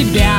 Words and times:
Про 0.00 0.29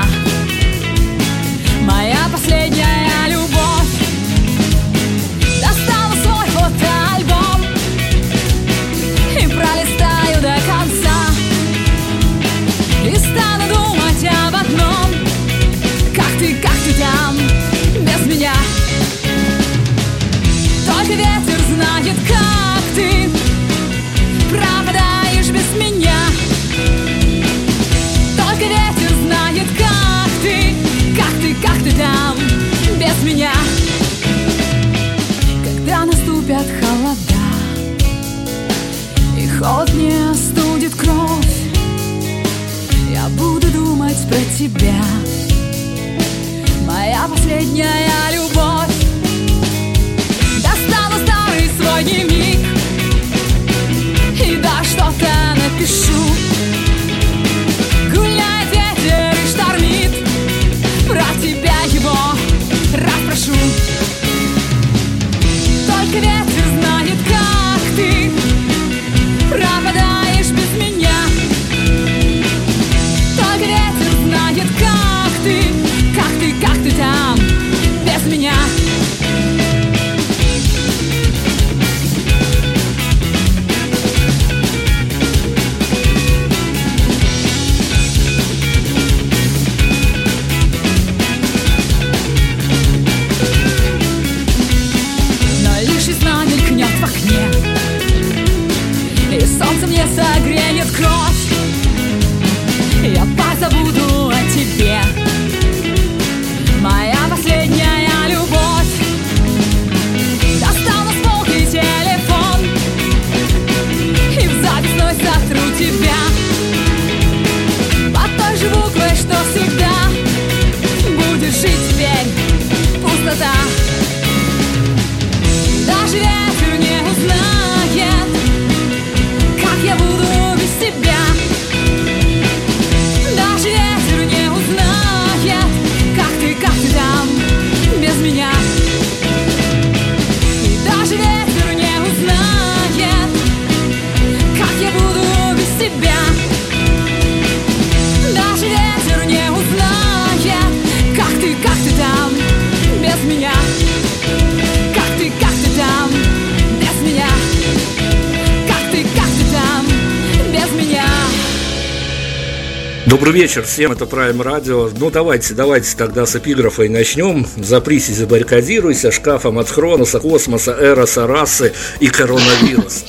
Добрый 163.32 163.44
вечер 163.44 163.64
всем, 163.64 163.94
это 163.94 164.04
Prime 164.04 164.40
Radio. 164.40 164.94
Ну, 164.94 165.10
давайте, 165.10 165.54
давайте 165.54 165.96
тогда 165.96 166.26
с 166.26 166.36
эпиграфа 166.36 166.84
и 166.84 166.90
начнем. 166.90 167.48
Запрись 167.56 168.10
и 168.10 168.14
забаррикадируйся 168.14 169.10
шкафом 169.10 169.58
от 169.58 169.70
Хроноса, 169.70 170.20
космоса, 170.20 170.74
Эроса, 170.78 171.28
расы 171.28 171.72
и 172.02 172.08
коронавируса. 172.08 173.06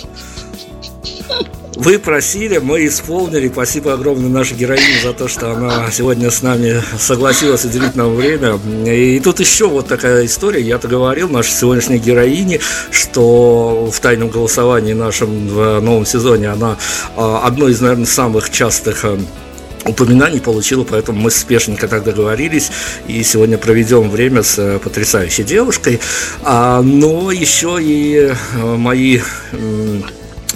Вы 1.75 1.99
просили, 1.99 2.59
мы 2.59 2.87
исполнили. 2.87 3.49
Спасибо 3.49 3.95
огромное 3.95 4.29
нашей 4.29 4.57
героине 4.57 5.01
за 5.03 5.13
то, 5.13 5.27
что 5.27 5.51
она 5.51 5.91
сегодня 5.91 6.31
с 6.31 6.41
нами 6.41 6.81
согласилась 7.01 7.65
уделить 7.65 7.97
нам 7.97 8.15
время. 8.15 8.61
И 8.87 9.19
тут 9.19 9.41
еще 9.41 9.67
вот 9.67 9.89
такая 9.89 10.25
история. 10.27 10.63
Я-то 10.63 10.87
говорил 10.87 11.29
нашей 11.31 11.51
сегодняшней 11.51 11.99
героине, 11.99 12.61
что 12.93 13.91
в 13.93 13.99
тайном 13.99 14.29
голосовании 14.29 14.93
нашем 14.93 15.49
в 15.49 15.81
новом 15.81 16.07
сезоне 16.07 16.51
она 16.51 16.79
а, 17.17 17.45
одно 17.45 17.67
из, 17.67 17.81
наверное, 17.81 18.07
самых 18.07 18.51
частых 18.51 19.05
а, 19.05 19.19
упоминаний 19.85 20.41
получила, 20.41 20.85
поэтому 20.85 21.21
мы 21.21 21.31
спешненько 21.31 21.89
так 21.89 22.05
договорились 22.05 22.71
и 23.07 23.23
сегодня 23.23 23.59
проведем 23.59 24.11
время 24.11 24.43
с 24.43 24.59
э, 24.59 24.79
потрясающей 24.79 25.45
девушкой. 25.45 26.01
А, 26.43 26.83
но 26.83 27.31
еще 27.33 27.79
и 27.81 28.33
э, 28.33 28.77
мои 28.77 29.21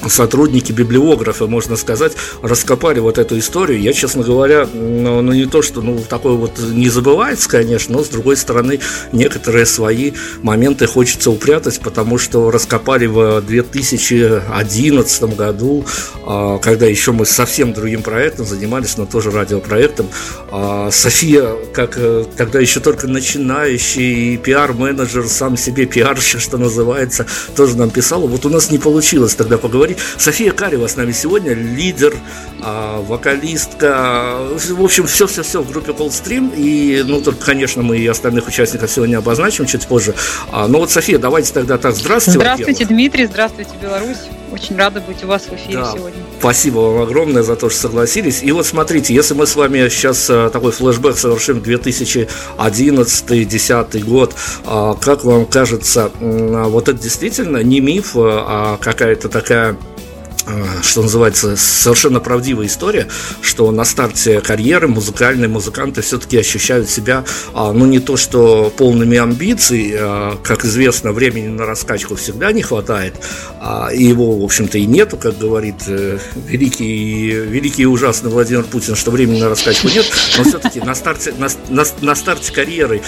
сотрудники, 0.08 0.72
библиографы, 0.72 1.47
можно 1.47 1.76
сказать, 1.76 2.12
раскопали 2.42 3.00
вот 3.00 3.18
эту 3.18 3.38
историю. 3.38 3.80
Я, 3.80 3.92
честно 3.92 4.22
говоря, 4.22 4.68
ну, 4.72 5.20
ну, 5.22 5.32
не 5.32 5.47
то, 5.47 5.62
что 5.62 5.82
ну, 5.82 5.98
такое 6.08 6.34
вот 6.34 6.58
не 6.58 6.88
забывается, 6.88 7.48
конечно, 7.48 7.97
но 7.97 8.04
с 8.04 8.08
другой 8.08 8.36
стороны, 8.36 8.80
некоторые 9.12 9.66
свои 9.66 10.12
моменты 10.42 10.86
хочется 10.86 11.30
упрятать, 11.30 11.80
потому 11.80 12.18
что 12.18 12.50
раскопали 12.50 13.06
в 13.06 13.41
2011 13.42 15.22
году, 15.36 15.84
а, 16.24 16.59
когда 16.59 16.86
еще 16.86 17.12
мы 17.12 17.26
совсем 17.26 17.72
другим 17.72 18.02
проектом 18.02 18.47
занимались, 18.47 18.97
но 18.97 19.06
тоже 19.06 19.30
радиопроектом. 19.30 20.09
А, 20.50 20.91
София, 20.91 21.50
как 21.72 21.97
э, 21.97 22.24
тогда 22.36 22.60
еще 22.60 22.80
только 22.80 23.06
начинающий 23.06 24.36
пиар-менеджер, 24.36 25.26
сам 25.28 25.56
себе 25.56 25.86
пиарщик, 25.86 26.41
что 26.41 26.59
называется, 26.59 27.26
тоже 27.54 27.76
нам 27.76 27.91
писала. 27.91 28.26
Вот 28.26 28.47
у 28.47 28.48
нас 28.48 28.70
не 28.70 28.78
получилось 28.78 29.34
тогда 29.34 29.59
поговорить. 29.59 29.96
София 30.19 30.53
Карева 30.53 30.87
с 30.87 30.97
нами 30.97 31.13
сегодня, 31.13 31.53
лидер, 31.53 32.15
а, 32.63 33.01
вокалистка, 33.03 34.39
в 34.71 34.83
общем, 34.83 35.07
все-все-все 35.07 35.63
в 35.63 35.71
группе 35.71 35.93
Coldstream. 35.93 36.54
И, 36.57 37.03
ну, 37.07 37.21
только, 37.21 37.45
конечно, 37.45 37.83
мы 37.83 37.98
и 37.98 38.07
остальных 38.07 38.48
участников 38.48 38.91
сегодня 38.91 39.19
обозначим 39.19 39.66
чуть 39.66 39.87
позже. 39.87 40.15
А, 40.51 40.69
ну 40.69 40.78
вот, 40.78 40.91
София, 40.91 41.19
давайте 41.19 41.53
тогда 41.53 41.78
так, 41.78 41.95
здравствуйте. 41.95 42.39
Здравствуйте, 42.39 42.84
Дмитрий, 42.84 43.27
здравствуйте, 43.27 43.72
Беларусь. 43.81 44.19
Очень 44.53 44.77
рада 44.77 45.01
быть 45.01 45.25
у 45.25 45.27
вас 45.27 45.47
в 45.47 45.54
эфире 45.54 45.78
да, 45.78 45.91
сегодня. 45.93 46.22
Спасибо 46.39 46.78
вам 46.78 47.03
огромное 47.03 47.43
за 47.43 47.57
то, 47.57 47.69
что 47.69 47.81
согласились. 47.81 48.41
И 48.43 48.53
вот 48.53 48.65
смотрите, 48.66 49.13
если 49.15 49.34
мы 49.34 49.47
с 49.47 49.57
вами 49.57 49.89
сейчас 49.89 50.28
а, 50.31 50.48
такой 50.51 50.71
флешбэк 50.72 51.19
совершим 51.19 51.59
2011-2010 51.59 54.04
год, 54.04 54.34
а, 54.65 54.95
как 54.95 55.25
вам 55.25 55.47
кажется, 55.47 56.13
вот 56.21 56.89
это 56.89 56.98
действительно 56.98 57.59
не 57.59 57.81
миф, 57.81 58.13
а 58.15 58.78
какая-то 58.81 59.28
такая 59.28 59.77
Э, 59.77 59.96
что 60.83 61.03
называется, 61.03 61.57
совершенно 61.57 62.21
правдивая 62.21 62.66
история, 62.66 63.09
что 63.41 63.71
на 63.71 63.84
старте 63.84 64.41
карьеры 64.41 64.89
музыкальные 64.89 65.48
музыканты 65.48 66.03
все-таки 66.03 66.39
ощущают 66.39 66.89
себя, 66.89 67.25
а, 67.53 67.72
ну, 67.72 67.87
не 67.87 67.98
то 67.98 68.16
что 68.16 68.72
полными 68.77 69.19
амбиций, 69.19 69.95
а, 69.98 70.39
как 70.43 70.65
известно, 70.65 71.13
времени 71.13 71.48
на 71.48 71.66
раскачку 71.66 72.15
всегда 72.15 72.53
не 72.53 72.63
хватает, 72.63 73.15
а, 73.60 73.89
и 73.93 74.04
его, 74.04 74.37
в 74.37 74.45
общем-то, 74.45 74.78
и 74.78 74.87
нету, 74.87 75.16
как 75.16 75.39
говорит 75.39 75.83
э, 75.89 76.19
великий, 76.47 77.31
великий 77.31 77.83
и 77.83 77.87
ужасный 77.87 78.31
Владимир 78.31 78.65
Путин, 78.65 78.95
что 78.95 79.10
времени 79.10 79.41
на 79.41 79.48
раскачку 79.48 79.89
нет, 79.89 80.07
но 80.39 80.45
все-таки 80.45 80.81
на 80.81 80.95
старте, 80.95 81.34
на, 81.39 81.48
на, 81.69 81.84
на 82.01 82.15
старте 82.15 82.53
карьеры 82.53 83.03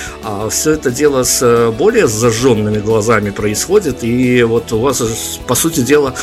все 0.50 0.72
это 0.72 0.90
дело 0.90 1.22
с 1.22 1.72
более 1.78 2.08
зажженными 2.08 2.78
глазами 2.78 3.30
происходит, 3.30 4.02
и 4.02 4.42
вот 4.42 4.72
у 4.72 4.78
вас, 4.80 5.02
по 5.46 5.54
сути 5.54 5.80
дела, 5.80 6.14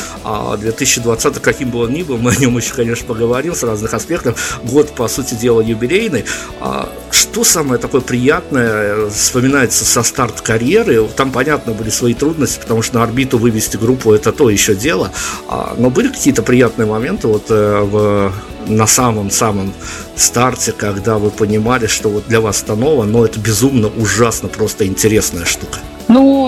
2000 0.59 1.04
2020 1.05 1.41
каким 1.41 1.69
бы 1.69 1.79
он 1.79 1.93
ни 1.93 2.03
был, 2.03 2.17
мы 2.17 2.31
о 2.31 2.35
нем 2.35 2.57
еще, 2.57 2.73
конечно, 2.73 3.07
поговорим 3.07 3.55
с 3.55 3.63
разных 3.63 3.93
аспектов. 3.93 4.59
Год, 4.63 4.91
по 4.91 5.07
сути 5.07 5.35
дела, 5.35 5.61
юбилейный. 5.61 6.25
А 6.59 6.89
что 7.11 7.43
самое 7.43 7.79
такое 7.79 8.01
приятное 8.01 9.09
вспоминается 9.09 9.85
со 9.85 10.03
старт 10.03 10.41
карьеры? 10.41 11.07
Там, 11.15 11.31
понятно, 11.31 11.73
были 11.73 11.89
свои 11.89 12.13
трудности, 12.13 12.59
потому 12.59 12.81
что 12.81 12.95
на 12.95 13.03
орбиту 13.03 13.37
вывести 13.37 13.77
группу– 13.77 14.13
это 14.13 14.31
то 14.31 14.49
еще 14.49 14.75
дело. 14.75 15.11
А, 15.47 15.75
но 15.77 15.89
были 15.89 16.09
какие-то 16.09 16.43
приятные 16.43 16.87
моменты 16.87 17.27
вот 17.27 17.45
э, 17.49 17.81
в 17.81 18.33
на 18.67 18.87
самом-самом 18.87 19.73
старте, 20.15 20.71
когда 20.71 21.17
вы 21.17 21.29
понимали, 21.29 21.87
что 21.87 22.09
вот 22.09 22.27
для 22.27 22.41
вас 22.41 22.63
это 22.63 22.75
ново, 22.75 23.03
но 23.03 23.25
это 23.25 23.39
безумно, 23.39 23.91
ужасно, 23.95 24.49
просто 24.49 24.87
интересная 24.87 25.45
штука? 25.45 25.79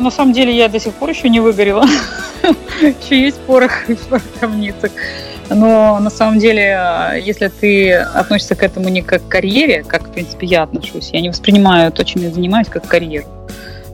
На 0.01 0.11
самом 0.11 0.33
деле 0.33 0.55
я 0.55 0.67
до 0.67 0.79
сих 0.79 0.93
пор 0.93 1.09
еще 1.09 1.29
не 1.29 1.39
выгорела. 1.39 1.85
Еще 2.81 3.21
есть 3.21 3.39
порох 3.41 3.71
в 3.87 4.39
гробницах. 4.39 4.91
Но 5.49 5.99
на 5.99 6.09
самом 6.09 6.39
деле, 6.39 7.21
если 7.23 7.47
ты 7.47 7.93
относишься 7.93 8.55
к 8.55 8.63
этому 8.63 8.89
не 8.89 9.01
как 9.01 9.25
к 9.25 9.27
карьере, 9.29 9.83
как, 9.83 10.07
в 10.07 10.11
принципе, 10.11 10.45
я 10.45 10.63
отношусь, 10.63 11.09
я 11.13 11.21
не 11.21 11.29
воспринимаю 11.29 11.91
то, 11.91 12.03
чем 12.03 12.21
я 12.21 12.31
занимаюсь, 12.31 12.67
как 12.67 12.85
карьеру, 12.85 13.27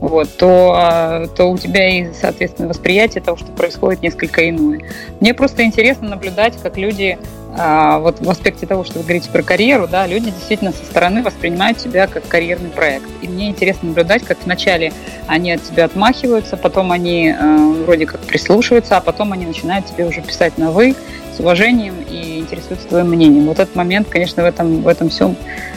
вот, 0.00 0.36
то, 0.36 1.28
то 1.36 1.50
у 1.50 1.56
тебя 1.56 1.88
и, 1.88 2.12
соответственно, 2.12 2.68
восприятие 2.68 3.22
того, 3.22 3.36
что 3.36 3.46
происходит, 3.52 4.02
несколько 4.02 4.48
иное. 4.48 4.80
Мне 5.20 5.32
просто 5.32 5.64
интересно 5.64 6.08
наблюдать, 6.08 6.54
как 6.60 6.76
люди 6.76 7.18
вот 7.56 8.20
в 8.20 8.28
аспекте 8.28 8.66
того, 8.66 8.84
что 8.84 8.98
вы 8.98 9.04
говорите 9.04 9.30
про 9.30 9.42
карьеру, 9.42 9.86
да, 9.86 10.06
люди 10.06 10.30
действительно 10.30 10.72
со 10.72 10.84
стороны 10.84 11.22
воспринимают 11.22 11.78
тебя 11.78 12.06
как 12.06 12.26
карьерный 12.26 12.70
проект. 12.70 13.06
И 13.22 13.28
мне 13.28 13.48
интересно 13.48 13.88
наблюдать, 13.88 14.24
как 14.24 14.38
вначале 14.44 14.92
они 15.26 15.52
от 15.52 15.62
тебя 15.62 15.84
отмахиваются, 15.84 16.56
потом 16.56 16.90
они 16.90 17.28
э, 17.28 17.56
вроде 17.84 18.06
как 18.06 18.20
прислушиваются, 18.20 18.96
а 18.96 19.00
потом 19.00 19.32
они 19.32 19.46
начинают 19.46 19.86
тебе 19.86 20.04
уже 20.06 20.20
писать 20.20 20.58
на 20.58 20.70
«вы» 20.70 20.96
с 21.34 21.40
уважением 21.40 21.96
и 22.08 22.38
интересуются 22.38 22.88
твоим 22.88 23.08
мнением. 23.08 23.46
Вот 23.46 23.58
этот 23.58 23.74
момент, 23.74 24.08
конечно, 24.08 24.42
в 24.42 24.46
этом, 24.46 24.82
в 24.82 24.88
этом 24.88 25.08
всем 25.08 25.36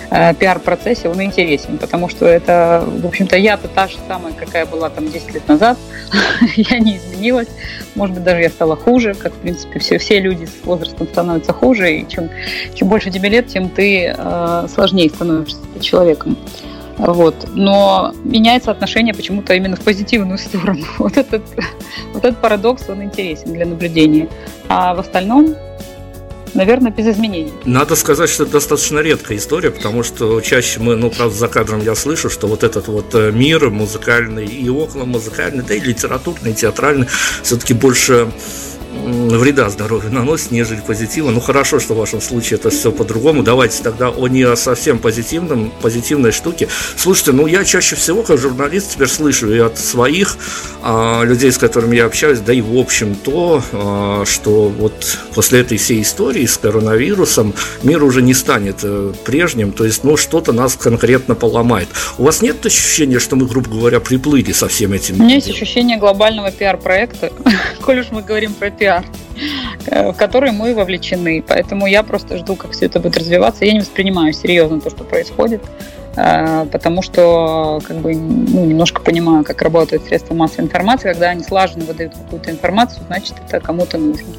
э, 0.09 0.33
пиар-процессе, 0.35 1.09
он 1.09 1.21
интересен, 1.21 1.77
потому 1.77 2.09
что 2.09 2.25
это, 2.25 2.83
в 2.85 3.05
общем-то, 3.05 3.37
я-то 3.37 3.67
та 3.67 3.87
же 3.87 3.97
самая, 4.07 4.33
какая 4.33 4.65
была 4.65 4.89
там 4.89 5.11
10 5.11 5.33
лет 5.33 5.47
назад, 5.47 5.77
я 6.55 6.79
не 6.79 6.97
изменилась, 6.97 7.47
может 7.95 8.15
быть, 8.15 8.23
даже 8.23 8.41
я 8.41 8.49
стала 8.49 8.75
хуже, 8.75 9.13
как, 9.13 9.33
в 9.33 9.37
принципе, 9.37 9.79
все, 9.79 9.97
все 9.97 10.19
люди 10.19 10.45
с 10.45 10.65
возрастом 10.65 11.07
становятся 11.07 11.53
хуже, 11.53 11.97
и 11.97 12.07
чем, 12.07 12.29
чем 12.73 12.87
больше 12.87 13.09
тебе 13.09 13.29
лет, 13.29 13.47
тем 13.47 13.69
ты 13.69 14.13
э, 14.15 14.67
сложнее 14.73 15.09
становишься 15.09 15.57
человеком. 15.81 16.37
Вот. 16.97 17.47
Но 17.53 18.13
меняется 18.23 18.71
отношение 18.71 19.13
почему-то 19.13 19.53
именно 19.53 19.75
в 19.75 19.81
позитивную 19.81 20.37
сторону. 20.37 20.85
Вот 20.97 21.17
этот, 21.17 21.43
вот 22.13 22.25
этот 22.25 22.41
парадокс, 22.41 22.89
он 22.89 23.03
интересен 23.03 23.53
для 23.53 23.65
наблюдения. 23.65 24.27
А 24.67 24.93
в 24.95 24.99
остальном 24.99 25.55
наверное, 26.53 26.91
без 26.91 27.07
изменений. 27.07 27.53
Надо 27.65 27.95
сказать, 27.95 28.29
что 28.29 28.43
это 28.43 28.53
достаточно 28.53 28.99
редкая 28.99 29.37
история, 29.37 29.69
потому 29.69 30.01
что 30.03 30.41
чаще 30.41 30.79
мы, 30.79 30.95
ну, 30.95 31.11
правда, 31.11 31.35
за 31.35 31.47
кадром 31.47 31.81
я 31.81 31.93
слышу, 31.93 32.29
что 32.29 32.47
вот 32.47 32.63
этот 32.63 32.87
вот 32.87 33.13
э, 33.13 33.31
мир 33.31 33.69
музыкальный 33.69 34.45
и 34.45 34.67
около 34.67 35.05
музыкальный, 35.05 35.63
да 35.63 35.75
и 35.75 35.79
литературный, 35.79 36.51
и 36.51 36.53
театральный, 36.55 37.07
все-таки 37.43 37.73
больше 37.73 38.31
вреда 39.05 39.69
здоровью 39.69 40.11
наносит, 40.11 40.51
нежели 40.51 40.81
позитива. 40.81 41.31
Ну 41.31 41.39
хорошо, 41.39 41.79
что 41.79 41.93
в 41.93 41.97
вашем 41.97 42.21
случае 42.21 42.59
это 42.59 42.69
все 42.69 42.91
по-другому. 42.91 43.43
Давайте 43.43 43.81
тогда 43.83 44.09
о 44.09 44.27
не 44.27 44.55
совсем 44.55 44.99
позитивном, 44.99 45.71
позитивной 45.81 46.31
штуке. 46.31 46.67
Слушайте, 46.95 47.31
ну 47.31 47.47
я 47.47 47.63
чаще 47.63 47.95
всего 47.95 48.23
как 48.23 48.37
журналист 48.37 48.93
теперь 48.93 49.07
слышу 49.07 49.51
и 49.53 49.59
от 49.59 49.77
своих 49.77 50.37
а, 50.81 51.23
людей, 51.23 51.51
с 51.51 51.57
которыми 51.57 51.95
я 51.95 52.05
общаюсь, 52.05 52.39
да 52.39 52.53
и 52.53 52.61
в 52.61 52.77
общем 52.77 53.15
то, 53.15 53.63
а, 53.71 54.23
что 54.25 54.69
вот 54.69 55.17
после 55.33 55.61
этой 55.61 55.77
всей 55.77 56.01
истории 56.01 56.45
с 56.45 56.57
коронавирусом 56.57 57.53
мир 57.83 58.03
уже 58.03 58.21
не 58.21 58.33
станет 58.33 58.79
а, 58.83 59.13
прежним, 59.25 59.71
то 59.71 59.85
есть 59.85 60.03
ну 60.03 60.17
что-то 60.17 60.51
нас 60.51 60.75
конкретно 60.75 61.35
поломает. 61.35 61.87
У 62.17 62.23
вас 62.23 62.41
нет 62.41 62.65
ощущения, 62.65 63.19
что 63.19 63.35
мы, 63.35 63.45
грубо 63.45 63.69
говоря, 63.69 63.99
приплыли 63.99 64.51
со 64.51 64.67
всем 64.67 64.93
этим? 64.93 65.19
У 65.19 65.23
меня 65.23 65.35
есть 65.35 65.49
ощущение 65.49 65.97
глобального 65.97 66.51
пиар-проекта, 66.51 67.31
коль 67.81 67.99
уж 67.99 68.07
мы 68.11 68.21
говорим 68.21 68.53
про 68.53 68.69
пиар 68.69 68.86
пиар, 68.87 69.05
э, 69.87 70.11
в 70.11 70.15
который 70.15 70.51
мы 70.51 70.73
вовлечены. 70.73 71.43
Поэтому 71.45 71.87
я 71.87 72.03
просто 72.03 72.37
жду, 72.37 72.55
как 72.55 72.71
все 72.71 72.85
это 72.85 72.99
будет 72.99 73.17
развиваться. 73.17 73.65
Я 73.65 73.73
не 73.73 73.79
воспринимаю 73.79 74.33
серьезно 74.33 74.79
то, 74.79 74.89
что 74.89 75.03
происходит, 75.03 75.61
э, 76.15 76.65
потому 76.71 77.01
что 77.01 77.81
как 77.85 77.97
бы, 77.97 78.15
ну, 78.15 78.65
немножко 78.65 79.01
понимаю, 79.01 79.43
как 79.43 79.61
работают 79.61 80.05
средства 80.05 80.35
массовой 80.35 80.65
информации. 80.65 81.11
Когда 81.11 81.29
они 81.29 81.43
слаженно 81.43 81.85
выдают 81.85 82.13
какую-то 82.13 82.51
информацию, 82.51 83.03
значит, 83.07 83.35
это 83.45 83.59
кому-то 83.59 83.97
нужно. 83.97 84.33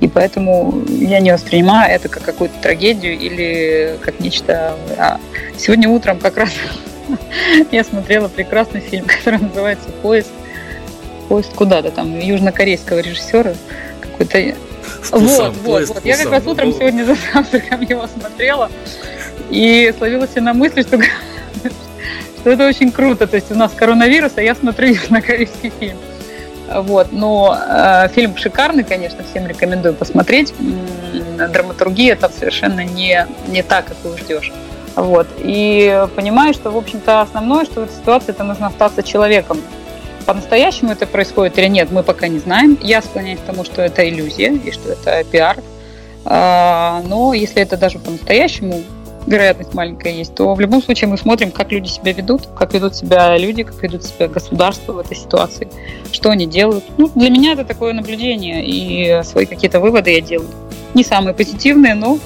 И 0.00 0.08
поэтому 0.08 0.82
я 0.88 1.20
не 1.20 1.32
воспринимаю 1.32 1.94
это 1.94 2.08
как 2.08 2.24
какую-то 2.24 2.54
трагедию 2.60 3.16
или 3.16 3.96
как 4.02 4.18
нечто... 4.20 4.76
А 4.98 5.18
сегодня 5.56 5.88
утром 5.88 6.18
как 6.18 6.36
раз 6.36 6.50
я 7.70 7.84
смотрела 7.84 8.28
прекрасный 8.28 8.80
фильм, 8.80 9.04
который 9.06 9.38
называется 9.38 9.88
«Поезд». 10.02 10.30
Поезд 11.34 11.52
куда-то 11.56 11.90
там, 11.90 12.16
южнокорейского 12.16 13.00
режиссера 13.00 13.54
какой-то... 14.00 14.54
Вот, 15.10 15.52
вот, 15.64 15.88
вот. 15.88 16.04
Я 16.04 16.16
как 16.16 16.30
раз 16.30 16.46
утром 16.46 16.72
сегодня 16.72 17.04
за 17.06 17.16
завтраком 17.32 17.80
его 17.80 18.06
смотрела 18.06 18.70
и 19.50 19.92
словила 19.98 20.28
себя 20.28 20.42
на 20.42 20.54
мысли, 20.54 20.82
что, 20.82 20.96
что 22.38 22.50
это 22.50 22.68
очень 22.68 22.92
круто. 22.92 23.26
То 23.26 23.34
есть 23.34 23.50
у 23.50 23.56
нас 23.56 23.72
коронавирус, 23.72 24.34
а 24.36 24.42
я 24.42 24.54
смотрю 24.54 24.94
на 25.10 25.20
корейский 25.20 25.72
фильм. 25.80 25.96
Вот, 26.72 27.10
но 27.10 27.58
э, 27.60 28.08
фильм 28.14 28.36
шикарный, 28.36 28.84
конечно, 28.84 29.24
всем 29.24 29.48
рекомендую 29.48 29.94
посмотреть. 29.94 30.54
Драматургия 31.36 32.14
там 32.14 32.30
совершенно 32.30 32.84
не, 32.84 33.26
не 33.48 33.64
так, 33.64 33.86
как 33.86 33.96
ты 33.96 34.16
ждешь. 34.22 34.52
Вот. 34.94 35.26
И 35.38 36.06
понимаю, 36.14 36.54
что, 36.54 36.70
в 36.70 36.76
общем-то, 36.76 37.22
основное, 37.22 37.64
что 37.64 37.80
в 37.80 37.84
этой 37.84 37.96
ситуации 37.96 38.30
это 38.30 38.44
нужно 38.44 38.68
остаться 38.68 39.02
человеком 39.02 39.58
по-настоящему 40.26 40.92
это 40.92 41.06
происходит 41.06 41.58
или 41.58 41.66
нет, 41.66 41.90
мы 41.90 42.02
пока 42.02 42.28
не 42.28 42.38
знаем. 42.38 42.78
Я 42.82 43.02
склоняюсь 43.02 43.40
к 43.40 43.44
тому, 43.44 43.64
что 43.64 43.82
это 43.82 44.08
иллюзия 44.08 44.52
и 44.52 44.70
что 44.70 44.92
это 44.92 45.24
пиар. 45.24 45.58
А, 46.24 47.02
но 47.06 47.34
если 47.34 47.60
это 47.60 47.76
даже 47.76 47.98
по-настоящему 47.98 48.82
вероятность 49.26 49.74
маленькая 49.74 50.12
есть, 50.12 50.34
то 50.34 50.54
в 50.54 50.60
любом 50.60 50.82
случае 50.82 51.08
мы 51.08 51.16
смотрим, 51.16 51.50
как 51.50 51.72
люди 51.72 51.88
себя 51.88 52.12
ведут, 52.12 52.46
как 52.56 52.74
ведут 52.74 52.94
себя 52.94 53.36
люди, 53.36 53.62
как 53.62 53.82
ведут 53.82 54.04
себя 54.04 54.28
государство 54.28 54.92
в 54.92 54.98
этой 54.98 55.16
ситуации, 55.16 55.68
что 56.12 56.30
они 56.30 56.46
делают. 56.46 56.84
Ну, 56.98 57.10
для 57.14 57.30
меня 57.30 57.52
это 57.52 57.64
такое 57.64 57.92
наблюдение, 57.92 58.64
и 58.64 59.22
свои 59.24 59.46
какие-то 59.46 59.80
выводы 59.80 60.12
я 60.12 60.20
делаю. 60.20 60.50
Не 60.94 61.04
самые 61.04 61.34
позитивные, 61.34 61.94
но 61.94 62.18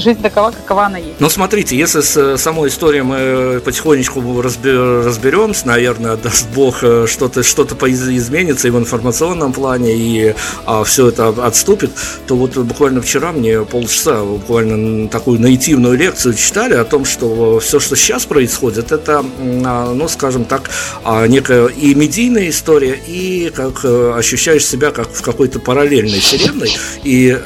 жизнь 0.00 0.20
такова, 0.22 0.50
какова 0.50 0.86
она 0.86 0.98
есть. 0.98 1.20
Ну, 1.20 1.28
смотрите, 1.28 1.76
если 1.76 2.00
с 2.00 2.38
самой 2.38 2.68
историей 2.68 3.02
мы 3.02 3.60
потихонечку 3.60 4.42
разберемся, 4.42 5.66
наверное, 5.66 6.16
даст 6.16 6.46
Бог, 6.54 6.82
э, 6.82 7.06
что-то 7.06 7.42
что 7.42 7.64
изменится 7.64 8.68
и 8.68 8.70
в 8.70 8.78
информационном 8.78 9.52
плане, 9.52 9.94
и 9.94 10.34
а, 10.66 10.84
все 10.84 11.08
это 11.08 11.28
отступит, 11.28 11.90
то 12.26 12.36
вот 12.36 12.56
буквально 12.56 13.00
вчера 13.00 13.32
мне 13.32 13.62
полчаса 13.64 14.22
буквально 14.22 15.08
такую 15.08 15.40
наитивную 15.40 15.96
лекцию 15.96 16.34
читали 16.34 16.74
о 16.74 16.84
том, 16.84 17.04
что 17.04 17.58
все, 17.60 17.80
что 17.80 17.96
сейчас 17.96 18.26
происходит, 18.26 18.92
это, 18.92 19.24
а, 19.64 19.94
ну, 19.94 20.08
скажем 20.08 20.44
так, 20.44 20.70
а, 21.04 21.26
некая 21.26 21.66
и 21.66 21.94
медийная 21.94 22.48
история, 22.48 22.98
и 23.06 23.50
как 23.54 23.84
э, 23.84 24.12
ощущаешь 24.16 24.66
себя 24.66 24.90
как 24.90 25.08
в 25.10 25.22
какой-то 25.22 25.60
параллельной 25.60 26.20
вселенной, 26.20 26.76
и 27.04 27.38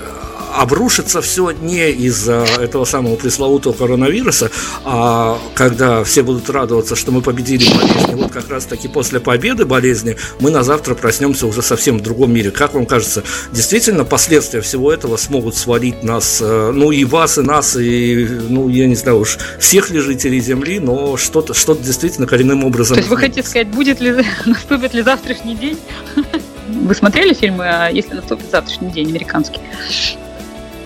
обрушится 0.56 1.20
все 1.22 1.50
не 1.50 1.90
из-за 1.90 2.44
этого 2.60 2.84
самого 2.84 3.16
пресловутого 3.16 3.72
коронавируса, 3.72 4.50
а 4.84 5.38
когда 5.54 6.04
все 6.04 6.22
будут 6.22 6.50
радоваться, 6.50 6.96
что 6.96 7.12
мы 7.12 7.22
победили 7.22 7.64
болезнь. 7.74 8.14
вот 8.14 8.32
как 8.32 8.48
раз 8.50 8.66
таки 8.66 8.88
после 8.88 9.20
победы 9.20 9.64
болезни 9.64 10.16
мы 10.40 10.50
на 10.50 10.62
завтра 10.62 10.94
проснемся 10.94 11.46
уже 11.46 11.62
совсем 11.62 11.98
в 11.98 12.02
другом 12.02 12.32
мире. 12.32 12.50
Как 12.50 12.74
вам 12.74 12.86
кажется, 12.86 13.22
действительно 13.52 14.04
последствия 14.04 14.60
всего 14.60 14.92
этого 14.92 15.16
смогут 15.16 15.56
свалить 15.56 16.02
нас, 16.02 16.40
э, 16.40 16.70
ну 16.72 16.90
и 16.90 17.04
вас, 17.04 17.38
и 17.38 17.42
нас, 17.42 17.76
и, 17.76 18.24
ну, 18.48 18.68
я 18.68 18.86
не 18.86 18.94
знаю 18.94 19.20
уж, 19.20 19.38
всех 19.58 19.90
ли 19.90 20.00
жителей 20.00 20.40
Земли, 20.40 20.80
но 20.80 21.16
что-то 21.16 21.54
что 21.54 21.74
действительно 21.74 22.26
коренным 22.26 22.64
образом... 22.64 22.96
То 22.96 23.00
есть 23.00 23.10
вы 23.10 23.16
хотите 23.16 23.42
сказать, 23.42 23.68
будет 23.68 24.00
ли, 24.00 24.24
наступит 24.46 24.94
ли 24.94 25.02
завтрашний 25.02 25.54
день? 25.54 25.78
Вы 26.68 26.94
смотрели 26.94 27.34
фильмы 27.34 27.64
а 27.64 27.88
«Если 27.88 28.14
наступит 28.14 28.50
завтрашний 28.50 28.90
день» 28.90 29.08
американский? 29.10 29.60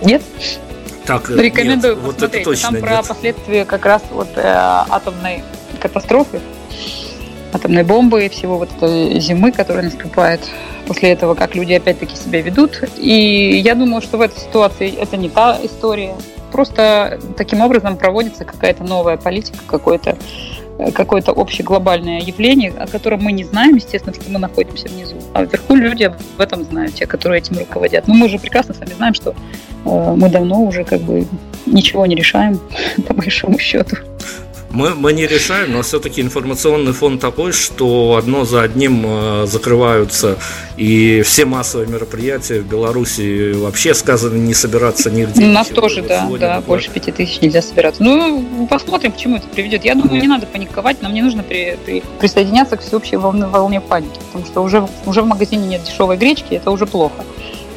Нет? 0.02 0.22
Так, 1.06 1.30
Рекомендую 1.30 1.96
нет, 1.96 2.04
посмотреть. 2.04 2.04
Вот 2.04 2.22
это 2.22 2.44
точно 2.44 2.62
Там 2.62 2.74
нет. 2.74 2.82
про 2.82 3.02
последствия 3.02 3.64
как 3.64 3.86
раз 3.86 4.02
вот 4.10 4.28
э, 4.34 4.42
атомной 4.44 5.44
катастрофы, 5.80 6.40
атомной 7.52 7.84
бомбы 7.84 8.26
и 8.26 8.28
всего 8.28 8.58
вот 8.58 8.70
этой 8.76 9.20
зимы, 9.20 9.52
которая 9.52 9.84
наступает 9.84 10.40
после 10.86 11.10
этого, 11.10 11.34
как 11.34 11.54
люди 11.54 11.74
опять-таки 11.74 12.16
себя 12.16 12.42
ведут. 12.42 12.82
И 12.96 13.60
я 13.64 13.74
думаю, 13.74 14.02
что 14.02 14.18
в 14.18 14.20
этой 14.20 14.38
ситуации 14.38 14.94
это 14.96 15.16
не 15.16 15.28
та 15.28 15.58
история. 15.62 16.14
Просто 16.50 17.20
таким 17.36 17.60
образом 17.60 17.96
проводится 17.96 18.44
какая-то 18.44 18.84
новая 18.84 19.16
политика, 19.16 19.58
какой-то 19.66 20.16
какое-то 20.94 21.32
общеглобальное 21.32 22.20
явление, 22.20 22.70
о 22.72 22.86
котором 22.86 23.22
мы 23.22 23.32
не 23.32 23.44
знаем, 23.44 23.76
естественно, 23.76 24.14
что 24.14 24.30
мы 24.30 24.38
находимся 24.38 24.88
внизу. 24.88 25.15
А 25.36 25.44
вверху 25.44 25.74
люди 25.74 26.04
об 26.04 26.14
этом 26.38 26.64
знают, 26.64 26.94
те, 26.94 27.06
которые 27.06 27.40
этим 27.40 27.58
руководят. 27.58 28.08
Но 28.08 28.14
мы 28.14 28.26
же 28.26 28.38
прекрасно 28.38 28.72
сами 28.72 28.94
знаем, 28.94 29.12
что 29.12 29.34
э, 29.84 30.14
мы 30.16 30.30
давно 30.30 30.62
уже 30.62 30.82
как 30.82 31.02
бы 31.02 31.26
ничего 31.66 32.06
не 32.06 32.14
решаем, 32.14 32.58
по 33.06 33.12
большому 33.12 33.58
счету. 33.58 33.96
Мы, 34.76 34.94
мы 34.94 35.14
не 35.14 35.26
решаем, 35.26 35.72
но 35.72 35.80
все-таки 35.80 36.20
информационный 36.20 36.92
фон 36.92 37.18
такой, 37.18 37.52
что 37.52 38.16
одно 38.16 38.44
за 38.44 38.60
одним 38.60 39.04
э, 39.06 39.46
закрываются 39.46 40.36
и 40.76 41.22
все 41.24 41.46
массовые 41.46 41.88
мероприятия 41.88 42.60
в 42.60 42.68
Беларуси 42.68 43.54
вообще 43.54 43.94
сказано 43.94 44.36
не 44.36 44.52
собираться 44.52 45.10
нигде. 45.10 45.44
У 45.44 45.48
нас 45.48 45.68
тоже, 45.68 46.02
да, 46.02 46.28
да, 46.38 46.60
больше 46.60 46.90
пяти 46.90 47.10
тысяч 47.10 47.40
нельзя 47.40 47.62
собираться. 47.62 48.02
Ну, 48.02 48.66
посмотрим, 48.68 49.12
к 49.12 49.16
чему 49.16 49.36
это 49.36 49.48
приведет. 49.48 49.82
Я 49.86 49.94
думаю, 49.94 50.20
не 50.20 50.28
надо 50.28 50.44
паниковать, 50.44 51.00
нам 51.00 51.14
не 51.14 51.22
нужно 51.22 51.42
при, 51.42 51.78
при, 51.86 52.02
присоединяться 52.18 52.76
к 52.76 52.82
всеобщей 52.82 53.16
волне, 53.16 53.46
волне 53.46 53.80
паники, 53.80 54.18
потому 54.26 54.44
что 54.44 54.62
уже, 54.62 54.86
уже 55.06 55.22
в 55.22 55.26
магазине 55.26 55.66
нет 55.68 55.84
дешевой 55.84 56.18
гречки, 56.18 56.52
это 56.52 56.70
уже 56.70 56.84
плохо. 56.84 57.24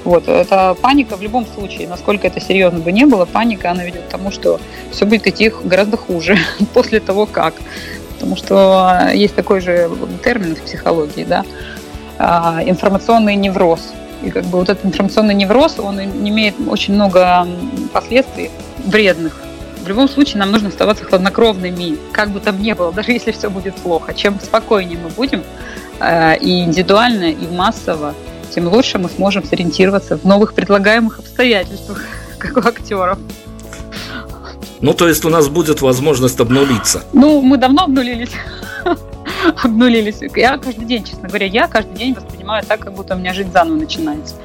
Вот, 0.06 0.28
это 0.28 0.76
паника 0.82 1.18
в 1.18 1.22
любом 1.22 1.46
случае, 1.46 1.88
насколько 1.88 2.28
это 2.28 2.40
серьезно 2.40 2.80
бы 2.80 2.92
не 2.92 3.06
было, 3.06 3.26
паника, 3.26 3.72
она 3.72 3.84
ведет 3.84 4.04
к 4.04 4.08
тому, 4.10 4.32
что 4.32 4.60
все 4.92 5.06
будет 5.06 5.28
идти 5.28 5.52
гораздо 5.64 5.98
хуже 5.98 6.38
после 6.74 7.00
того, 7.00 7.26
как. 7.26 7.56
Потому 8.14 8.36
что 8.36 9.12
есть 9.14 9.36
такой 9.36 9.62
же 9.62 9.90
термин 10.24 10.56
в 10.56 10.62
психологии, 10.62 11.24
да, 11.24 11.46
а, 12.18 12.62
информационный 12.66 13.36
невроз. 13.36 13.94
И 14.24 14.32
как 14.32 14.44
бы 14.46 14.60
вот 14.60 14.70
этот 14.70 14.86
информационный 14.86 15.34
невроз, 15.34 15.80
он 15.80 16.02
имеет 16.02 16.56
очень 16.68 16.94
много 16.94 17.48
последствий 17.94 18.52
вредных. 18.86 19.42
В 19.82 19.88
любом 19.88 20.10
случае 20.10 20.40
нам 20.40 20.52
нужно 20.52 20.68
оставаться 20.68 21.06
хладнокровными, 21.06 21.98
как 22.12 22.30
бы 22.30 22.42
там 22.42 22.62
ни 22.62 22.74
было, 22.74 22.92
даже 22.94 23.12
если 23.12 23.32
все 23.32 23.50
будет 23.50 23.76
плохо. 23.76 24.14
Чем 24.14 24.40
спокойнее 24.40 25.00
мы 25.02 25.10
будем, 25.10 25.44
а, 26.00 26.34
и 26.34 26.64
индивидуально, 26.64 27.32
и 27.32 27.48
массово, 27.48 28.14
тем 28.50 28.68
лучше 28.68 28.98
мы 28.98 29.10
сможем 29.10 29.44
сориентироваться 29.44 30.18
в 30.18 30.26
новых 30.26 30.54
предлагаемых 30.54 31.20
обстоятельствах, 31.20 32.04
как 32.38 32.58
у 32.58 32.68
актеров. 32.68 33.18
Ну, 34.82 34.94
то 34.94 35.08
есть 35.08 35.26
у 35.26 35.30
нас 35.30 35.50
будет 35.50 35.82
возможность 35.82 36.40
обнулиться. 36.40 37.04
Ну, 37.12 37.42
мы 37.42 37.58
давно 37.58 37.84
обнулились. 37.84 38.32
обнулились. 39.64 40.20
Я 40.36 40.58
каждый 40.58 40.86
день, 40.86 41.04
честно 41.04 41.28
говоря, 41.28 41.48
я 41.48 41.68
каждый 41.68 41.96
день 41.96 42.14
воспринимаю 42.14 42.64
так, 42.66 42.80
как 42.80 42.94
будто 42.94 43.16
у 43.16 43.18
меня 43.18 43.34
жизнь 43.34 43.52
заново 43.52 43.78
начинается. 43.78 44.36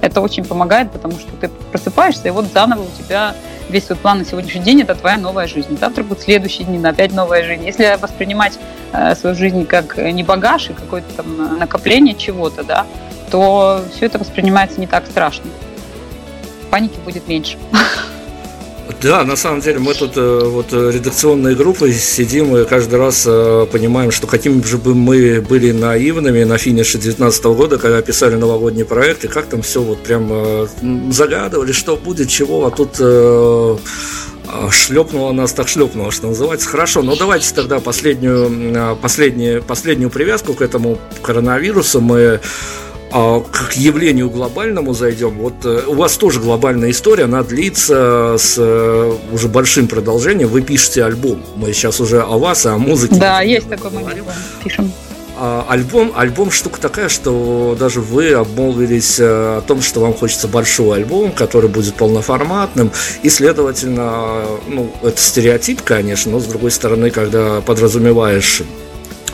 Это 0.00 0.20
очень 0.20 0.44
помогает, 0.44 0.90
потому 0.90 1.14
что 1.14 1.30
ты 1.40 1.48
просыпаешься, 1.70 2.28
и 2.28 2.30
вот 2.30 2.46
заново 2.52 2.82
у 2.82 3.02
тебя 3.02 3.34
весь 3.68 3.86
свой 3.86 3.96
план 3.96 4.18
на 4.18 4.24
сегодняшний 4.24 4.62
день– 4.62 4.80
это 4.82 4.94
твоя 4.94 5.16
новая 5.16 5.46
жизнь. 5.46 5.78
Завтра 5.78 6.02
будут 6.02 6.22
следующие 6.22 6.66
дни, 6.66 6.84
опять 6.84 7.12
новая 7.12 7.44
жизнь. 7.44 7.64
Если 7.64 7.98
воспринимать 8.00 8.58
э, 8.92 9.14
свою 9.14 9.34
жизнь 9.34 9.64
как 9.64 9.96
не 9.96 10.22
багаж 10.22 10.70
и 10.70 10.72
какое-то 10.74 11.14
там 11.14 11.58
накопление 11.58 12.14
чего-то, 12.14 12.62
да, 12.64 12.86
то 13.34 13.84
все 13.92 14.06
это 14.06 14.20
воспринимается 14.20 14.78
не 14.78 14.86
так 14.86 15.06
страшно. 15.06 15.50
Паники 16.70 17.00
будет 17.04 17.26
меньше. 17.26 17.58
Да, 19.02 19.24
на 19.24 19.34
самом 19.34 19.60
деле 19.60 19.80
мы 19.80 19.92
тут 19.92 20.12
э, 20.16 20.40
вот 20.44 20.66
э, 20.70 20.92
редакционной 20.92 21.56
группой 21.56 21.92
сидим 21.92 22.56
и 22.56 22.64
каждый 22.64 23.00
раз 23.00 23.24
э, 23.26 23.66
понимаем, 23.72 24.12
что 24.12 24.28
какими 24.28 24.62
же 24.62 24.78
бы 24.78 24.94
мы 24.94 25.40
были 25.40 25.72
наивными 25.72 26.44
на 26.44 26.58
финише 26.58 26.92
2019 26.92 27.44
года, 27.46 27.78
когда 27.78 28.00
писали 28.02 28.36
новогодний 28.36 28.84
проект, 28.84 29.24
и 29.24 29.28
как 29.28 29.46
там 29.46 29.62
все 29.62 29.82
вот 29.82 30.04
прям 30.04 30.68
загадывали, 31.10 31.72
что 31.72 31.96
будет, 31.96 32.28
чего, 32.28 32.66
а 32.66 32.70
тут 32.70 33.00
шлепнуло 34.70 35.32
нас, 35.32 35.52
так 35.52 35.66
шлепнуло, 35.66 36.12
что 36.12 36.28
называется. 36.28 36.68
Хорошо, 36.68 37.02
но 37.02 37.16
давайте 37.16 37.52
тогда 37.52 37.80
последнюю, 37.80 38.96
последнюю, 39.02 39.60
последнюю 39.64 40.10
привязку 40.10 40.54
к 40.54 40.62
этому 40.62 40.98
коронавирусу 41.22 42.00
мы 42.00 42.20
а, 42.22 42.40
к 43.10 43.72
явлению 43.74 44.28
глобальному 44.30 44.92
зайдем. 44.92 45.38
Вот 45.38 45.64
э, 45.64 45.82
у 45.86 45.94
вас 45.94 46.16
тоже 46.16 46.40
глобальная 46.40 46.90
история, 46.90 47.24
она 47.24 47.42
длится 47.42 48.36
с 48.38 48.56
э, 48.58 49.14
уже 49.32 49.48
большим 49.48 49.86
продолжением. 49.86 50.48
Вы 50.48 50.62
пишете 50.62 51.04
альбом. 51.04 51.42
Мы 51.54 51.72
сейчас 51.72 52.00
уже 52.00 52.22
о 52.22 52.38
вас, 52.38 52.66
о 52.66 52.76
музыке. 52.76 53.14
Да, 53.16 53.40
есть 53.40 53.68
такой 53.68 53.90
момент. 53.90 54.26
Пишем. 54.62 54.92
А, 55.36 55.66
альбом, 55.68 56.12
альбом 56.14 56.50
штука 56.52 56.80
такая, 56.80 57.08
что 57.08 57.76
даже 57.78 58.00
вы 58.00 58.32
обмолвились 58.32 59.18
э, 59.18 59.24
о 59.58 59.62
том, 59.66 59.82
что 59.82 60.00
вам 60.00 60.14
хочется 60.14 60.46
большой 60.46 60.98
альбом, 60.98 61.32
который 61.32 61.68
будет 61.68 61.94
полноформатным, 61.94 62.92
и, 63.22 63.28
следовательно, 63.28 64.44
ну, 64.68 64.92
это 65.02 65.20
стереотип, 65.20 65.82
конечно, 65.82 66.30
но, 66.30 66.38
с 66.38 66.44
другой 66.44 66.70
стороны, 66.70 67.10
когда 67.10 67.60
подразумеваешь 67.62 68.62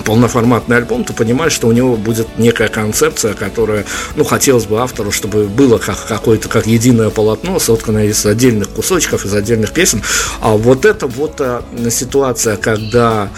полноформатный 0.04 0.76
альбом, 0.76 1.04
ты 1.04 1.12
понимаешь, 1.12 1.52
что 1.52 1.68
у 1.68 1.72
него 1.72 1.96
будет 1.96 2.38
некая 2.38 2.68
концепция, 2.68 3.34
которая, 3.34 3.84
ну, 4.16 4.24
хотелось 4.24 4.66
бы 4.66 4.80
автору, 4.80 5.10
чтобы 5.12 5.46
было 5.46 5.78
как 5.78 6.06
какое-то 6.06 6.48
как 6.48 6.66
единое 6.66 7.10
полотно, 7.10 7.58
сотканное 7.58 8.06
из 8.06 8.24
отдельных 8.24 8.68
кусочков, 8.68 9.24
из 9.24 9.34
отдельных 9.34 9.72
песен. 9.72 10.02
А 10.40 10.50
вот 10.56 10.84
это 10.84 11.06
вот 11.06 11.40
а, 11.40 11.62
ситуация, 11.90 12.56
когда 12.56 13.30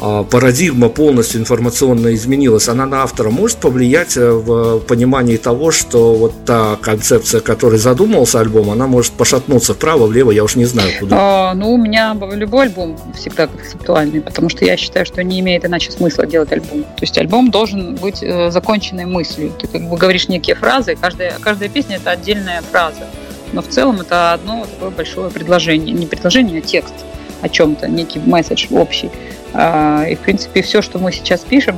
парадигма 0.00 0.88
полностью 0.88 1.40
информационно 1.40 2.14
изменилась, 2.14 2.68
она 2.68 2.86
на 2.86 3.02
автора 3.02 3.30
может 3.30 3.58
повлиять 3.58 4.16
э, 4.16 4.30
в 4.30 4.80
понимании 4.80 5.36
того, 5.36 5.70
что 5.70 6.14
вот 6.14 6.44
та 6.46 6.76
концепция, 6.76 7.40
которой 7.40 7.78
задумывался 7.78 8.40
альбом, 8.40 8.70
она 8.70 8.86
может 8.86 9.12
пошатнуться 9.12 9.74
вправо, 9.74 10.06
влево, 10.06 10.30
я 10.30 10.42
уж 10.42 10.56
не 10.56 10.64
знаю 10.64 10.90
куда. 10.98 11.16
А, 11.18 11.54
ну, 11.54 11.74
у 11.74 11.76
меня 11.76 12.16
любой 12.32 12.66
альбом 12.66 12.96
всегда 13.14 13.46
концептуальный, 13.46 14.22
потому 14.22 14.48
что 14.48 14.64
я 14.64 14.76
считаю, 14.76 15.04
что 15.04 15.22
не 15.22 15.40
имеет 15.40 15.64
иначе 15.66 15.90
смысла 15.90 16.24
делать 16.24 16.50
альбом. 16.50 16.82
То 16.82 17.02
есть 17.02 17.18
альбом 17.18 17.50
должен 17.50 17.96
быть 17.96 18.22
э, 18.22 18.50
законченной 18.50 19.04
мыслью. 19.04 19.52
Ты 19.58 19.66
как 19.66 19.88
бы 19.88 19.96
говоришь 19.96 20.28
некие 20.28 20.56
фразы, 20.56 20.96
каждая, 20.98 21.34
каждая 21.40 21.68
песня 21.68 21.96
это 21.96 22.10
отдельная 22.12 22.62
фраза. 22.70 23.06
Но 23.52 23.62
в 23.62 23.68
целом 23.68 24.00
это 24.00 24.32
одно 24.32 24.64
такое 24.64 24.90
большое 24.90 25.30
предложение. 25.30 25.94
Не 25.94 26.06
предложение, 26.06 26.58
а 26.58 26.62
текст 26.62 26.94
о 27.42 27.48
чем-то, 27.48 27.88
некий 27.88 28.20
месседж 28.20 28.66
общий. 28.70 29.10
А, 29.52 30.04
и, 30.04 30.14
в 30.14 30.20
принципе, 30.20 30.62
все, 30.62 30.82
что 30.82 30.98
мы 30.98 31.12
сейчас 31.12 31.40
пишем, 31.40 31.76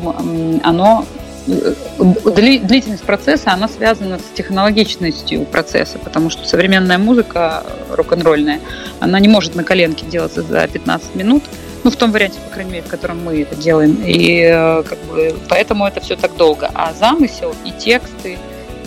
оно 0.62 1.06
э, 1.46 1.74
длительность 1.98 3.02
процесса, 3.04 3.52
она 3.52 3.68
связана 3.68 4.18
с 4.18 4.36
технологичностью 4.36 5.44
процесса, 5.44 5.98
потому 5.98 6.30
что 6.30 6.46
современная 6.46 6.98
музыка 6.98 7.64
рок-н-ролльная, 7.90 8.60
она 9.00 9.18
не 9.20 9.28
может 9.28 9.54
на 9.54 9.64
коленке 9.64 10.06
делаться 10.06 10.42
за 10.42 10.66
15 10.66 11.14
минут, 11.14 11.44
ну, 11.84 11.90
в 11.90 11.96
том 11.96 12.12
варианте, 12.12 12.38
по 12.40 12.54
крайней 12.54 12.72
мере, 12.72 12.84
в 12.84 12.88
котором 12.88 13.24
мы 13.24 13.42
это 13.42 13.56
делаем. 13.56 14.00
И 14.04 14.42
э, 14.42 14.82
как 14.84 14.98
бы, 15.00 15.34
поэтому 15.48 15.86
это 15.86 16.00
все 16.00 16.16
так 16.16 16.36
долго. 16.36 16.70
А 16.74 16.92
замысел 16.92 17.54
и 17.64 17.72
тексты, 17.72 18.38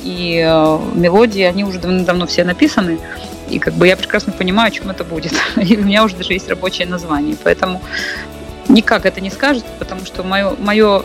и 0.04 0.42
э, 0.46 0.80
мелодии, 0.94 1.42
они 1.42 1.66
уже 1.66 1.80
давно-давно 1.80 2.26
все 2.26 2.46
написаны. 2.46 3.00
И 3.50 3.60
как 3.60 3.74
бы 3.74 3.88
я 3.88 3.98
прекрасно 3.98 4.32
понимаю, 4.32 4.70
о 4.70 4.72
чем 4.72 4.90
это 4.90 5.04
будет. 5.04 5.34
И 5.58 5.78
у 5.78 5.84
меня 5.84 6.04
уже 6.04 6.16
даже 6.16 6.34
есть 6.34 6.48
рабочее 6.50 6.88
название. 6.88 7.36
Поэтому 7.44 7.82
никак 8.70 9.06
это 9.06 9.22
не 9.22 9.30
скажет, 9.30 9.66
потому 9.80 10.06
что 10.06 10.24
мое, 10.24 10.56
мое 10.60 11.04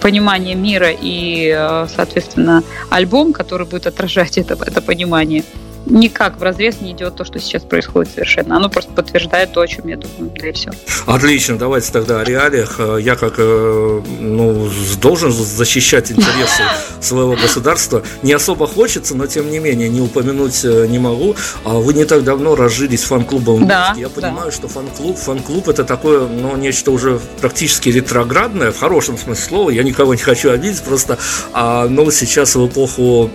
понимание 0.00 0.54
мира 0.54 0.90
и, 0.90 1.52
э, 1.54 1.86
соответственно, 1.94 2.62
альбом, 2.90 3.32
который 3.32 3.66
будет 3.66 3.86
отражать 3.86 4.38
это, 4.38 4.54
это 4.54 4.80
понимание, 4.80 5.44
никак 5.90 6.38
в 6.38 6.42
разрез 6.42 6.80
не 6.80 6.92
идет 6.92 7.16
то, 7.16 7.24
что 7.24 7.38
сейчас 7.38 7.62
происходит 7.62 8.12
совершенно. 8.12 8.56
Оно 8.56 8.68
просто 8.68 8.92
подтверждает 8.92 9.52
то, 9.52 9.60
о 9.60 9.66
чем 9.66 9.88
я 9.88 9.96
думаю, 9.96 10.32
да 10.38 10.48
и 10.48 10.52
все. 10.52 10.70
Отлично, 11.06 11.58
давайте 11.58 11.92
тогда 11.92 12.20
о 12.20 12.24
реалиях. 12.24 12.80
Я 13.00 13.16
как 13.16 13.34
э, 13.38 14.02
ну, 14.20 14.68
должен 15.00 15.32
защищать 15.32 16.10
интересы 16.10 16.62
своего 17.00 17.34
государства. 17.34 18.02
Не 18.22 18.32
особо 18.32 18.66
хочется, 18.66 19.14
но 19.16 19.26
тем 19.26 19.50
не 19.50 19.58
менее 19.58 19.88
не 19.88 20.00
упомянуть 20.00 20.64
э, 20.64 20.86
не 20.86 20.98
могу. 20.98 21.36
А 21.64 21.74
вы 21.74 21.94
не 21.94 22.04
так 22.04 22.24
давно 22.24 22.54
разжились 22.54 23.04
фан-клубом. 23.04 23.66
Да, 23.66 23.94
Я 23.96 24.08
понимаю, 24.08 24.46
да. 24.46 24.52
что 24.52 24.68
фан-клуб, 24.68 25.16
фан-клуб 25.16 25.68
это 25.68 25.84
такое, 25.84 26.26
ну, 26.26 26.56
нечто 26.56 26.90
уже 26.90 27.20
практически 27.40 27.88
ретроградное, 27.88 28.72
в 28.72 28.78
хорошем 28.78 29.18
смысле 29.18 29.44
слова. 29.44 29.70
Я 29.70 29.82
никого 29.82 30.14
не 30.14 30.20
хочу 30.20 30.50
обидеть, 30.50 30.82
просто, 30.82 31.18
а, 31.52 31.86
ну, 31.88 32.10
сейчас 32.10 32.54
в 32.54 32.66
эпоху 32.66 33.30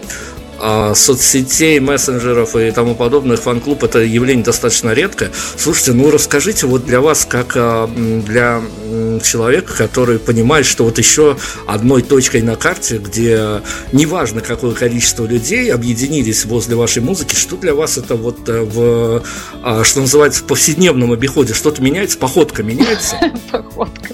соцсетей, 0.95 1.79
мессенджеров 1.79 2.55
и 2.55 2.71
тому 2.71 2.95
подобных 2.95 3.41
фан-клуб 3.41 3.83
это 3.83 3.99
явление 3.99 4.43
достаточно 4.43 4.91
редкое. 4.91 5.31
Слушайте, 5.57 5.93
ну 5.93 6.11
расскажите 6.11 6.67
вот 6.67 6.85
для 6.85 7.01
вас, 7.01 7.25
как 7.25 7.53
а, 7.55 7.87
для 7.87 8.61
человека, 9.23 9.73
который 9.75 10.19
понимает, 10.19 10.65
что 10.65 10.83
вот 10.83 10.97
еще 10.97 11.37
одной 11.67 12.01
точкой 12.01 12.41
на 12.41 12.55
карте, 12.55 12.97
где 12.97 13.61
неважно 13.91 14.41
какое 14.41 14.73
количество 14.73 15.25
людей 15.25 15.71
объединились 15.73 16.45
возле 16.45 16.75
вашей 16.75 17.01
музыки, 17.01 17.35
что 17.35 17.57
для 17.57 17.73
вас 17.73 17.97
это 17.97 18.15
вот 18.15 18.47
э, 18.49 18.61
в, 18.61 19.23
а, 19.61 19.83
что 19.83 20.01
называется, 20.01 20.43
в 20.43 20.47
повседневном 20.47 21.11
обиходе, 21.11 21.53
что-то 21.53 21.81
меняется, 21.81 22.17
походка 22.17 22.63
меняется? 22.63 23.17
Походка. 23.51 24.13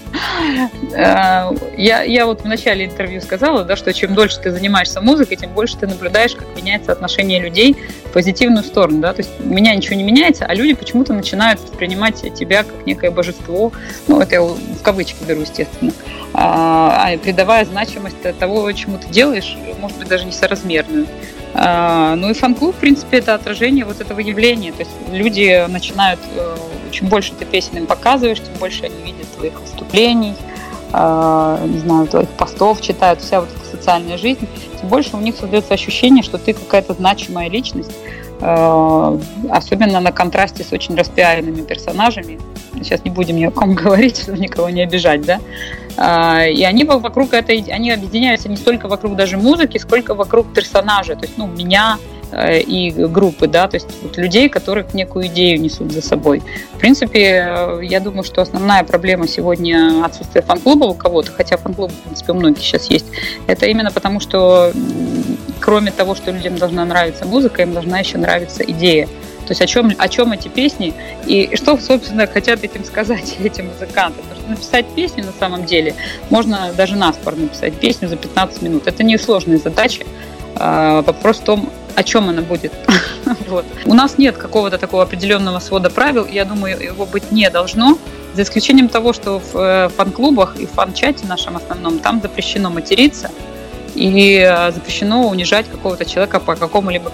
Э, 0.94 1.51
я, 1.77 2.03
я 2.03 2.25
вот 2.25 2.41
в 2.41 2.46
начале 2.46 2.86
интервью 2.86 3.22
сказала, 3.22 3.63
да, 3.63 3.75
что 3.75 3.94
чем 3.94 4.13
дольше 4.15 4.39
ты 4.41 4.51
занимаешься 4.51 5.01
музыкой, 5.01 5.38
тем 5.38 5.53
больше 5.53 5.77
ты 5.77 5.88
наблюдаешь, 5.88 6.36
как 6.39 6.48
меняется 6.55 6.91
отношение 6.91 7.39
людей 7.39 7.75
в 8.05 8.12
позитивную 8.12 8.63
сторону. 8.63 9.01
Да? 9.01 9.13
То 9.13 9.22
есть 9.22 9.31
меня 9.39 9.75
ничего 9.75 9.96
не 9.96 10.03
меняется, 10.03 10.46
а 10.46 10.53
люди 10.53 10.74
почему-то 10.74 11.13
начинают 11.13 11.60
воспринимать 11.60 12.22
тебя 12.34 12.63
как 12.63 12.86
некое 12.86 13.12
божество. 13.12 13.72
Ну, 14.08 14.19
это 14.19 14.36
я 14.36 14.41
в 14.41 14.81
кавычки 14.81 15.24
беру, 15.27 15.41
естественно. 15.41 15.91
А, 16.34 17.12
а 17.13 17.17
придавая 17.17 17.65
значимость 17.65 18.22
того, 18.39 18.72
чему 18.72 18.98
ты 18.98 19.08
делаешь, 19.08 19.58
может 19.79 19.98
быть, 19.98 20.08
даже 20.08 20.25
несоразмерную. 20.25 21.08
А, 21.53 22.15
ну 22.15 22.29
и 22.29 22.34
фан-клуб, 22.34 22.75
в 22.75 22.79
принципе, 22.79 23.17
это 23.17 23.34
отражение 23.34 23.86
вот 23.86 24.01
этого 24.01 24.19
явления. 24.19 24.72
То 24.72 24.79
есть 24.79 24.91
люди 25.12 25.65
начинают, 25.67 26.19
э, 26.36 26.55
чем 26.91 27.08
больше 27.08 27.34
ты 27.34 27.46
песен 27.46 27.77
им 27.77 27.88
показываешь, 27.88 28.39
тем 28.39 28.53
больше 28.60 28.86
они 28.86 28.96
видят 29.03 29.27
твоих 29.36 29.60
выступлений, 29.60 30.36
а, 30.91 31.60
не 31.65 31.79
знаю, 31.79 32.08
твоих 32.08 32.29
постов 32.29 32.81
читают, 32.81 33.22
вся 33.22 33.41
вот 33.41 33.50
эта 33.50 33.68
социальная 33.89 34.17
жизнь, 34.17 34.48
тем 34.79 34.89
больше 34.89 35.15
у 35.15 35.19
них 35.19 35.36
создается 35.36 35.74
ощущение, 35.74 36.24
что 36.24 36.38
ты 36.38 36.53
какая-то 36.53 36.93
значимая 36.93 37.50
личность, 37.50 37.91
а, 38.41 39.17
особенно 39.50 40.00
на 40.00 40.12
контрасте 40.12 40.63
с 40.63 40.72
очень 40.72 40.96
распиаренными 40.96 41.62
персонажами. 41.62 42.39
Сейчас 42.75 43.03
не 43.03 43.10
будем 43.10 43.38
ни 43.38 43.46
о 43.46 43.51
ком 43.51 43.74
говорить, 43.84 44.19
чтобы 44.22 44.38
никого 44.38 44.69
не 44.69 44.84
обижать, 44.84 45.22
да. 45.22 45.39
И 46.48 46.63
они 46.63 46.86
вокруг 46.86 47.34
этой, 47.34 47.58
они 47.72 47.91
объединяются 47.91 48.48
не 48.48 48.55
столько 48.55 48.88
вокруг 48.88 49.17
даже 49.17 49.38
музыки, 49.38 49.77
сколько 49.79 50.13
вокруг 50.13 50.53
персонажа. 50.53 51.15
То 51.15 51.25
есть, 51.25 51.38
ну, 51.38 51.48
меня, 51.48 51.98
Э, 51.98 52.18
и 52.31 52.91
группы, 52.91 53.48
да, 53.48 53.67
то 53.67 53.75
есть 53.75 53.88
вот 54.01 54.17
людей, 54.17 54.50
которые 54.50 54.86
некую 54.93 55.27
идею 55.27 55.59
несут 55.59 55.91
за 55.91 56.01
собой. 56.01 56.43
В 56.74 56.79
принципе, 56.79 57.45
э, 57.48 57.79
я 57.83 58.00
думаю, 58.00 58.24
что 58.24 58.41
основная 58.41 58.83
проблема 58.83 59.27
сегодня 59.27 60.03
отсутствие 60.05 60.43
фан-клуба 60.43 60.86
у 60.86 60.93
кого-то, 60.93 61.31
хотя 61.31 61.57
фан-клуб, 61.57 61.91
в 61.91 61.95
принципе, 62.03 62.31
у 62.31 62.36
многих 62.36 62.63
сейчас 62.63 62.89
есть, 62.89 63.07
это 63.48 63.65
именно 63.65 63.91
потому, 63.91 64.19
что 64.19 64.71
кроме 65.59 65.91
того, 65.91 66.15
что 66.15 66.31
людям 66.31 66.57
должна 66.57 66.86
нравиться 66.86 67.25
музыка, 67.25 67.62
им 67.62 67.74
должна 67.74 68.00
еще 68.00 68.17
нравиться 68.17 68.63
идея. 68.63 69.07
То 69.50 69.53
есть 69.53 69.62
о 69.63 69.65
чем, 69.65 69.91
о 69.98 70.07
чем 70.07 70.31
эти 70.31 70.48
песни 70.48 70.93
и 71.25 71.55
что, 71.55 71.75
собственно, 71.77 72.27
хотят 72.27 72.63
этим 72.63 72.83
сказать 72.86 73.36
эти 73.43 73.62
музыканты. 73.62 74.21
Потому 74.21 74.41
что 74.41 74.50
написать 74.51 74.86
песню 74.95 75.25
на 75.25 75.31
самом 75.31 75.65
деле 75.65 75.95
можно 76.29 76.71
даже 76.77 76.95
наспор 76.95 77.36
написать 77.36 77.74
песню 77.74 78.07
за 78.07 78.15
15 78.15 78.62
минут. 78.62 78.86
Это 78.86 79.01
не 79.01 79.17
сложная 79.17 79.57
задача. 79.57 80.03
А, 80.56 81.01
вопрос 81.01 81.38
в 81.38 81.44
том, 81.44 81.70
о 81.96 82.03
чем 82.03 82.29
она 82.29 82.41
будет. 82.41 82.74
вот. 83.48 83.65
У 83.86 83.94
нас 83.94 84.18
нет 84.18 84.38
какого-то 84.38 84.77
такого 84.77 85.03
определенного 85.03 85.60
свода 85.60 85.89
правил, 85.89 86.25
я 86.25 86.46
думаю, 86.46 86.82
его 86.82 87.06
быть 87.06 87.32
не 87.32 87.50
должно, 87.50 87.98
за 88.36 88.44
исключением 88.44 88.89
того, 88.89 89.13
что 89.13 89.39
в 89.39 89.58
э, 89.58 89.89
фан-клубах 89.89 90.56
и 90.60 90.65
в 90.65 90.72
фан-чате 90.72 91.25
нашем 91.27 91.58
основном 91.58 92.00
там 92.00 92.22
запрещено 92.22 92.70
материться 92.70 93.32
и 93.96 94.38
э, 94.38 94.72
запрещено 94.72 95.27
унижать 95.27 95.65
какого-то 95.70 96.06
человека 96.06 96.39
по 96.39 96.56
какому-либо 96.56 97.12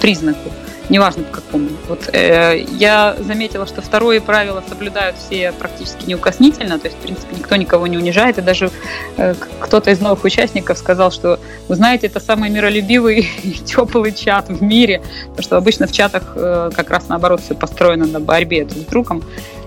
признаку 0.00 0.50
неважно 0.90 1.22
по 1.22 1.40
какому. 1.40 1.68
Вот 1.88 2.10
э, 2.12 2.66
я 2.78 3.16
заметила, 3.18 3.66
что 3.66 3.80
второе 3.80 4.20
правило 4.20 4.62
соблюдают 4.68 5.16
все 5.16 5.52
практически 5.52 6.06
неукоснительно, 6.06 6.78
то 6.78 6.88
есть, 6.88 6.98
в 6.98 7.00
принципе, 7.00 7.36
никто 7.36 7.56
никого 7.56 7.86
не 7.86 7.96
унижает, 7.96 8.38
и 8.38 8.42
даже 8.42 8.70
э, 9.16 9.34
кто-то 9.60 9.90
из 9.90 10.00
новых 10.00 10.24
участников 10.24 10.76
сказал, 10.76 11.12
что, 11.12 11.38
вы 11.68 11.76
знаете, 11.76 12.08
это 12.08 12.20
самый 12.20 12.50
миролюбивый 12.50 13.28
и 13.42 13.52
теплый 13.64 14.12
чат 14.12 14.48
в 14.48 14.62
мире, 14.62 15.00
потому 15.28 15.42
что 15.42 15.56
обычно 15.56 15.86
в 15.86 15.92
чатах 15.92 16.32
э, 16.34 16.70
как 16.74 16.90
раз 16.90 17.08
наоборот 17.08 17.40
все 17.40 17.54
построено 17.54 18.06
на 18.06 18.20
борьбе 18.20 18.64
друг 18.64 18.82
с 18.82 18.86
другом 18.86 19.22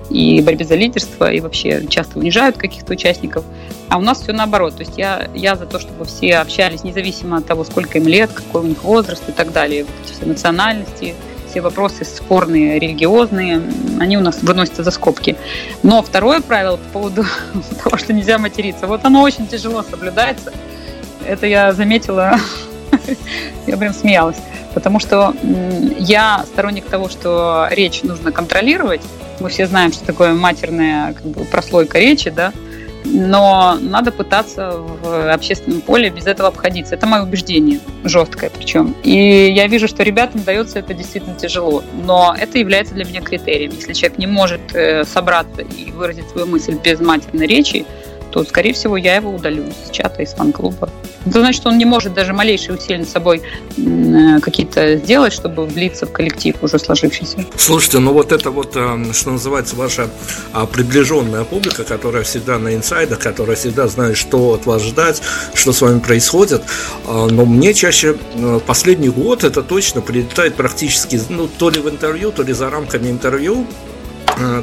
и 0.10 0.42
борьбе 0.42 0.66
за 0.66 0.76
лидерство, 0.76 1.32
и 1.32 1.40
вообще 1.40 1.86
часто 1.88 2.20
унижают 2.20 2.58
каких-то 2.58 2.94
участников. 2.94 3.46
А 3.90 3.98
у 3.98 4.02
нас 4.02 4.22
все 4.22 4.34
наоборот. 4.34 4.76
То 4.76 4.82
есть 4.82 4.98
я, 4.98 5.30
я 5.34 5.56
за 5.56 5.66
то, 5.66 5.80
чтобы 5.80 6.06
все 6.06 6.38
общались 6.38 6.84
независимо 6.84 7.38
от 7.38 7.46
того, 7.46 7.64
сколько 7.64 7.98
им 7.98 8.08
лет, 8.08 8.32
какой 8.32 8.62
у 8.62 8.66
них 8.66 8.84
возраст 8.84 9.24
и 9.28 9.32
так 9.32 9.52
далее. 9.52 9.84
Вот 9.86 9.94
эти 10.04 10.14
все 10.14 10.26
национальности, 10.26 11.16
все 11.54 11.62
вопросы 11.62 12.04
спорные, 12.04 12.80
религиозные, 12.80 13.62
они 14.00 14.18
у 14.18 14.22
нас 14.22 14.42
выносятся 14.42 14.84
за 14.84 14.90
скобки. 14.90 15.36
Но 15.84 16.02
второе 16.02 16.42
правило 16.42 16.78
по 16.78 16.90
поводу 16.94 17.26
того, 17.84 17.98
что 17.98 18.12
нельзя 18.14 18.40
материться, 18.40 18.88
вот 18.88 19.06
оно 19.06 19.22
очень 19.22 19.48
тяжело 19.48 19.84
соблюдается. 19.84 20.52
Это 21.26 21.46
я 21.46 21.72
заметила, 21.74 22.38
я 23.68 23.78
прям 23.78 23.94
смеялась. 23.94 24.38
Потому 24.74 25.00
что 25.00 25.36
я 26.00 26.44
сторонник 26.48 26.86
того, 26.86 27.08
что 27.08 27.68
речь 27.70 28.02
нужно 28.02 28.32
контролировать, 28.32 29.02
мы 29.40 29.50
все 29.50 29.68
знаем, 29.68 29.92
что 29.92 30.06
такое 30.06 30.34
матерная 30.34 31.14
как 31.14 31.26
бы, 31.26 31.46
прослойка 31.46 32.00
речи, 32.00 32.30
да, 32.30 32.54
но 33.06 33.78
надо 33.82 34.12
пытаться 34.12 34.72
в 34.78 35.34
общественном 35.34 35.82
поле 35.82 36.10
без 36.10 36.26
этого 36.26 36.50
обходиться. 36.50 36.96
Это 36.96 37.06
мое 37.06 37.24
убеждение, 37.24 37.80
жесткое 38.04 38.50
причем. 38.50 38.96
И 39.04 39.52
я 39.54 39.68
вижу, 39.68 39.88
что 39.88 40.04
ребятам 40.04 40.44
дается 40.44 40.80
это 40.80 40.94
действительно 40.94 41.36
тяжело, 41.36 41.84
но 42.06 42.36
это 42.38 42.58
является 42.58 42.94
для 42.94 43.06
меня 43.06 43.22
критерием. 43.22 43.72
Если 43.76 43.94
человек 43.94 44.18
не 44.18 44.28
может 44.28 44.62
э, 44.74 45.04
собраться 45.06 45.62
и 45.62 45.92
выразить 45.92 46.30
свою 46.30 46.48
мысль 46.48 46.78
без 46.84 47.00
матерной 47.00 47.48
речи, 47.48 47.86
то, 48.34 48.44
скорее 48.44 48.74
всего, 48.74 48.98
я 48.98 49.18
его 49.18 49.32
удалю 49.32 49.64
из 49.68 49.92
чата, 49.92 50.24
из 50.24 50.34
фан-клуба. 50.34 50.90
Это 51.26 51.40
значит, 51.40 51.66
он 51.68 51.78
не 51.78 51.86
может 51.86 52.16
даже 52.16 52.34
малейшие 52.34 52.76
усилия 52.76 52.98
над 52.98 53.08
собой 53.08 53.44
э, 53.78 54.40
какие-то 54.42 54.98
сделать, 54.98 55.34
чтобы 55.34 55.68
влиться 55.68 56.08
в 56.08 56.12
коллектив 56.12 56.56
уже 56.64 56.80
сложившийся. 56.80 57.46
Слушайте, 57.56 58.00
ну 58.00 58.12
вот 58.12 58.32
это 58.32 58.50
вот, 58.50 58.72
э, 58.76 59.14
что 59.14 59.32
называется, 59.32 59.76
ваша 59.76 60.10
а, 60.52 60.66
приближенная 60.66 61.44
публика, 61.44 61.84
которая 61.84 62.24
всегда 62.24 62.58
на 62.58 62.74
инсайдах, 62.74 63.20
которая 63.20 63.56
всегда 63.56 63.88
знает, 63.88 64.18
что 64.18 64.54
от 64.54 64.66
вас 64.66 64.82
ждать, 64.82 65.22
что 65.54 65.72
с 65.72 65.80
вами 65.82 66.00
происходит. 66.00 66.64
А, 67.06 67.28
но 67.28 67.46
мне 67.46 67.76
чаще 67.76 68.18
э, 68.34 68.60
последний 68.66 69.10
год 69.10 69.44
это 69.44 69.62
точно 69.62 70.02
прилетает 70.02 70.56
практически, 70.56 71.22
ну, 71.30 71.48
то 71.48 71.70
ли 71.70 71.80
в 71.80 71.88
интервью, 71.88 72.32
то 72.32 72.42
ли 72.42 72.52
за 72.52 72.72
рамками 72.72 73.12
интервью, 73.12 73.68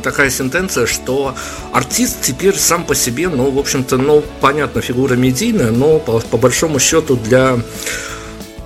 такая 0.03 0.31
сентенция, 0.31 0.87
что 0.87 1.35
артист 1.73 2.19
теперь 2.23 2.57
сам 2.57 2.85
по 2.85 2.95
себе, 2.95 3.29
ну, 3.29 3.51
в 3.51 3.59
общем-то, 3.59 3.97
ну, 3.97 4.23
понятно, 4.41 4.81
фигура 4.81 5.15
медийная, 5.15 5.71
но 5.71 5.99
по, 5.99 6.21
по 6.21 6.37
большому 6.37 6.79
счету 6.79 7.17
для 7.17 7.59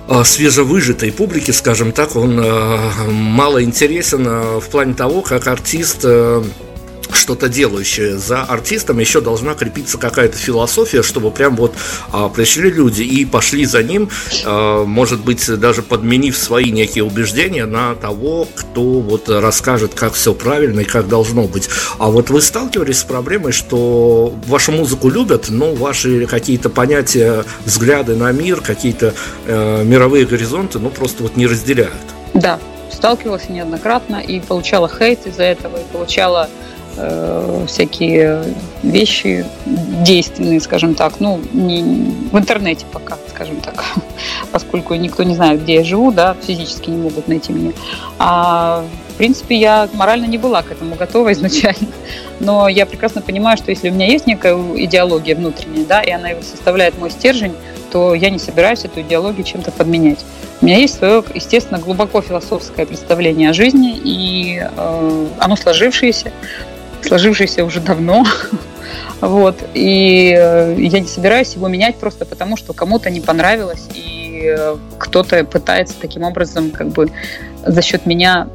э, 0.07 0.23
свежевыжатой 0.23 1.11
публики, 1.11 1.51
скажем 1.51 1.91
так, 1.91 2.15
он 2.15 2.39
э, 2.39 3.09
мало 3.09 3.63
интересен 3.63 4.59
в 4.59 4.69
плане 4.69 4.93
того, 4.93 5.21
как 5.21 5.47
артист 5.47 6.05
что-то 7.11 7.49
делающее. 7.49 8.17
За 8.17 8.43
артистом 8.43 8.99
еще 8.99 9.21
должна 9.21 9.53
крепиться 9.53 9.97
какая-то 9.97 10.37
философия, 10.37 11.03
чтобы 11.03 11.31
прям 11.31 11.55
вот 11.55 11.73
а, 12.11 12.29
пришли 12.29 12.69
люди 12.69 13.01
и 13.03 13.25
пошли 13.25 13.65
за 13.65 13.83
ним, 13.83 14.09
а, 14.45 14.85
может 14.85 15.21
быть, 15.21 15.47
даже 15.59 15.81
подменив 15.81 16.37
свои 16.37 16.71
некие 16.71 17.03
убеждения 17.03 17.65
на 17.65 17.95
того, 17.95 18.47
кто 18.55 18.99
вот 18.99 19.29
расскажет, 19.29 19.93
как 19.93 20.13
все 20.13 20.33
правильно 20.33 20.81
и 20.81 20.85
как 20.85 21.07
должно 21.07 21.43
быть. 21.43 21.69
А 21.99 22.09
вот 22.09 22.29
вы 22.29 22.41
сталкивались 22.41 22.99
с 22.99 23.03
проблемой, 23.03 23.51
что 23.51 24.33
вашу 24.47 24.71
музыку 24.71 25.09
любят, 25.09 25.49
но 25.49 25.73
ваши 25.73 26.25
какие-то 26.25 26.69
понятия, 26.69 27.43
взгляды 27.65 28.15
на 28.15 28.31
мир, 28.31 28.61
какие-то 28.61 29.13
э, 29.45 29.83
мировые 29.83 30.25
горизонты, 30.25 30.79
ну, 30.79 30.89
просто 30.89 31.23
вот 31.23 31.35
не 31.35 31.47
разделяют. 31.47 31.93
Да, 32.33 32.59
сталкивалась 32.91 33.49
неоднократно 33.49 34.17
и 34.17 34.39
получала 34.39 34.89
хейт 34.89 35.27
из-за 35.27 35.43
этого, 35.43 35.77
и 35.77 35.83
получала 35.91 36.49
э, 36.97 37.65
всякие 37.67 38.43
вещи 38.83 39.45
действенные, 39.65 40.59
скажем 40.59 40.95
так, 40.95 41.19
ну, 41.19 41.39
не, 41.53 41.83
в 42.31 42.37
интернете 42.37 42.85
пока, 42.91 43.17
скажем 43.29 43.61
так, 43.61 43.83
поскольку 44.51 44.95
никто 44.95 45.23
не 45.23 45.35
знает, 45.35 45.63
где 45.63 45.75
я 45.75 45.83
живу, 45.83 46.11
да, 46.11 46.35
физически 46.45 46.89
не 46.89 46.97
могут 46.97 47.27
найти 47.27 47.53
меня. 47.53 47.71
А 48.19 48.83
в 49.15 49.17
принципе, 49.17 49.55
я 49.55 49.87
морально 49.93 50.25
не 50.25 50.37
была 50.37 50.61
к 50.61 50.71
этому 50.71 50.95
готова 50.95 51.31
изначально, 51.33 51.87
но 52.41 52.67
я 52.67 52.85
прекрасно 52.85 53.21
понимаю, 53.21 53.55
что 53.57 53.71
если 53.71 53.89
у 53.89 53.93
меня 53.93 54.07
есть 54.07 54.27
некая 54.27 54.55
идеология 54.55 55.35
внутренняя, 55.35 55.85
да, 55.85 56.01
и 56.01 56.11
она 56.11 56.29
составляет 56.41 56.97
мой 56.99 57.09
стержень, 57.09 57.53
то 57.91 58.13
я 58.13 58.29
не 58.29 58.39
собираюсь 58.39 58.83
эту 58.83 58.99
идеологию 59.01 59.45
чем-то 59.45 59.71
подменять. 59.71 60.25
У 60.59 60.65
меня 60.65 60.77
есть 60.77 60.95
свое, 60.97 61.23
естественно, 61.33 61.79
глубоко 61.79 62.21
философское 62.21 62.85
представление 62.85 63.51
о 63.51 63.53
жизни, 63.53 63.97
и 64.03 64.59
э, 64.59 65.27
оно 65.39 65.55
сложившееся, 65.55 66.33
сложившееся 67.07 67.63
уже 67.63 67.79
давно. 67.79 68.25
вот. 69.21 69.57
И 69.73 70.35
э, 70.37 70.75
я 70.77 70.99
не 70.99 71.07
собираюсь 71.07 71.53
его 71.53 71.67
менять 71.67 71.95
просто 71.97 72.25
потому, 72.25 72.57
что 72.57 72.73
кому-то 72.73 73.09
не 73.09 73.21
понравилось, 73.21 73.87
и 73.93 74.53
э, 74.57 74.77
кто-то 74.97 75.43
пытается 75.45 75.95
таким 75.99 76.23
образом 76.23 76.71
как 76.71 76.89
бы 76.89 77.11
за 77.65 77.81
счет 77.81 78.05
меня 78.05 78.47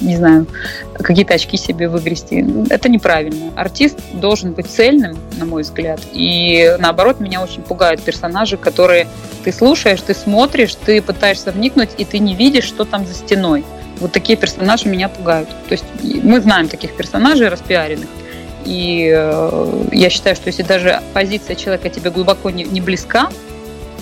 не 0.00 0.16
знаю, 0.16 0.46
какие-то 0.94 1.34
очки 1.34 1.56
себе 1.56 1.88
выгрести. 1.88 2.46
Это 2.70 2.88
неправильно. 2.88 3.52
Артист 3.56 3.98
должен 4.14 4.52
быть 4.52 4.66
цельным, 4.66 5.18
на 5.38 5.44
мой 5.44 5.62
взгляд. 5.62 6.00
И 6.12 6.74
наоборот, 6.78 7.20
меня 7.20 7.42
очень 7.42 7.62
пугают 7.62 8.02
персонажи, 8.02 8.56
которые 8.56 9.06
ты 9.44 9.52
слушаешь, 9.52 10.00
ты 10.00 10.14
смотришь, 10.14 10.74
ты 10.74 11.02
пытаешься 11.02 11.50
вникнуть, 11.52 11.90
и 11.98 12.04
ты 12.04 12.18
не 12.18 12.34
видишь, 12.34 12.64
что 12.64 12.84
там 12.84 13.06
за 13.06 13.14
стеной. 13.14 13.64
Вот 14.00 14.12
такие 14.12 14.36
персонажи 14.36 14.88
меня 14.88 15.08
пугают. 15.08 15.48
То 15.68 15.72
есть 15.72 15.84
мы 16.02 16.40
знаем 16.40 16.68
таких 16.68 16.96
персонажей 16.96 17.48
распиаренных. 17.48 18.08
И 18.64 19.10
э, 19.14 19.86
я 19.92 20.10
считаю, 20.10 20.36
что 20.36 20.48
если 20.48 20.62
даже 20.62 21.00
позиция 21.14 21.56
человека 21.56 21.88
тебе 21.88 22.10
глубоко 22.10 22.50
не, 22.50 22.64
не 22.64 22.80
близка, 22.80 23.30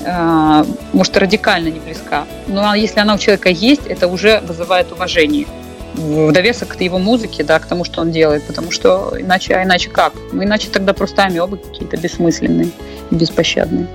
э, 0.04 0.64
может, 0.92 1.16
радикально 1.16 1.68
не 1.68 1.80
близка, 1.80 2.24
но 2.48 2.74
если 2.74 2.98
она 3.00 3.14
у 3.14 3.18
человека 3.18 3.50
есть, 3.50 3.86
это 3.86 4.08
уже 4.08 4.40
вызывает 4.40 4.90
уважение 4.90 5.46
в 5.94 6.32
довесок 6.32 6.76
к 6.76 6.80
его 6.80 6.98
музыке, 6.98 7.44
да, 7.44 7.58
к 7.58 7.66
тому, 7.66 7.84
что 7.84 8.00
он 8.00 8.10
делает, 8.10 8.44
потому 8.44 8.70
что 8.70 9.14
иначе, 9.18 9.54
а 9.54 9.64
иначе 9.64 9.90
как? 9.90 10.12
Иначе 10.32 10.68
тогда 10.70 10.92
просто 10.92 11.24
амебы 11.24 11.56
какие-то 11.56 11.96
бессмысленные, 11.96 12.70
беспощадные. 13.10 13.88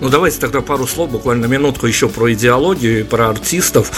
Ну, 0.00 0.08
давайте 0.08 0.38
тогда 0.40 0.60
пару 0.60 0.86
слов, 0.86 1.10
буквально 1.10 1.46
минутку 1.46 1.86
еще 1.86 2.08
про 2.08 2.32
идеологию 2.32 3.00
и 3.00 3.02
про 3.02 3.30
артистов. 3.30 3.90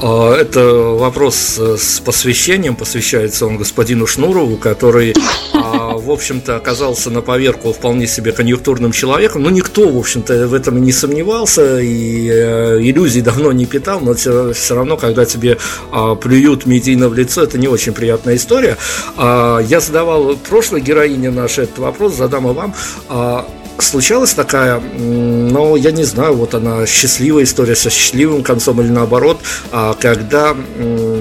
А, 0.00 0.34
это 0.34 0.64
вопрос 0.64 1.58
с 1.58 2.00
посвящением, 2.00 2.76
посвящается 2.76 3.46
он 3.46 3.56
господину 3.56 4.06
Шнурову, 4.06 4.56
который, 4.56 5.14
а, 5.52 5.96
в 5.96 6.10
общем-то, 6.10 6.56
оказался 6.56 7.10
на 7.10 7.20
поверку 7.20 7.72
вполне 7.72 8.06
себе 8.06 8.32
конъюнктурным 8.32 8.92
человеком. 8.92 9.42
Ну, 9.42 9.50
никто, 9.50 9.88
в 9.88 9.98
общем-то, 9.98 10.46
в 10.46 10.54
этом 10.54 10.80
не 10.82 10.92
сомневался, 10.92 11.80
и 11.80 12.28
э, 12.28 12.78
иллюзий 12.80 13.20
давно 13.20 13.52
не 13.52 13.66
питал, 13.66 14.00
но 14.00 14.14
все, 14.14 14.52
все 14.52 14.74
равно, 14.74 14.96
когда 14.96 15.24
тебе 15.24 15.58
а, 15.90 16.14
плюют 16.14 16.66
медийно 16.66 17.08
в 17.08 17.14
лицо, 17.14 17.42
это 17.42 17.58
не 17.58 17.68
очень 17.68 17.92
приятная 17.92 18.36
история. 18.36 18.76
Я 19.16 19.80
задавал 19.80 20.36
прошлой 20.36 20.80
героине 20.80 21.30
нашей 21.30 21.64
этот 21.64 21.78
вопрос, 21.78 22.14
задам 22.14 22.48
и 22.48 22.52
вам 22.52 22.74
случалась 23.84 24.34
такая, 24.34 24.80
ну, 24.80 25.76
я 25.76 25.90
не 25.90 26.04
знаю, 26.04 26.34
вот 26.34 26.54
она 26.54 26.86
счастливая 26.86 27.44
история 27.44 27.76
со 27.76 27.90
счастливым 27.90 28.42
концом 28.42 28.80
или 28.80 28.88
наоборот, 28.88 29.40
а, 29.72 29.94
когда 29.94 30.56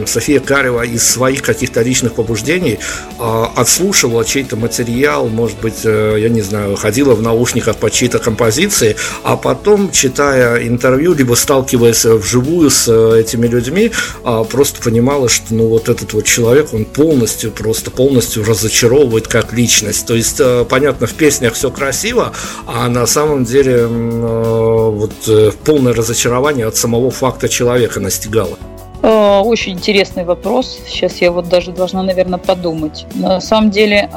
София 0.06 0.39
Карева 0.39 0.84
из 0.84 1.08
своих 1.08 1.41
каких-то 1.41 1.82
личных 1.82 2.13
побуждений 2.13 2.80
а, 3.17 3.52
отслушивала 3.56 4.26
чей-то 4.26 4.56
материал, 4.56 5.28
может 5.28 5.60
быть, 5.60 5.82
э, 5.84 6.17
я 6.19 6.30
не 6.30 6.41
знаю, 6.41 6.76
ходила 6.76 7.13
в 7.15 7.22
наушниках 7.22 7.78
по 7.78 7.89
чьей-то 7.89 8.19
композиции, 8.19 8.95
а 9.24 9.38
потом, 9.38 9.91
читая 9.91 10.67
интервью, 10.67 11.13
либо 11.13 11.36
сталкиваясь 11.36 12.06
вживую 12.06 12.69
с 12.69 12.88
э, 12.88 13.19
этими 13.22 13.48
людьми, 13.48 13.91
а, 14.24 14.43
просто 14.43 14.82
понимала, 14.82 15.30
что, 15.30 15.54
ну, 15.54 15.67
вот 15.67 15.89
этот 15.89 16.13
вот 16.13 16.26
человек, 16.26 16.74
он 16.74 16.86
полностью, 16.86 17.52
просто 17.52 17.91
полностью 17.91 18.43
разочаровывает 18.43 19.28
как 19.28 19.54
личность. 19.54 20.06
То 20.06 20.15
есть, 20.15 20.38
э, 20.39 20.65
понятно, 20.69 21.08
в 21.08 21.13
песнях 21.13 21.54
все 21.54 21.69
красиво, 21.69 22.34
а 22.68 22.88
на 22.90 23.06
самом 23.06 23.44
деле 23.44 23.74
э, 23.74 23.88
вот 23.88 25.14
э, 25.28 25.52
полное 25.66 25.94
разочарование 25.94 26.68
от 26.68 26.76
самого 26.76 27.12
факта 27.12 27.50
человека 27.50 28.00
настигало. 28.00 28.58
Э, 29.02 29.40
очень 29.40 29.74
интересный 29.74 30.26
вопрос. 30.26 30.80
Сейчас 30.88 31.18
я 31.18 31.32
вот 31.32 31.50
даже 31.50 31.72
должна, 31.72 32.04
наверное, 32.04 32.40
подумать. 32.40 33.06
На 33.16 33.42
самом 33.42 33.72
деле, 33.72 34.10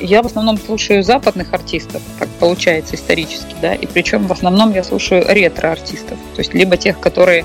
я 0.00 0.22
в 0.22 0.26
основном 0.26 0.58
слушаю 0.58 1.02
западных 1.02 1.52
артистов, 1.52 2.02
как 2.18 2.28
получается 2.40 2.96
исторически, 2.96 3.54
да, 3.62 3.74
и 3.74 3.86
причем 3.86 4.26
в 4.26 4.32
основном 4.32 4.74
я 4.74 4.82
слушаю 4.82 5.24
ретро-артистов, 5.26 6.18
то 6.34 6.40
есть 6.40 6.54
либо 6.54 6.76
тех, 6.76 6.98
которые 7.00 7.44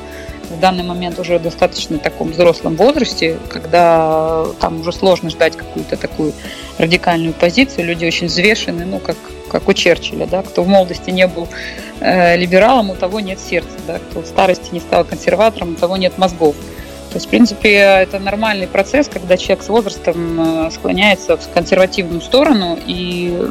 в 0.50 0.60
данный 0.60 0.84
момент 0.84 1.20
уже 1.20 1.38
в 1.38 1.42
достаточно 1.42 1.98
таком 1.98 2.32
взрослом 2.32 2.76
возрасте, 2.76 3.38
когда 3.50 4.46
там 4.60 4.82
уже 4.82 4.92
сложно 4.92 5.30
ждать 5.30 5.56
какую-то 5.56 5.98
такую 5.98 6.34
радикальную 6.78 7.34
позицию, 7.34 7.86
люди 7.86 8.06
очень 8.06 8.28
взвешены, 8.28 8.86
ну, 8.86 9.00
как 9.00 9.18
как 9.54 9.70
у 9.70 9.74
Черчилля, 9.74 10.26
да, 10.26 10.42
кто 10.42 10.64
в 10.64 10.68
молодости 10.68 11.12
не 11.12 11.28
был 11.28 11.48
э, 12.02 12.36
либералом, 12.36 12.90
у 12.90 12.96
того 12.96 13.20
нет 13.20 13.40
сердца, 13.40 13.78
да, 13.88 14.00
кто 14.00 14.22
в 14.22 14.26
старости 14.26 14.74
не 14.74 14.80
стал 14.80 15.06
консерватором, 15.06 15.74
у 15.74 15.76
того 15.76 15.96
нет 15.96 16.18
мозгов. 16.18 16.56
То 17.12 17.18
есть, 17.18 17.28
в 17.28 17.30
принципе, 17.30 17.70
это 17.70 18.18
нормальный 18.18 18.66
процесс, 18.66 19.08
когда 19.08 19.38
человек 19.38 19.64
с 19.64 19.70
возрастом 19.70 20.66
э, 20.66 20.72
склоняется 20.72 21.38
в 21.38 21.48
консервативную 21.54 22.22
сторону, 22.22 22.80
и 22.88 23.48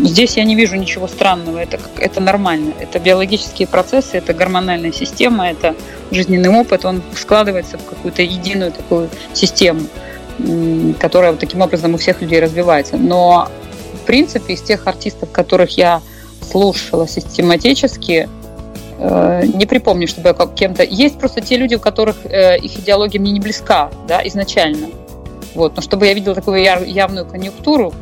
здесь 0.00 0.36
я 0.36 0.42
не 0.42 0.56
вижу 0.56 0.74
ничего 0.74 1.06
странного, 1.06 1.58
это, 1.58 1.78
это 1.98 2.20
нормально. 2.20 2.72
Это 2.80 2.98
биологические 2.98 3.68
процессы, 3.68 4.16
это 4.16 4.34
гормональная 4.34 4.90
система, 4.90 5.48
это 5.48 5.76
жизненный 6.10 6.50
опыт, 6.50 6.84
он 6.84 7.00
складывается 7.14 7.78
в 7.78 7.84
какую-то 7.84 8.22
единую 8.22 8.72
такую 8.72 9.08
систему, 9.32 9.82
которая 10.98 11.30
вот 11.30 11.38
таким 11.38 11.60
образом 11.60 11.94
у 11.94 11.98
всех 11.98 12.20
людей 12.20 12.40
развивается. 12.40 12.96
Но 12.96 13.48
в 14.04 14.06
принципе, 14.06 14.52
из 14.52 14.60
тех 14.60 14.86
артистов, 14.86 15.30
которых 15.32 15.78
я 15.78 16.02
слушала 16.42 17.08
систематически, 17.08 18.28
э, 18.98 19.46
не 19.46 19.64
припомню, 19.64 20.06
чтобы 20.06 20.28
я 20.28 20.34
как 20.34 20.52
кем-то... 20.52 20.82
Есть 20.82 21.18
просто 21.18 21.40
те 21.40 21.56
люди, 21.56 21.76
у 21.76 21.80
которых 21.80 22.16
э, 22.24 22.58
их 22.58 22.78
идеология 22.78 23.18
мне 23.18 23.32
не 23.32 23.40
близка, 23.40 23.90
да, 24.06 24.20
изначально. 24.28 24.88
Вот. 25.54 25.74
Но 25.74 25.80
чтобы 25.80 26.06
я 26.06 26.12
видела 26.12 26.34
такую 26.34 26.62
явную 26.62 27.24
конъюнктуру, 27.24 27.94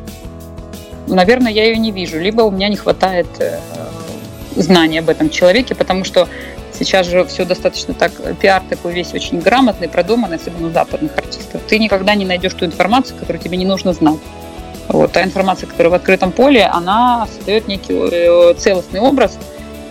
наверное, 1.07 1.53
я 1.53 1.63
ее 1.63 1.77
не 1.77 1.91
вижу. 1.91 2.19
Либо 2.19 2.41
у 2.41 2.51
меня 2.51 2.67
не 2.67 2.75
хватает 2.75 3.27
э, 3.39 3.57
знаний 4.57 4.97
об 4.97 5.07
этом 5.07 5.29
человеке, 5.29 5.73
потому 5.73 6.03
что 6.03 6.27
сейчас 6.73 7.07
же 7.07 7.23
все 7.23 7.45
достаточно 7.45 7.93
так, 7.93 8.11
пиар 8.41 8.61
такой 8.69 8.91
весь 8.91 9.13
очень 9.13 9.39
грамотный, 9.39 9.87
продуманный, 9.87 10.35
особенно 10.35 10.67
у 10.67 10.71
западных 10.71 11.17
артистов. 11.17 11.61
Ты 11.65 11.79
никогда 11.79 12.13
не 12.13 12.25
найдешь 12.25 12.55
ту 12.55 12.65
информацию, 12.65 13.17
которую 13.17 13.41
тебе 13.41 13.55
не 13.55 13.65
нужно 13.65 13.93
знать. 13.93 14.19
Вот, 14.89 15.11
та 15.11 15.23
информация, 15.23 15.67
которая 15.67 15.91
в 15.91 15.93
открытом 15.93 16.31
поле, 16.31 16.65
она 16.65 17.27
создает 17.35 17.67
некий 17.67 17.93
э, 17.93 18.53
целостный 18.55 18.99
образ. 18.99 19.37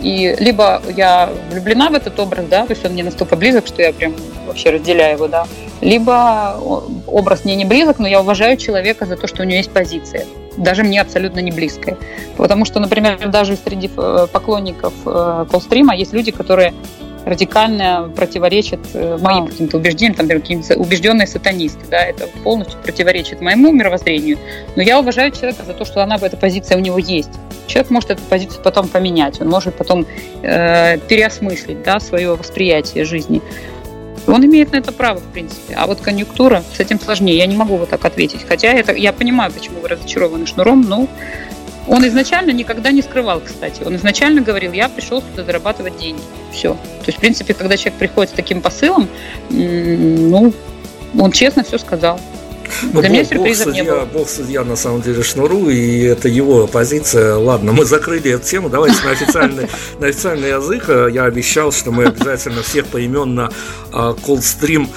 И 0.01 0.35
либо 0.39 0.81
я 0.95 1.29
влюблена 1.49 1.89
в 1.89 1.93
этот 1.93 2.19
образ, 2.19 2.45
да, 2.49 2.65
то 2.65 2.73
есть 2.73 2.85
он 2.85 2.91
мне 2.91 3.03
настолько 3.03 3.37
близок, 3.37 3.67
что 3.67 3.81
я 3.81 3.93
прям 3.93 4.13
вообще 4.45 4.71
разделяю 4.71 5.15
его, 5.15 5.27
да. 5.27 5.47
Либо 5.79 6.57
образ 7.07 7.45
мне 7.45 7.55
не 7.55 7.65
близок, 7.65 7.99
но 7.99 8.07
я 8.07 8.21
уважаю 8.21 8.57
человека 8.57 9.05
за 9.05 9.15
то, 9.15 9.27
что 9.27 9.41
у 9.41 9.45
него 9.45 9.57
есть 9.57 9.71
позиция. 9.71 10.25
Даже 10.57 10.83
мне 10.83 11.01
абсолютно 11.01 11.39
не 11.39 11.51
близкая. 11.51 11.97
Потому 12.37 12.65
что, 12.65 12.79
например, 12.79 13.29
даже 13.29 13.55
среди 13.57 13.89
э, 13.95 14.27
поклонников 14.31 14.93
э, 15.05 15.45
колстрима 15.49 15.95
есть 15.95 16.13
люди, 16.13 16.31
которые 16.31 16.73
радикально 17.25 18.11
противоречит 18.15 18.79
э, 18.93 19.17
моим 19.21 19.47
каким-то 19.47 19.77
убеждениям, 19.77 20.15
там, 20.15 20.27
какие-то 20.27 20.75
убежденные 20.75 21.27
сатанисты, 21.27 21.79
да, 21.89 22.03
это 22.03 22.27
полностью 22.43 22.79
противоречит 22.81 23.41
моему 23.41 23.71
мировоззрению, 23.71 24.37
но 24.75 24.81
я 24.81 24.99
уважаю 24.99 25.31
человека 25.31 25.63
за 25.65 25.73
то, 25.73 25.85
что 25.85 26.03
она, 26.03 26.17
эта 26.21 26.37
позиция 26.37 26.77
у 26.77 26.81
него 26.81 26.97
есть. 26.97 27.31
Человек 27.67 27.91
может 27.91 28.11
эту 28.11 28.21
позицию 28.23 28.61
потом 28.63 28.87
поменять, 28.87 29.39
он 29.41 29.49
может 29.49 29.75
потом 29.75 30.05
э, 30.41 30.97
переосмыслить, 31.07 31.81
да, 31.83 31.99
свое 31.99 32.35
восприятие 32.35 33.05
жизни. 33.05 33.41
Он 34.27 34.45
имеет 34.45 34.71
на 34.71 34.77
это 34.77 34.91
право, 34.93 35.19
в 35.19 35.33
принципе. 35.33 35.75
А 35.75 35.85
вот 35.85 35.99
конъюнктура, 35.99 36.63
с 36.73 36.79
этим 36.79 36.97
сложнее. 36.97 37.37
Я 37.37 37.45
не 37.45 37.57
могу 37.57 37.75
вот 37.75 37.89
так 37.89 38.05
ответить. 38.05 38.45
Хотя 38.47 38.69
это, 38.69 38.93
я 38.93 39.11
понимаю, 39.11 39.51
почему 39.51 39.81
вы 39.81 39.89
разочарованы 39.89 40.45
шнуром, 40.45 40.81
но 40.81 41.09
он 41.87 42.07
изначально 42.07 42.51
никогда 42.51 42.91
не 42.91 43.01
скрывал, 43.01 43.41
кстати. 43.41 43.83
Он 43.83 43.95
изначально 43.95 44.41
говорил, 44.41 44.71
я 44.71 44.89
пришел 44.89 45.21
сюда 45.21 45.43
зарабатывать 45.43 45.97
деньги. 45.97 46.21
Все. 46.51 46.73
То 46.73 47.07
есть, 47.07 47.17
в 47.17 47.21
принципе, 47.21 47.53
когда 47.53 47.77
человек 47.77 47.99
приходит 47.99 48.31
с 48.31 48.35
таким 48.35 48.61
посылом, 48.61 49.09
ну, 49.49 50.53
он 51.17 51.31
честно 51.31 51.63
все 51.63 51.77
сказал. 51.77 52.19
Ну, 52.81 53.01
Для 53.01 53.09
бог, 53.09 53.11
меня 53.11 53.25
сюрпризов 53.25 53.67
бог 53.67 53.75
судья, 53.75 53.83
не 53.83 53.91
было. 53.91 54.05
Бог 54.05 54.29
судья 54.29 54.63
на 54.63 54.75
самом 54.75 55.01
деле 55.01 55.21
Шнуру, 55.23 55.69
и 55.69 56.03
это 56.03 56.27
его 56.27 56.67
позиция. 56.67 57.35
Ладно, 57.35 57.73
мы 57.73 57.85
закрыли 57.85 58.31
эту 58.31 58.45
тему, 58.45 58.69
давайте 58.69 59.03
на 59.03 59.11
официальный, 59.11 59.67
на 59.99 60.07
официальный 60.07 60.49
язык. 60.49 60.89
Я 61.13 61.25
обещал, 61.25 61.71
что 61.71 61.91
мы 61.91 62.05
обязательно 62.05 62.63
всех 62.63 62.87
поименно 62.87 63.51
Coldstream 63.91 64.87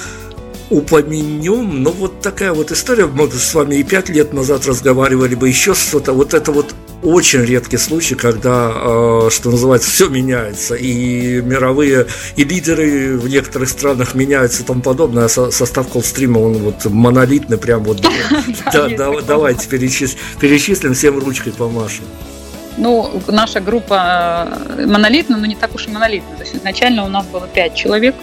упомянем, 0.70 1.82
но 1.82 1.90
вот 1.90 2.20
такая 2.20 2.52
вот 2.52 2.72
история, 2.72 3.06
мы 3.06 3.30
с 3.30 3.54
вами 3.54 3.76
и 3.76 3.82
пять 3.82 4.08
лет 4.08 4.32
назад 4.32 4.66
разговаривали 4.66 5.34
бы, 5.34 5.48
еще 5.48 5.74
что-то, 5.74 6.12
вот 6.12 6.34
это 6.34 6.52
вот 6.52 6.74
очень 7.02 7.44
редкий 7.44 7.76
случай, 7.76 8.14
когда, 8.14 8.72
э, 8.74 9.28
что 9.30 9.50
называется, 9.50 9.90
все 9.90 10.08
меняется, 10.08 10.74
и 10.74 11.40
мировые, 11.40 12.06
и 12.36 12.44
лидеры 12.44 13.16
в 13.16 13.28
некоторых 13.28 13.68
странах 13.68 14.14
меняются 14.14 14.62
и 14.62 14.66
тому 14.66 14.82
подобное, 14.82 15.26
а 15.26 15.28
состав 15.28 15.88
колстрима, 15.88 16.38
он 16.38 16.54
вот 16.54 16.84
монолитный, 16.86 17.58
прям 17.58 17.84
вот, 17.84 18.00
давайте 19.26 19.68
перечислим, 19.68 20.94
всем 20.94 21.18
ручкой 21.18 21.52
помашем. 21.52 22.04
Ну, 22.78 23.22
наша 23.28 23.60
группа 23.60 24.58
э, 24.76 24.86
монолитная, 24.86 25.38
но 25.38 25.46
не 25.46 25.56
так 25.56 25.74
уж 25.74 25.86
и 25.86 25.90
монолитная. 25.90 26.36
То 26.36 26.42
есть 26.42 26.56
изначально 26.56 27.04
у 27.04 27.08
нас 27.08 27.24
было 27.26 27.48
пять 27.48 27.74
человек, 27.74 28.14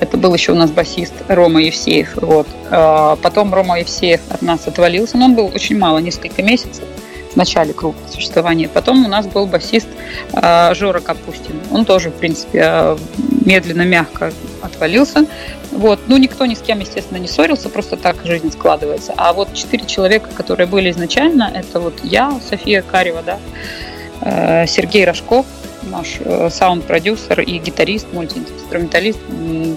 это 0.00 0.16
был 0.16 0.34
еще 0.34 0.52
у 0.52 0.54
нас 0.54 0.70
басист 0.70 1.14
Рома 1.28 1.62
Евсеев. 1.62 2.16
Вот. 2.16 2.46
А 2.70 3.16
потом 3.16 3.52
Рома 3.54 3.80
Евсеев 3.80 4.20
от 4.30 4.42
нас 4.42 4.66
отвалился, 4.66 5.16
но 5.16 5.26
он 5.26 5.34
был 5.34 5.46
очень 5.54 5.78
мало, 5.78 5.98
несколько 5.98 6.42
месяцев 6.42 6.84
в 7.32 7.36
начале 7.36 7.74
круга 7.74 7.98
существования. 8.10 8.66
Потом 8.66 9.04
у 9.04 9.08
нас 9.08 9.26
был 9.26 9.46
басист 9.46 9.88
э, 10.32 10.74
Жора 10.74 11.00
Капустин. 11.00 11.60
Он 11.70 11.84
тоже, 11.84 12.08
в 12.08 12.14
принципе, 12.14 12.62
э, 12.64 12.98
медленно, 13.44 13.82
мягко 13.82 14.32
отвалился. 14.62 15.26
Вот. 15.70 16.00
Ну, 16.06 16.16
никто 16.16 16.46
ни 16.46 16.54
с 16.54 16.60
кем, 16.60 16.80
естественно, 16.80 17.18
не 17.18 17.28
ссорился, 17.28 17.68
просто 17.68 17.96
так 17.96 18.16
жизнь 18.24 18.50
складывается. 18.50 19.12
А 19.18 19.34
вот 19.34 19.52
четыре 19.52 19.84
человека, 19.84 20.30
которые 20.34 20.66
были 20.66 20.90
изначально, 20.90 21.50
это 21.54 21.78
вот 21.78 22.00
я, 22.02 22.32
София 22.48 22.82
Карева, 22.82 23.22
да, 23.22 24.66
Сергей 24.66 25.04
Рожков, 25.04 25.44
наш 25.86 26.18
э, 26.20 26.50
саунд-продюсер 26.50 27.40
и 27.40 27.58
гитарист, 27.58 28.06
мультиинструменталист, 28.12 29.20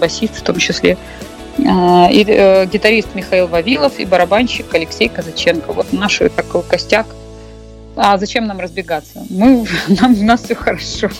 басист 0.00 0.36
в 0.36 0.42
том 0.42 0.56
числе. 0.56 0.96
Э, 1.58 2.10
и 2.10 2.24
э, 2.26 2.66
гитарист 2.66 3.14
Михаил 3.14 3.46
Вавилов 3.46 3.98
и 3.98 4.04
барабанщик 4.04 4.74
Алексей 4.74 5.08
Казаченко. 5.08 5.72
Вот 5.72 5.92
наш 5.92 6.18
такой 6.36 6.62
костяк 6.62 7.06
а 7.96 8.16
зачем 8.16 8.46
нам 8.46 8.60
разбегаться? 8.60 9.24
Мы, 9.28 9.66
нам, 9.88 10.18
у 10.18 10.24
нас 10.24 10.42
все 10.42 10.54
хорошо. 10.54 11.10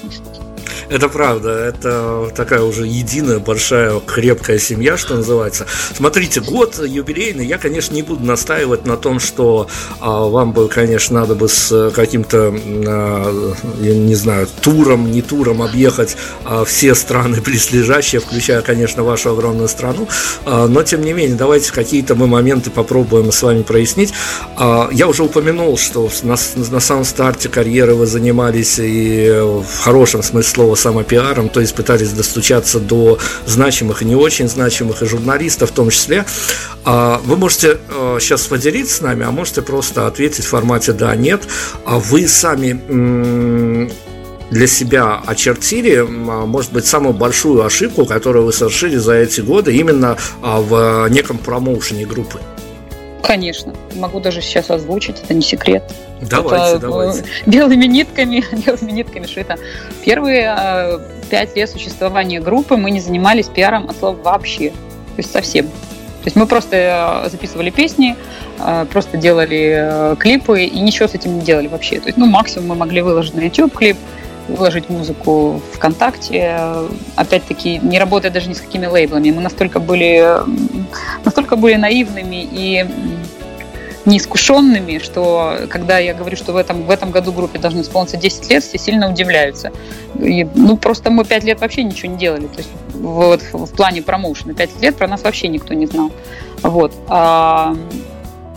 Это 0.91 1.09
правда, 1.09 1.51
это 1.51 2.33
такая 2.35 2.63
уже 2.63 2.85
единая, 2.85 3.39
большая, 3.39 4.01
крепкая 4.01 4.59
семья, 4.59 4.97
что 4.97 5.15
называется. 5.15 5.67
Смотрите, 5.95 6.41
год 6.41 6.81
юбилейный, 6.85 7.47
я, 7.47 7.59
конечно, 7.59 7.95
не 7.95 8.03
буду 8.03 8.25
настаивать 8.27 8.87
на 8.87 8.97
том, 8.97 9.21
что 9.21 9.69
а, 10.01 10.27
вам 10.27 10.53
бы, 10.53 10.69
конечно, 10.69 11.21
надо 11.21 11.37
бы 11.37 11.49
с 11.49 11.93
каким-то, 11.95 12.53
а, 12.53 13.55
я 13.81 13.95
не 13.95 14.17
знаю, 14.17 14.49
туром, 14.63 15.13
не 15.13 15.23
туром 15.23 15.63
объехать 15.63 16.17
а, 16.45 16.65
все 16.65 16.97
страны 16.97 17.41
близлежащие, 17.45 18.21
включая, 18.21 18.61
конечно, 18.61 19.05
вашу 19.05 19.31
огромную 19.31 19.69
страну, 19.69 20.09
а, 20.45 20.67
но, 20.67 20.83
тем 20.83 21.03
не 21.03 21.13
менее, 21.13 21.37
давайте 21.37 21.73
какие-то 21.73 22.17
мы 22.17 22.27
моменты 22.27 22.71
попробуем 22.71 23.31
с 23.31 23.41
вами 23.45 23.63
прояснить. 23.63 24.13
А, 24.57 24.89
я 24.91 25.07
уже 25.07 25.23
упомянул, 25.23 25.79
что 25.79 26.11
на, 26.25 26.35
на 26.57 26.81
самом 26.81 27.05
старте 27.05 27.49
карьеры 27.49 27.95
вы 27.95 28.07
занимались 28.07 28.81
и 28.81 29.31
в 29.41 29.85
хорошем 29.85 30.25
смысле 30.25 30.51
слова 30.51 30.75
самопиаром, 30.81 31.49
то 31.49 31.61
есть 31.61 31.75
пытались 31.75 32.11
достучаться 32.11 32.81
до 32.81 33.19
значимых 33.47 34.03
и 34.03 34.05
не 34.05 34.17
очень 34.17 34.49
значимых, 34.49 35.03
и 35.03 35.07
журналистов 35.07 35.71
в 35.71 35.75
том 35.75 35.91
числе. 35.91 36.25
А 36.85 37.21
вы 37.25 37.37
можете 37.37 37.79
сейчас 38.19 38.47
э, 38.47 38.51
поделиться 38.51 38.97
с 38.97 39.01
нами, 39.01 39.25
а 39.25 39.31
можете 39.31 39.63
просто 39.63 40.07
ответить 40.07 40.45
в 40.45 40.49
формате 40.49 40.93
«да», 40.93 41.15
«нет». 41.15 41.43
А 41.85 41.99
вы 41.99 42.27
сами 42.27 42.81
для 44.51 44.67
себя 44.67 45.23
очертили, 45.25 45.97
а, 45.97 46.05
может 46.47 46.73
быть, 46.73 46.87
самую 46.87 47.15
большую 47.15 47.65
ошибку, 47.65 48.05
которую 48.05 48.47
вы 48.47 48.53
совершили 48.53 48.97
за 48.97 49.15
эти 49.15 49.41
годы 49.41 49.75
именно 49.75 50.17
а, 50.43 50.61
в 50.61 51.09
неком 51.09 51.39
промоушене 51.39 52.05
группы? 52.05 52.41
Конечно. 53.23 53.75
Могу 53.95 54.21
даже 54.21 54.41
сейчас 54.41 54.71
озвучить, 54.71 55.21
это 55.23 55.35
не 55.35 55.43
секрет. 55.43 55.83
Давайте, 56.21 56.77
это, 56.77 56.79
давайте. 56.79 57.25
Белыми 57.47 57.87
нитками, 57.87 58.45
белыми 58.67 58.91
нитками 58.91 59.27
шито. 59.27 59.57
Первые 60.05 60.55
э, 60.59 60.99
пять 61.31 61.57
лет 61.57 61.71
существования 61.71 62.41
группы 62.41 62.77
мы 62.77 62.91
не 62.91 63.01
занимались 63.01 63.47
пиаром 63.47 63.89
от 63.89 63.97
слова 63.97 64.17
вообще. 64.17 64.71
То 64.71 65.19
есть 65.19 65.33
совсем. 65.33 65.67
То 65.67 66.27
есть 66.27 66.37
мы 66.37 66.47
просто 66.47 67.25
э, 67.27 67.31
записывали 67.31 67.71
песни, 67.71 68.17
э, 68.59 68.87
просто 68.91 69.17
делали 69.17 70.17
клипы 70.19 70.65
и 70.65 70.81
ничего 70.81 71.09
с 71.09 71.15
этим 71.15 71.39
не 71.39 71.43
делали 71.43 71.69
вообще. 71.69 72.01
То 72.01 72.07
есть, 72.07 72.19
ну, 72.19 72.27
максимум 72.27 72.69
мы 72.69 72.75
могли 72.75 73.01
выложить 73.01 73.35
на 73.35 73.41
YouTube 73.41 73.75
клип, 73.75 73.97
выложить 74.49 74.89
музыку 74.89 75.61
ВКонтакте. 75.75 76.59
Опять-таки, 77.17 77.79
не 77.79 77.99
работая 77.99 78.31
даже 78.31 78.49
ни 78.49 78.55
с 78.55 78.61
какими 78.61 78.87
лейблами. 78.87 79.31
Мы 79.31 79.41
настолько 79.41 79.81
были, 79.81 80.37
настолько 81.25 81.57
были 81.57 81.75
наивными 81.75 82.49
и 82.51 82.87
неискушенными, 84.07 84.99
что 84.99 85.67
когда 85.69 85.99
я 85.99 86.15
говорю, 86.15 86.37
что 86.37 86.53
в 86.53 86.57
этом, 86.57 86.85
в 86.85 86.91
этом 86.91 87.11
году 87.11 87.33
группе 87.33 87.59
должны 87.59 87.83
исполниться 87.83 88.17
10 88.17 88.51
лет, 88.51 88.65
все 88.65 88.79
сильно 88.79 89.11
удивляются. 89.11 89.73
И, 90.19 90.47
ну, 90.55 90.77
просто 90.77 91.11
мы 91.11 91.25
5 91.25 91.45
лет 91.45 91.61
вообще 91.61 91.83
ничего 91.83 92.13
не 92.13 92.19
делали. 92.19 92.47
То 92.47 92.59
есть 92.59 92.71
вот 92.95 93.43
в 93.43 93.75
плане 93.75 94.03
промоушена 94.03 94.55
5 94.55 94.83
лет 94.83 94.97
про 94.97 95.07
нас 95.07 95.23
вообще 95.23 95.49
никто 95.49 95.75
не 95.75 95.87
знал. 95.87 96.11
Вот. 96.63 96.93
А, 97.09 97.77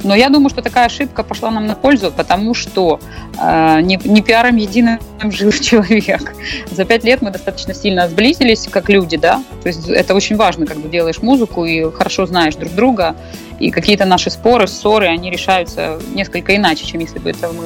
но 0.03 0.15
я 0.15 0.29
думаю, 0.29 0.49
что 0.49 0.61
такая 0.61 0.85
ошибка 0.85 1.23
пошла 1.23 1.51
нам 1.51 1.67
на 1.67 1.75
пользу, 1.75 2.11
потому 2.11 2.53
что 2.53 2.99
э, 3.39 3.81
не, 3.81 3.99
не 4.03 4.21
пиаром 4.21 4.55
единым 4.57 4.99
жил 5.31 5.51
человек. 5.61 6.33
За 6.71 6.85
пять 6.85 7.03
лет 7.03 7.21
мы 7.21 7.31
достаточно 7.31 7.73
сильно 7.73 8.07
сблизились 8.07 8.67
как 8.69 8.89
люди, 8.89 9.17
да. 9.17 9.43
То 9.61 9.67
есть 9.67 9.87
это 9.87 10.13
очень 10.13 10.35
важно, 10.35 10.65
когда 10.65 10.87
делаешь 10.89 11.21
музыку 11.21 11.65
и 11.65 11.89
хорошо 11.91 12.25
знаешь 12.25 12.55
друг 12.55 12.73
друга. 12.73 13.15
И 13.59 13.71
какие-то 13.71 14.05
наши 14.05 14.29
споры, 14.29 14.67
ссоры, 14.67 15.07
они 15.07 15.29
решаются 15.29 15.99
несколько 16.13 16.55
иначе, 16.55 16.85
чем 16.85 16.99
если 17.01 17.19
бы 17.19 17.29
это 17.29 17.49
мы 17.49 17.65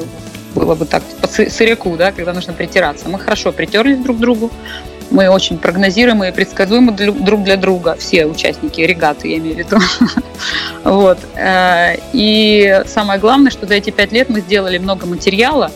было 0.54 0.76
бы 0.76 0.86
так 0.86 1.04
по 1.22 1.28
сыряку, 1.28 1.96
да, 1.98 2.12
когда 2.12 2.34
нужно 2.34 2.54
притираться. 2.54 3.08
Мы 3.10 3.20
хорошо 3.20 3.52
притерлись 3.52 3.98
друг 4.00 4.18
к 4.18 4.20
другу, 4.20 4.52
мы 5.10 5.30
очень 5.30 5.58
прогнозируемые 5.58 6.32
и 6.32 6.36
предсказуемы 6.36 6.92
друг 6.92 7.44
для 7.44 7.58
друга, 7.58 7.96
все 7.98 8.26
участники 8.26 8.82
регаты, 8.82 9.30
я 9.30 9.38
имею 9.38 9.56
в 9.56 9.60
виду. 9.60 9.78
вот. 10.84 11.18
Э, 11.36 11.96
и 12.14 12.82
самое 12.88 13.20
главное, 13.20 13.52
что 13.52 13.66
за 13.66 13.76
эти 13.76 13.90
пять 13.90 14.12
лет 14.12 14.30
мы 14.30 14.42
сделали 14.42 14.78
много 14.78 15.06
материала, 15.06 15.72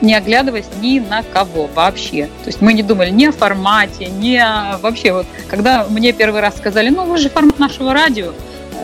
не 0.00 0.14
оглядываясь 0.14 0.66
ни 0.80 1.00
на 1.00 1.22
кого 1.22 1.68
вообще. 1.74 2.26
То 2.44 2.48
есть 2.48 2.60
мы 2.60 2.72
не 2.72 2.82
думали 2.82 3.10
ни 3.10 3.26
о 3.26 3.32
формате, 3.32 4.06
ни 4.06 4.36
о... 4.36 4.78
Вообще, 4.80 5.12
вот, 5.12 5.26
когда 5.48 5.84
мне 5.88 6.12
первый 6.12 6.40
раз 6.40 6.56
сказали, 6.56 6.88
ну, 6.88 7.04
вы 7.04 7.18
же 7.18 7.30
формат 7.30 7.58
нашего 7.58 7.92
радио, 7.92 8.32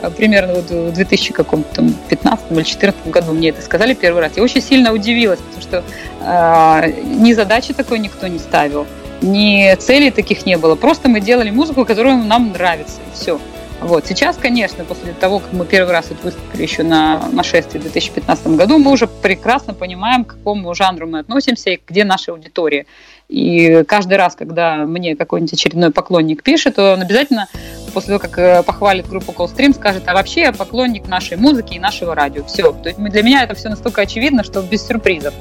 э, 0.03 0.11
примерно 0.11 0.55
вот 0.55 0.71
в 0.71 0.93
2015 0.93 1.79
или 1.79 1.87
2014 2.09 3.07
году 3.07 3.33
мне 3.33 3.51
это 3.51 3.63
сказали 3.63 3.95
первый 3.95 4.23
раз, 4.23 4.33
я 4.37 4.43
очень 4.43 4.61
сильно 4.61 4.93
удивилась, 4.93 5.39
потому 5.39 5.63
что 5.63 5.85
э, 6.21 7.03
ни 7.05 7.33
задачи 7.33 7.73
такой 7.73 8.01
никто 8.01 8.27
не 8.27 8.41
ставил 8.41 8.87
ни 9.23 9.75
целей 9.77 10.11
таких 10.11 10.47
не 10.47 10.57
было. 10.57 10.75
Просто 10.75 11.09
мы 11.09 11.21
делали 11.21 11.51
музыку, 11.51 11.85
которая 11.85 12.17
нам 12.17 12.53
нравится, 12.53 13.01
и 13.01 13.15
все. 13.15 13.41
Вот. 13.81 14.07
Сейчас, 14.07 14.37
конечно, 14.37 14.85
после 14.85 15.13
того, 15.13 15.41
как 15.41 15.53
мы 15.53 15.67
первый 15.67 15.93
раз 15.93 16.07
выступили 16.23 16.63
еще 16.63 16.83
на 16.83 17.29
нашествии 17.33 17.79
в 17.79 17.83
2015 17.83 18.47
году, 18.49 18.79
мы 18.79 18.91
уже 18.91 19.07
прекрасно 19.07 19.75
понимаем, 19.75 20.25
к 20.25 20.37
какому 20.37 20.75
жанру 20.75 21.07
мы 21.07 21.19
относимся 21.19 21.71
и 21.71 21.81
где 21.87 22.05
наша 22.05 22.33
аудитория. 22.33 22.87
И 23.29 23.85
каждый 23.87 24.17
раз, 24.17 24.37
когда 24.37 24.77
мне 24.87 25.17
какой-нибудь 25.17 25.53
очередной 25.53 25.91
поклонник 25.91 26.43
пишет, 26.43 26.79
он 26.79 27.03
обязательно 27.03 27.47
после 27.93 28.19
того, 28.19 28.21
как 28.21 28.39
э, 28.39 28.63
похвалит 28.63 29.09
группу 29.09 29.33
Callstream, 29.33 29.75
скажет, 29.75 30.03
а 30.07 30.15
вообще 30.15 30.43
я 30.43 30.53
поклонник 30.53 31.07
нашей 31.07 31.37
музыки 31.37 31.75
и 31.75 31.79
нашего 31.79 32.15
радио. 32.15 32.45
Все. 32.45 32.73
То 32.73 32.89
есть 32.89 32.99
для 32.99 33.23
меня 33.23 33.43
это 33.43 33.55
все 33.55 33.69
настолько 33.69 34.03
очевидно, 34.03 34.45
что 34.45 34.63
без 34.63 34.87
сюрпризов. 34.87 35.35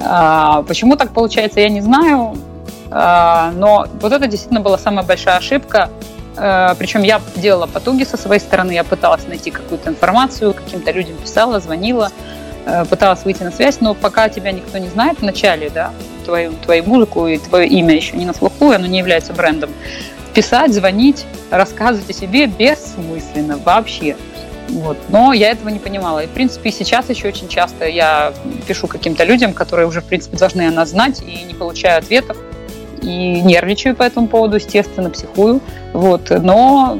А, 0.00 0.62
почему 0.62 0.96
так 0.96 1.12
получается, 1.12 1.60
я 1.60 1.68
не 1.68 1.80
знаю. 1.80 2.36
А, 2.90 3.52
но 3.54 3.86
вот 4.00 4.12
это 4.12 4.26
действительно 4.26 4.60
была 4.60 4.78
самая 4.78 5.04
большая 5.04 5.36
ошибка. 5.36 5.90
А, 6.36 6.74
Причем 6.78 7.02
я 7.02 7.20
делала 7.36 7.66
потуги 7.66 8.04
со 8.04 8.16
своей 8.16 8.40
стороны, 8.40 8.72
я 8.72 8.84
пыталась 8.84 9.26
найти 9.26 9.50
какую-то 9.50 9.90
информацию, 9.90 10.54
каким-то 10.54 10.90
людям 10.92 11.16
писала, 11.16 11.60
звонила, 11.60 12.10
а, 12.66 12.84
пыталась 12.84 13.24
выйти 13.24 13.42
на 13.42 13.50
связь, 13.50 13.80
но 13.80 13.94
пока 13.94 14.28
тебя 14.28 14.52
никто 14.52 14.78
не 14.78 14.88
знает 14.88 15.20
вначале, 15.20 15.70
да, 15.70 15.92
твою, 16.24 16.52
твою 16.64 16.84
музыку 16.84 17.26
и 17.26 17.38
твое 17.38 17.68
имя 17.68 17.94
еще 17.94 18.16
не 18.16 18.24
на 18.24 18.34
слуху, 18.34 18.70
оно 18.70 18.86
не 18.86 18.98
является 18.98 19.32
брендом, 19.32 19.70
писать, 20.34 20.72
звонить, 20.72 21.26
рассказывать 21.50 22.08
о 22.08 22.12
себе 22.12 22.46
бессмысленно 22.46 23.58
вообще. 23.58 24.16
Вот. 24.68 24.98
Но 25.08 25.32
я 25.32 25.50
этого 25.50 25.70
не 25.70 25.78
понимала. 25.78 26.22
И, 26.22 26.26
в 26.26 26.30
принципе, 26.30 26.70
сейчас 26.70 27.08
еще 27.08 27.28
очень 27.28 27.48
часто 27.48 27.86
я 27.86 28.34
пишу 28.66 28.86
каким-то 28.86 29.24
людям, 29.24 29.54
которые 29.54 29.86
уже, 29.86 30.02
в 30.02 30.04
принципе, 30.04 30.36
должны 30.36 30.68
о 30.68 30.70
нас 30.70 30.90
знать, 30.90 31.22
и 31.22 31.42
не 31.44 31.54
получаю 31.54 31.98
ответов 31.98 32.36
и 33.02 33.40
нервничаю 33.42 33.94
по 33.96 34.02
этому 34.02 34.28
поводу, 34.28 34.56
естественно, 34.56 35.10
психую. 35.10 35.60
Вот. 35.92 36.30
Но 36.30 36.98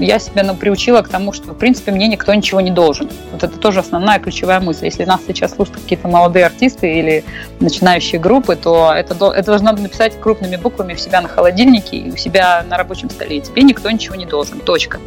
я 0.00 0.18
себя 0.18 0.42
ну, 0.42 0.54
приучила 0.54 1.02
к 1.02 1.08
тому, 1.08 1.32
что, 1.32 1.52
в 1.52 1.58
принципе, 1.58 1.92
мне 1.92 2.08
никто 2.08 2.32
ничего 2.34 2.60
не 2.60 2.70
должен. 2.70 3.08
Вот 3.32 3.42
это 3.42 3.56
тоже 3.58 3.80
основная 3.80 4.18
ключевая 4.18 4.60
мысль. 4.60 4.86
Если 4.86 5.04
нас 5.04 5.20
сейчас 5.26 5.54
слушают 5.54 5.80
какие-то 5.80 6.08
молодые 6.08 6.46
артисты 6.46 6.92
или 6.92 7.24
начинающие 7.60 8.20
группы, 8.20 8.56
то 8.56 8.92
это, 8.94 9.14
это 9.32 9.46
должно 9.46 9.72
написать 9.72 10.18
крупными 10.20 10.56
буквами 10.56 10.94
у 10.94 10.96
себя 10.96 11.20
на 11.20 11.28
холодильнике 11.28 11.96
и 11.96 12.10
у 12.10 12.16
себя 12.16 12.64
на 12.68 12.76
рабочем 12.76 13.10
столе. 13.10 13.40
Тебе 13.40 13.62
никто 13.62 13.90
ничего 13.90 14.14
не 14.14 14.26
должен. 14.26 14.60
Точка. 14.60 14.98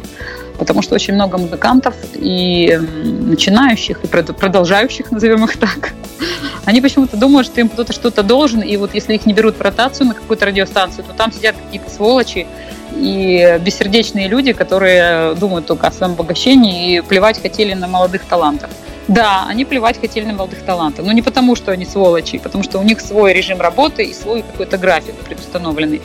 Потому 0.58 0.82
что 0.82 0.94
очень 0.94 1.14
много 1.14 1.36
музыкантов 1.36 1.94
и 2.14 2.78
начинающих, 2.78 4.04
и 4.04 4.06
продолжающих, 4.06 5.10
назовем 5.10 5.44
их 5.44 5.58
так, 5.58 5.92
они 6.64 6.80
почему-то 6.80 7.16
думают, 7.16 7.46
что 7.48 7.60
им 7.60 7.68
кто-то 7.68 7.92
что-то 7.92 8.22
должен, 8.22 8.60
и 8.60 8.76
вот 8.76 8.94
если 8.94 9.14
их 9.14 9.26
не 9.26 9.32
берут 9.32 9.56
в 9.56 9.60
ротацию 9.60 10.06
на 10.06 10.14
какую-то 10.14 10.46
радиостанцию, 10.46 11.04
то 11.04 11.12
там 11.12 11.32
сидят 11.32 11.56
какие-то 11.56 11.90
сволочи, 11.90 12.46
и 12.94 13.58
бессердечные 13.60 14.28
люди, 14.28 14.52
которые 14.52 15.34
думают 15.34 15.66
только 15.66 15.86
о 15.86 15.92
своем 15.92 16.12
обогащении 16.12 16.96
и 16.96 17.00
плевать 17.00 17.40
хотели 17.40 17.74
на 17.74 17.88
молодых 17.88 18.24
талантов. 18.24 18.70
Да, 19.06 19.44
они 19.48 19.64
плевать 19.64 20.00
хотели 20.00 20.24
на 20.24 20.32
молодых 20.32 20.62
талантов, 20.62 21.04
но 21.04 21.12
не 21.12 21.20
потому, 21.20 21.56
что 21.56 21.72
они 21.72 21.84
сволочи, 21.84 22.38
потому 22.38 22.64
что 22.64 22.78
у 22.78 22.82
них 22.82 23.00
свой 23.00 23.34
режим 23.34 23.60
работы 23.60 24.04
и 24.04 24.14
свой 24.14 24.42
какой-то 24.42 24.78
график 24.78 25.14
предустановленный. 25.16 26.00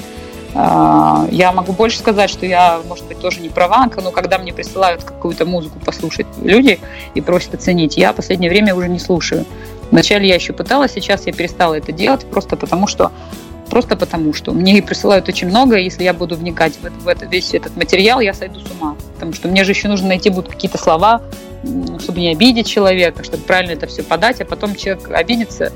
А, 0.54 1.28
я 1.32 1.52
могу 1.52 1.71
больше 1.73 1.99
сказать, 1.99 2.30
что 2.30 2.45
я, 2.45 2.82
может 2.88 3.06
быть, 3.06 3.19
тоже 3.19 3.39
не 3.39 3.49
права, 3.49 3.88
но 4.04 4.12
когда 4.12 4.38
мне 4.38 4.52
присылают 4.52 5.04
какую-то 5.04 5.45
музыку 5.45 5.80
послушать 5.80 6.28
люди 6.41 6.80
и 7.13 7.21
просят 7.21 7.54
оценить, 7.54 7.97
я 7.97 8.12
в 8.12 8.15
последнее 8.15 8.49
время 8.49 8.75
уже 8.75 8.89
не 8.89 8.99
слушаю. 8.99 9.45
Вначале 9.91 10.28
я 10.28 10.36
еще 10.36 10.54
пыталась, 10.54 10.91
сейчас 10.91 11.25
я 11.25 11.34
перестала 11.34 11.75
это 11.75 11.91
делать, 11.91 12.25
просто 12.25 12.56
потому 12.58 12.88
что 12.88 13.12
Просто 13.70 13.96
потому, 13.96 14.34
что 14.34 14.52
мне 14.52 14.82
присылают 14.82 15.28
очень 15.30 15.48
много, 15.48 15.78
и 15.78 15.84
если 15.84 16.04
я 16.04 16.14
буду 16.14 16.36
вникать 16.36 16.78
в, 16.78 16.86
это, 16.86 16.96
в 16.96 17.08
это, 17.08 17.26
весь 17.26 17.54
этот 17.54 17.76
материал, 17.76 18.20
я 18.20 18.34
сойду 18.34 18.60
с 18.60 18.72
ума. 18.72 18.96
Потому 19.16 19.34
что 19.34 19.48
мне 19.48 19.64
же 19.64 19.72
еще 19.72 19.88
нужно 19.88 20.08
найти 20.08 20.30
будут 20.30 20.50
какие-то 20.50 20.78
слова, 20.78 21.22
чтобы 22.00 22.20
не 22.20 22.32
обидеть 22.32 22.68
человека, 22.68 23.24
чтобы 23.24 23.44
правильно 23.44 23.74
это 23.74 23.88
все 23.88 24.02
подать, 24.04 24.42
а 24.42 24.46
потом 24.46 24.76
человек 24.76 25.10
обидится, 25.12 25.72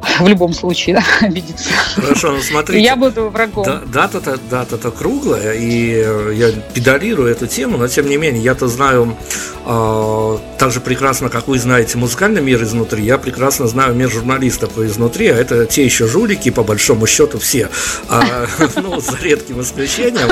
в 0.20 0.28
любом 0.28 0.52
случае, 0.52 0.96
да, 0.96 1.04
обидится. 1.26 1.70
Хорошо, 1.94 2.32
ну 2.32 2.42
смотрите. 2.42 2.82
я 2.82 2.96
буду 2.96 3.28
врагом. 3.28 3.64
Да, 3.64 3.82
дата-то, 3.86 4.38
дата-то 4.50 4.90
круглая, 4.90 5.52
и 5.52 6.02
э, 6.04 6.32
я 6.34 6.50
педалирую 6.74 7.30
эту 7.30 7.46
тему, 7.46 7.76
но 7.78 7.88
тем 7.88 8.08
не 8.08 8.16
менее, 8.16 8.42
я-то 8.42 8.68
знаю 8.68 9.16
э, 9.64 10.38
так 10.58 10.70
же 10.70 10.80
прекрасно, 10.80 11.28
как 11.28 11.48
вы 11.48 11.58
знаете 11.58 11.98
музыкальный 11.98 12.42
мир 12.42 12.62
изнутри, 12.62 13.04
я 13.04 13.18
прекрасно 13.18 13.66
знаю 13.66 13.94
мир 13.94 14.10
журналистов 14.10 14.78
изнутри, 14.78 15.28
а 15.28 15.36
это 15.36 15.66
те 15.66 15.84
еще 15.84 16.06
жулики, 16.06 16.50
по 16.50 16.62
большому 16.62 17.06
счету, 17.06 17.38
все. 17.38 17.68
А, 18.08 18.46
ну, 18.76 19.00
за 19.00 19.16
редким 19.18 19.60
исключением. 19.60 20.28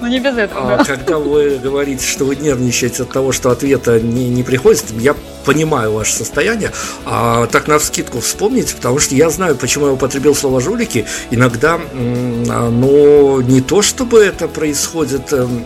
Ну, 0.00 0.06
не 0.06 0.20
без 0.20 0.36
этого. 0.36 0.74
А, 0.74 0.84
когда 0.84 1.18
вы 1.18 1.58
говорите, 1.62 2.06
что 2.06 2.24
вы 2.24 2.36
нервничаете 2.36 3.04
от 3.04 3.10
того, 3.10 3.32
что 3.32 3.50
ответа 3.50 4.00
не, 4.00 4.28
не 4.28 4.42
приходит, 4.42 4.84
я 4.98 5.14
понимаю 5.46 5.92
ваше 5.92 6.12
состояние. 6.12 6.72
А 7.04 7.46
так 7.46 7.68
на 7.68 7.78
скидку 7.78 8.20
вспомните, 8.20 8.65
потому 8.74 8.98
что 8.98 9.14
я 9.14 9.30
знаю, 9.30 9.56
почему 9.56 9.86
я 9.86 9.92
употребил 9.92 10.34
слово 10.34 10.60
жулики. 10.60 11.06
Иногда, 11.30 11.78
а, 11.78 12.70
но 12.70 13.40
не 13.42 13.60
то, 13.60 13.82
чтобы 13.82 14.18
это 14.18 14.48
происходит 14.48 15.32
эм, 15.32 15.64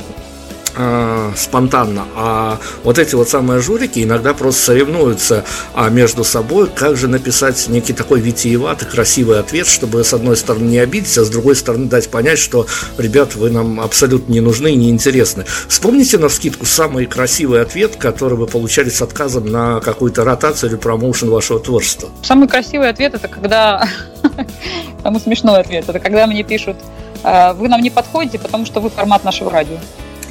э, 0.77 1.33
спонтанно, 1.37 2.05
а 2.15 2.59
вот 2.85 2.99
эти 2.99 3.15
вот 3.15 3.29
самые 3.29 3.61
журики 3.61 4.03
иногда 4.03 4.35
просто 4.35 4.63
соревнуются 4.63 5.45
а, 5.75 5.89
между 5.89 6.25
собой, 6.25 6.69
как 6.69 6.97
же 6.97 7.09
написать 7.09 7.69
некий 7.69 7.93
такой 7.93 8.21
витиеватый, 8.21 8.89
красивый 8.89 9.39
ответ, 9.39 9.67
чтобы 9.67 10.05
с 10.05 10.13
одной 10.13 10.37
стороны 10.37 10.65
не 10.65 10.79
обидеть, 10.79 11.17
а 11.19 11.25
с 11.25 11.31
другой 11.31 11.57
стороны 11.57 11.89
дать 11.89 12.09
понять, 12.09 12.39
что, 12.39 12.67
ребят, 12.99 13.35
вы 13.35 13.51
нам 13.51 13.81
абсолютно 13.81 14.33
не 14.33 14.41
нужны 14.41 14.73
и 14.73 14.77
не 14.77 14.91
интересны. 14.91 15.45
Вспомните 15.69 16.19
на 16.19 16.29
вскидку 16.29 16.67
самый 16.67 17.07
красивый 17.07 17.63
ответ, 17.63 17.97
который 17.97 18.37
вы 18.37 18.47
получали 18.47 18.89
с 18.89 19.03
отказом 19.03 19.47
на 19.47 19.81
какую-то 19.81 20.25
ротацию 20.25 20.71
или 20.71 20.77
промоушен 20.77 21.31
вашего 21.31 21.61
творчества. 21.61 22.09
Самый 22.23 22.49
красивый 22.49 22.89
ответ 22.89 23.15
это 23.15 23.29
когда 23.29 23.89
самый 25.03 25.21
смешной 25.21 25.61
ответ, 25.61 25.89
это 25.89 25.99
когда 25.99 26.27
мне 26.27 26.43
пишут, 26.43 26.77
«А, 27.23 27.53
вы 27.53 27.69
нам 27.69 27.83
не 27.83 27.91
подходите, 27.91 28.39
потому 28.39 28.67
что 28.67 28.81
вы 28.81 28.91
формат 28.91 29.25
нашего 29.25 29.51
радио. 29.51 29.77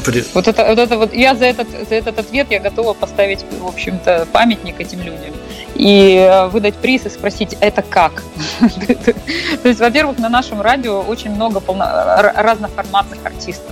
При... 0.05 0.23
Вот 0.33 0.47
это, 0.47 0.65
вот 0.65 0.79
это 0.79 0.97
вот, 0.97 1.13
я 1.13 1.35
за 1.35 1.45
этот, 1.45 1.67
за 1.87 1.95
этот 1.95 2.19
ответ 2.19 2.47
я 2.49 2.59
готова 2.59 2.93
поставить, 2.93 3.43
в 3.49 3.67
общем-то, 3.67 4.27
памятник 4.31 4.79
этим 4.79 4.99
людям 4.99 5.33
и 5.75 6.15
э, 6.15 6.47
выдать 6.47 6.75
приз 6.75 7.05
и 7.05 7.09
спросить, 7.09 7.55
это 7.61 7.81
как? 7.81 8.23
То 9.63 9.67
есть, 9.67 9.79
во-первых, 9.79 10.19
на 10.19 10.29
нашем 10.29 10.61
радио 10.61 10.99
очень 11.01 11.31
много 11.31 11.61
разноформатных 11.65 13.19
артистов. 13.23 13.71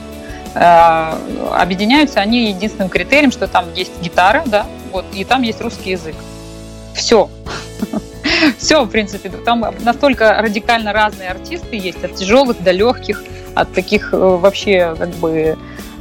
Э, 0.56 1.14
объединяются 1.54 2.22
они 2.22 2.50
единственным 2.50 2.90
критерием, 2.90 3.32
что 3.32 3.48
там 3.48 3.66
есть 3.76 3.92
гитара, 4.02 4.44
да, 4.46 4.66
вот, 4.92 5.06
и 5.14 5.24
там 5.26 5.42
есть 5.42 5.62
русский 5.62 5.92
язык. 5.92 6.16
Все. 6.94 7.30
Все, 8.58 8.84
в 8.84 8.90
принципе, 8.90 9.30
там 9.30 9.66
настолько 9.82 10.42
радикально 10.42 10.94
разные 10.94 11.30
артисты 11.30 11.76
есть, 11.76 12.04
от 12.04 12.16
тяжелых 12.16 12.62
до 12.64 12.72
легких, 12.72 13.22
от 13.54 13.74
таких 13.74 14.14
э, 14.14 14.18
вообще 14.18 14.96
как 14.98 15.10
бы 15.16 15.58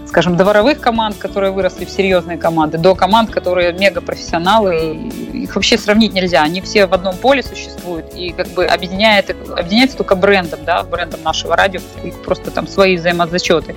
скажем, 0.07 0.37
дворовых 0.37 0.81
команд, 0.81 1.16
которые 1.16 1.53
выросли 1.53 1.85
в 1.85 1.90
серьезные 1.90 2.38
команды, 2.38 2.79
до 2.79 2.95
команд, 2.95 3.31
которые 3.31 3.73
мега 3.73 4.01
профессионалы. 4.01 5.11
Их 5.33 5.55
вообще 5.55 5.79
сравнить 5.79 6.12
нельзя. 6.12 6.42
Они 6.42 6.61
все 6.61 6.87
в 6.87 6.95
одном 6.95 7.16
поле 7.16 7.42
существуют 7.42 8.14
и 8.14 8.33
как 8.33 8.49
бы 8.49 8.66
объединяет, 8.66 9.31
объединяется 9.31 9.97
только 9.97 10.14
брендом, 10.14 10.61
да, 10.64 10.83
брендом 10.83 11.23
нашего 11.23 11.57
радио, 11.57 11.81
просто 12.25 12.51
там 12.51 12.66
свои 12.66 12.97
взаимозачеты. 12.97 13.75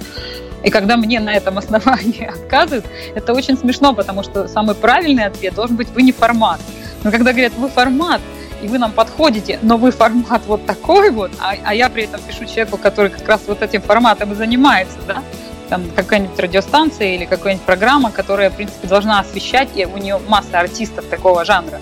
И 0.63 0.69
когда 0.69 0.97
мне 0.97 1.19
на 1.19 1.33
этом 1.33 1.57
основании 1.57 2.25
отказывают, 2.29 2.85
это 3.15 3.33
очень 3.33 3.57
смешно, 3.57 3.93
потому 3.93 4.23
что 4.23 4.47
самый 4.47 4.75
правильный 4.75 5.25
ответ 5.25 5.55
должен 5.55 5.75
быть 5.75 5.89
«вы 5.89 6.01
не 6.01 6.11
формат». 6.11 6.59
Но 7.03 7.11
когда 7.11 7.31
говорят 7.31 7.53
«вы 7.57 7.69
формат», 7.69 8.21
и 8.61 8.67
вы 8.67 8.77
нам 8.77 8.91
подходите, 8.91 9.57
но 9.61 9.77
вы 9.77 9.91
формат 9.91 10.41
вот 10.45 10.65
такой 10.65 11.11
вот, 11.11 11.31
а, 11.39 11.53
а 11.63 11.73
я 11.73 11.89
при 11.89 12.03
этом 12.03 12.19
пишу 12.21 12.43
человеку, 12.43 12.77
который 12.77 13.09
как 13.09 13.25
раз 13.25 13.41
вот 13.47 13.61
этим 13.61 13.81
форматом 13.81 14.33
и 14.33 14.35
занимается, 14.35 14.97
да, 15.07 15.23
там 15.69 15.83
какая-нибудь 15.95 16.39
радиостанция 16.39 17.15
или 17.15 17.25
какая-нибудь 17.25 17.65
программа, 17.65 18.11
которая, 18.11 18.49
в 18.49 18.55
принципе, 18.55 18.87
должна 18.87 19.19
освещать, 19.19 19.69
и 19.75 19.85
у 19.85 19.97
нее 19.97 20.19
масса 20.27 20.59
артистов 20.59 21.05
такого 21.05 21.45
жанра. 21.45 21.79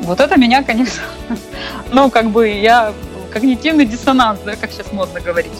Вот 0.00 0.20
это 0.20 0.38
меня, 0.38 0.62
конечно, 0.62 1.02
ну, 1.92 2.10
как 2.10 2.30
бы 2.30 2.48
я 2.48 2.92
когнитивный 3.32 3.84
диссонанс, 3.84 4.40
да, 4.44 4.56
как 4.56 4.70
сейчас 4.70 4.92
модно 4.92 5.20
говорить. 5.20 5.52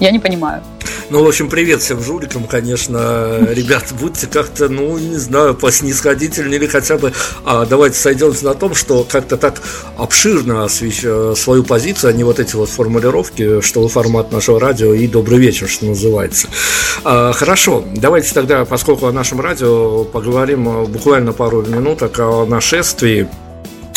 Я 0.00 0.10
не 0.10 0.18
понимаю. 0.18 0.62
Ну, 1.08 1.22
в 1.22 1.28
общем, 1.28 1.48
привет 1.48 1.82
всем 1.82 2.02
жуликам, 2.02 2.44
конечно. 2.44 3.46
Ребят, 3.50 3.92
будьте 3.98 4.26
как-то, 4.26 4.68
ну, 4.68 4.98
не 4.98 5.16
знаю, 5.16 5.54
поснисходительнее 5.54 6.58
или 6.58 6.66
хотя 6.66 6.98
бы 6.98 7.12
а, 7.44 7.64
давайте 7.64 7.96
сойдемся 7.96 8.44
на 8.44 8.54
том, 8.54 8.74
что 8.74 9.06
как-то 9.08 9.36
так 9.36 9.62
обширно 9.96 10.64
освещ... 10.64 11.00
Э, 11.04 11.34
свою 11.36 11.62
позицию, 11.62 12.10
а 12.10 12.12
не 12.12 12.24
вот 12.24 12.40
эти 12.40 12.56
вот 12.56 12.68
формулировки, 12.68 13.60
что 13.60 13.82
вы 13.82 13.88
формат 13.88 14.32
нашего 14.32 14.58
радио 14.58 14.94
и 14.94 15.06
добрый 15.06 15.38
вечер, 15.38 15.68
что 15.68 15.86
называется. 15.86 16.48
А, 17.04 17.32
хорошо, 17.32 17.84
давайте 17.94 18.34
тогда, 18.34 18.64
поскольку 18.64 19.06
о 19.06 19.12
нашем 19.12 19.40
радио, 19.40 20.04
поговорим 20.04 20.68
э, 20.68 20.86
буквально 20.86 21.32
пару 21.32 21.62
минуток 21.62 22.18
о 22.18 22.46
нашествии 22.46 23.28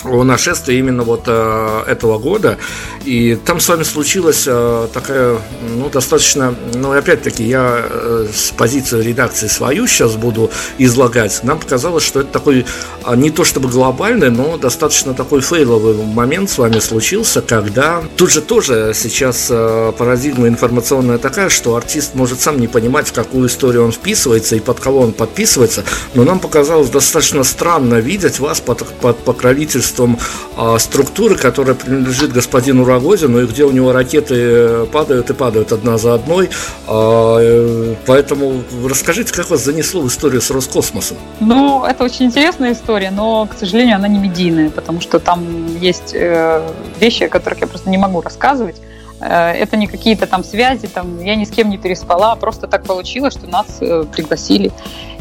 о 0.03 0.23
нашествии 0.23 0.77
именно 0.77 1.03
вот 1.03 1.23
э, 1.27 1.83
этого 1.87 2.17
года. 2.17 2.57
И 3.03 3.37
там 3.45 3.59
с 3.59 3.67
вами 3.67 3.83
случилась 3.83 4.45
э, 4.47 4.87
такая, 4.93 5.37
ну, 5.61 5.89
достаточно, 5.89 6.55
ну, 6.73 6.91
опять-таки, 6.91 7.43
я 7.43 7.83
э, 7.83 8.27
с 8.33 8.51
позиции 8.51 9.01
редакции 9.01 9.47
свою 9.47 9.87
сейчас 9.87 10.15
буду 10.15 10.51
излагать. 10.77 11.41
Нам 11.43 11.59
показалось, 11.59 12.03
что 12.03 12.21
это 12.21 12.31
такой, 12.31 12.65
э, 13.05 13.15
не 13.15 13.29
то 13.31 13.43
чтобы 13.43 13.69
глобальный, 13.69 14.29
но 14.29 14.57
достаточно 14.57 15.13
такой 15.13 15.41
фейловый 15.41 15.95
момент 15.95 16.49
с 16.49 16.57
вами 16.57 16.79
случился, 16.79 17.41
когда 17.41 18.03
тут 18.15 18.31
же 18.31 18.41
тоже 18.41 18.93
сейчас 18.95 19.47
э, 19.49 19.91
парадигма 19.97 20.47
информационная 20.47 21.17
такая, 21.17 21.49
что 21.49 21.75
артист 21.75 22.15
может 22.15 22.39
сам 22.39 22.59
не 22.59 22.67
понимать, 22.67 23.07
в 23.07 23.13
какую 23.13 23.47
историю 23.47 23.85
он 23.85 23.91
вписывается 23.91 24.55
и 24.55 24.59
под 24.59 24.79
кого 24.79 25.01
он 25.01 25.11
подписывается, 25.11 25.83
но 26.13 26.23
нам 26.23 26.39
показалось 26.39 26.89
достаточно 26.89 27.43
странно 27.43 27.95
видеть 27.95 28.39
вас 28.39 28.61
под, 28.61 28.85
под 28.85 29.17
покровительством 29.19 29.88
правительством 29.89 30.17
а, 30.57 30.79
структуры, 30.79 31.35
которая 31.35 31.75
принадлежит 31.75 32.31
господину 32.31 32.85
Рогозину, 32.85 33.41
и 33.41 33.45
где 33.45 33.63
у 33.63 33.71
него 33.71 33.91
ракеты 33.91 34.85
падают 34.91 35.29
и 35.29 35.33
падают 35.33 35.71
одна 35.71 35.97
за 35.97 36.13
одной. 36.13 36.49
А, 36.87 37.37
э, 37.39 37.95
поэтому 38.05 38.63
расскажите, 38.85 39.33
как 39.33 39.49
вас 39.49 39.63
занесло 39.63 40.01
в 40.01 40.07
историю 40.07 40.41
с 40.41 40.51
Роскосмосом? 40.51 41.17
Ну, 41.39 41.85
это 41.85 42.03
очень 42.03 42.25
интересная 42.25 42.73
история, 42.73 43.11
но, 43.11 43.47
к 43.47 43.57
сожалению, 43.57 43.95
она 43.95 44.07
не 44.07 44.19
медийная, 44.19 44.69
потому 44.69 45.01
что 45.01 45.19
там 45.19 45.43
есть 45.81 46.13
э, 46.13 46.61
вещи, 46.99 47.23
о 47.23 47.29
которых 47.29 47.61
я 47.61 47.67
просто 47.67 47.89
не 47.89 47.97
могу 47.97 48.21
рассказывать. 48.21 48.75
Э, 49.21 49.51
это 49.51 49.77
не 49.77 49.87
какие-то 49.87 50.27
там 50.27 50.43
связи, 50.43 50.87
там, 50.87 51.23
я 51.23 51.35
ни 51.35 51.43
с 51.43 51.49
кем 51.49 51.69
не 51.69 51.77
переспала, 51.77 52.35
просто 52.35 52.67
так 52.67 52.83
получилось, 52.83 53.33
что 53.33 53.47
нас 53.47 53.77
э, 53.81 54.05
пригласили 54.11 54.71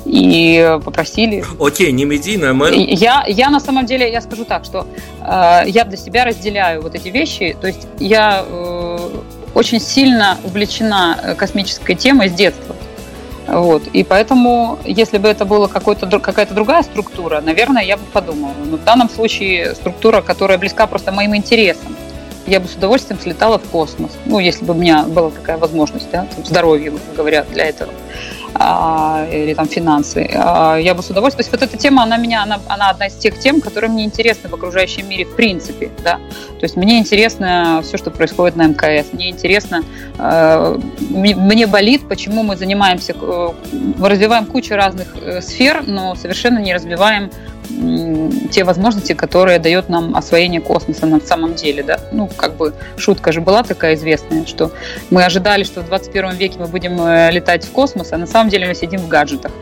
и 0.09 0.79
попросили. 0.85 1.45
Окей, 1.61 1.93
не 1.93 2.05
медийная, 2.05 2.53
мы... 2.53 2.75
Я, 2.75 3.25
я 3.27 3.51
на 3.51 3.61
самом 3.61 3.87
деле, 3.87 4.11
я 4.11 4.21
скажу 4.21 4.45
так, 4.45 4.65
что 4.65 4.87
э, 5.21 5.63
я 5.67 5.85
для 5.85 5.97
себя 5.97 6.25
разделяю 6.25 6.83
вот 6.83 6.95
эти 6.95 7.09
вещи, 7.09 7.57
то 7.61 7.67
есть 7.67 7.87
я 7.99 8.45
э, 8.47 8.99
очень 9.55 9.81
сильно 9.81 10.39
увлечена 10.45 11.37
космической 11.37 11.95
темой 11.95 12.31
с 12.31 12.33
детства. 12.33 12.75
Вот. 13.47 13.83
И 13.95 14.05
поэтому, 14.05 14.79
если 14.85 15.17
бы 15.19 15.29
это 15.29 15.45
была 15.45 15.69
какая-то 15.69 16.55
другая 16.55 16.83
структура, 16.83 17.41
наверное, 17.41 17.83
я 17.83 17.97
бы 17.97 18.03
подумала. 18.13 18.53
Но 18.65 18.77
в 18.77 18.85
данном 18.85 19.09
случае 19.09 19.75
структура, 19.75 20.21
которая 20.21 20.59
близка 20.59 20.87
просто 20.87 21.13
моим 21.13 21.35
интересам. 21.35 21.97
Я 22.47 22.61
бы 22.61 22.69
с 22.69 22.75
удовольствием 22.75 23.21
слетала 23.21 23.59
в 23.59 23.65
космос. 23.65 24.13
Ну, 24.27 24.39
если 24.39 24.65
бы 24.65 24.75
у 24.75 24.77
меня 24.77 25.05
была 25.05 25.31
такая 25.31 25.57
возможность, 25.57 26.11
да, 26.11 26.27
здоровье, 26.45 26.93
говоря, 27.17 27.45
для 27.45 27.67
этого 27.67 27.91
или 29.33 29.55
там 29.55 29.67
финансы. 29.69 30.29
А, 30.35 30.77
я 30.77 30.95
бы 30.95 31.03
с 31.03 31.11
удовольствием. 31.11 31.45
То 31.49 31.51
есть 31.51 31.53
вот 31.53 31.63
эта 31.63 31.77
тема, 31.77 32.03
она 32.03 32.17
меня, 32.17 32.43
она, 32.43 32.61
она 32.69 32.91
одна 32.91 33.07
из 33.07 33.15
тех 33.15 33.39
тем, 33.39 33.61
которые 33.61 33.91
мне 33.91 34.05
интересны 34.05 34.49
в 34.49 34.55
окружающем 34.55 35.09
мире 35.09 35.25
в 35.25 35.37
принципе, 35.37 35.91
да. 36.03 36.17
То 36.59 36.65
есть 36.65 36.77
мне 36.77 36.99
интересно 36.99 37.81
все, 37.83 37.97
что 37.97 38.11
происходит 38.11 38.57
на 38.57 38.67
МКС. 38.67 39.13
Мне 39.13 39.31
интересно, 39.31 39.83
э, 40.19 40.79
мне 41.11 41.67
болит, 41.67 42.09
почему 42.09 42.43
мы 42.43 42.57
занимаемся, 42.57 43.15
э, 43.21 43.49
мы 43.73 44.09
развиваем 44.09 44.47
кучу 44.47 44.75
разных 44.75 45.09
э, 45.21 45.41
сфер, 45.41 45.85
но 45.87 46.15
совершенно 46.15 46.59
не 46.59 46.75
развиваем 46.75 47.31
те 48.51 48.65
возможности, 48.65 49.13
которые 49.13 49.59
дает 49.59 49.89
нам 49.89 50.17
освоение 50.17 50.61
космоса 50.61 51.07
на 51.07 51.21
самом 51.21 51.55
деле, 51.55 51.83
да. 51.83 52.01
Ну, 52.13 52.29
как 52.37 52.57
бы 52.57 52.75
шутка 52.97 53.33
же 53.33 53.41
была 53.41 53.63
такая 53.63 53.95
известная, 53.95 54.47
что 54.47 54.73
мы 55.11 55.25
ожидали, 55.25 55.65
что 55.65 55.83
в 55.83 55.87
21 55.87 56.35
веке 56.35 56.59
мы 56.59 56.67
будем 56.67 57.01
э, 57.01 57.31
летать 57.31 57.65
в 57.65 57.71
космос, 57.71 58.13
а 58.13 58.19
на 58.19 58.27
самом 58.27 58.51
деле 58.51 58.67
мы 58.67 58.75
сидим 58.75 59.01
в 59.01 59.09
гаджетах. 59.09 59.53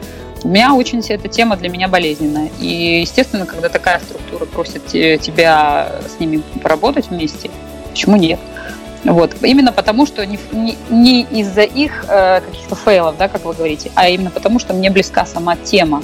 У 0.45 0.49
меня 0.49 0.75
очень 0.75 1.01
эта 1.09 1.29
тема 1.29 1.57
для 1.57 1.69
меня 1.69 1.89
болезненная. 1.89 2.51
И, 2.61 3.01
естественно, 3.01 3.47
когда 3.47 3.69
такая 3.69 4.01
структура 4.01 4.45
просит 4.45 4.87
тебя 4.87 5.93
с 6.07 6.21
ними 6.21 6.43
поработать 6.63 7.09
вместе, 7.09 7.51
почему 7.91 8.17
нет? 8.17 8.39
Вот. 9.05 9.37
Именно 9.43 9.73
потому, 9.73 10.07
что 10.07 10.25
не, 10.27 10.39
не, 10.53 10.77
не 10.91 11.23
из-за 11.23 11.63
их 11.63 12.05
э, 12.09 12.41
каких-то 12.41 12.75
фейлов, 12.75 13.17
да, 13.17 13.29
как 13.29 13.45
вы 13.45 13.55
говорите, 13.55 13.91
а 13.95 14.09
именно 14.09 14.31
потому, 14.31 14.59
что 14.59 14.75
мне 14.75 14.91
близка 14.91 15.27
сама 15.27 15.57
тема. 15.57 16.03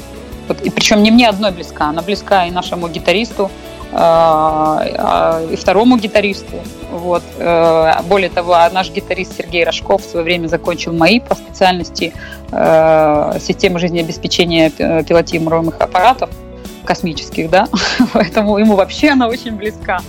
Вот, 0.53 0.61
и 0.67 0.71
причем 0.71 1.03
не 1.03 1.11
мне 1.11 1.29
одной 1.29 1.51
близка, 1.51 1.87
она 1.87 2.03
близка 2.03 2.45
и 2.45 2.51
нашему 2.51 2.89
гитаристу, 2.89 3.51
э, 3.91 3.97
э, 3.97 5.49
и 5.53 5.57
второму 5.57 5.97
гитаристу. 5.97 6.57
Вот. 6.91 7.23
Э, 7.39 8.03
более 8.07 8.29
того, 8.29 8.55
наш 8.71 8.91
гитарист 8.91 9.39
Сергей 9.39 9.65
Рожков 9.65 10.03
в 10.03 10.11
свое 10.11 10.25
время 10.25 10.49
закончил 10.49 10.93
мои 10.93 11.21
по 11.21 11.35
специальности 11.35 12.13
системы 13.41 13.79
жизнеобеспечения 13.79 14.69
пилотируемых 14.69 15.81
аппаратов 15.81 16.29
космических, 16.85 17.49
да, 17.49 17.67
поэтому 18.13 18.59
ему 18.59 18.77
вообще 18.77 19.09
она 19.09 19.27
очень 19.29 19.53
близка. 19.53 20.01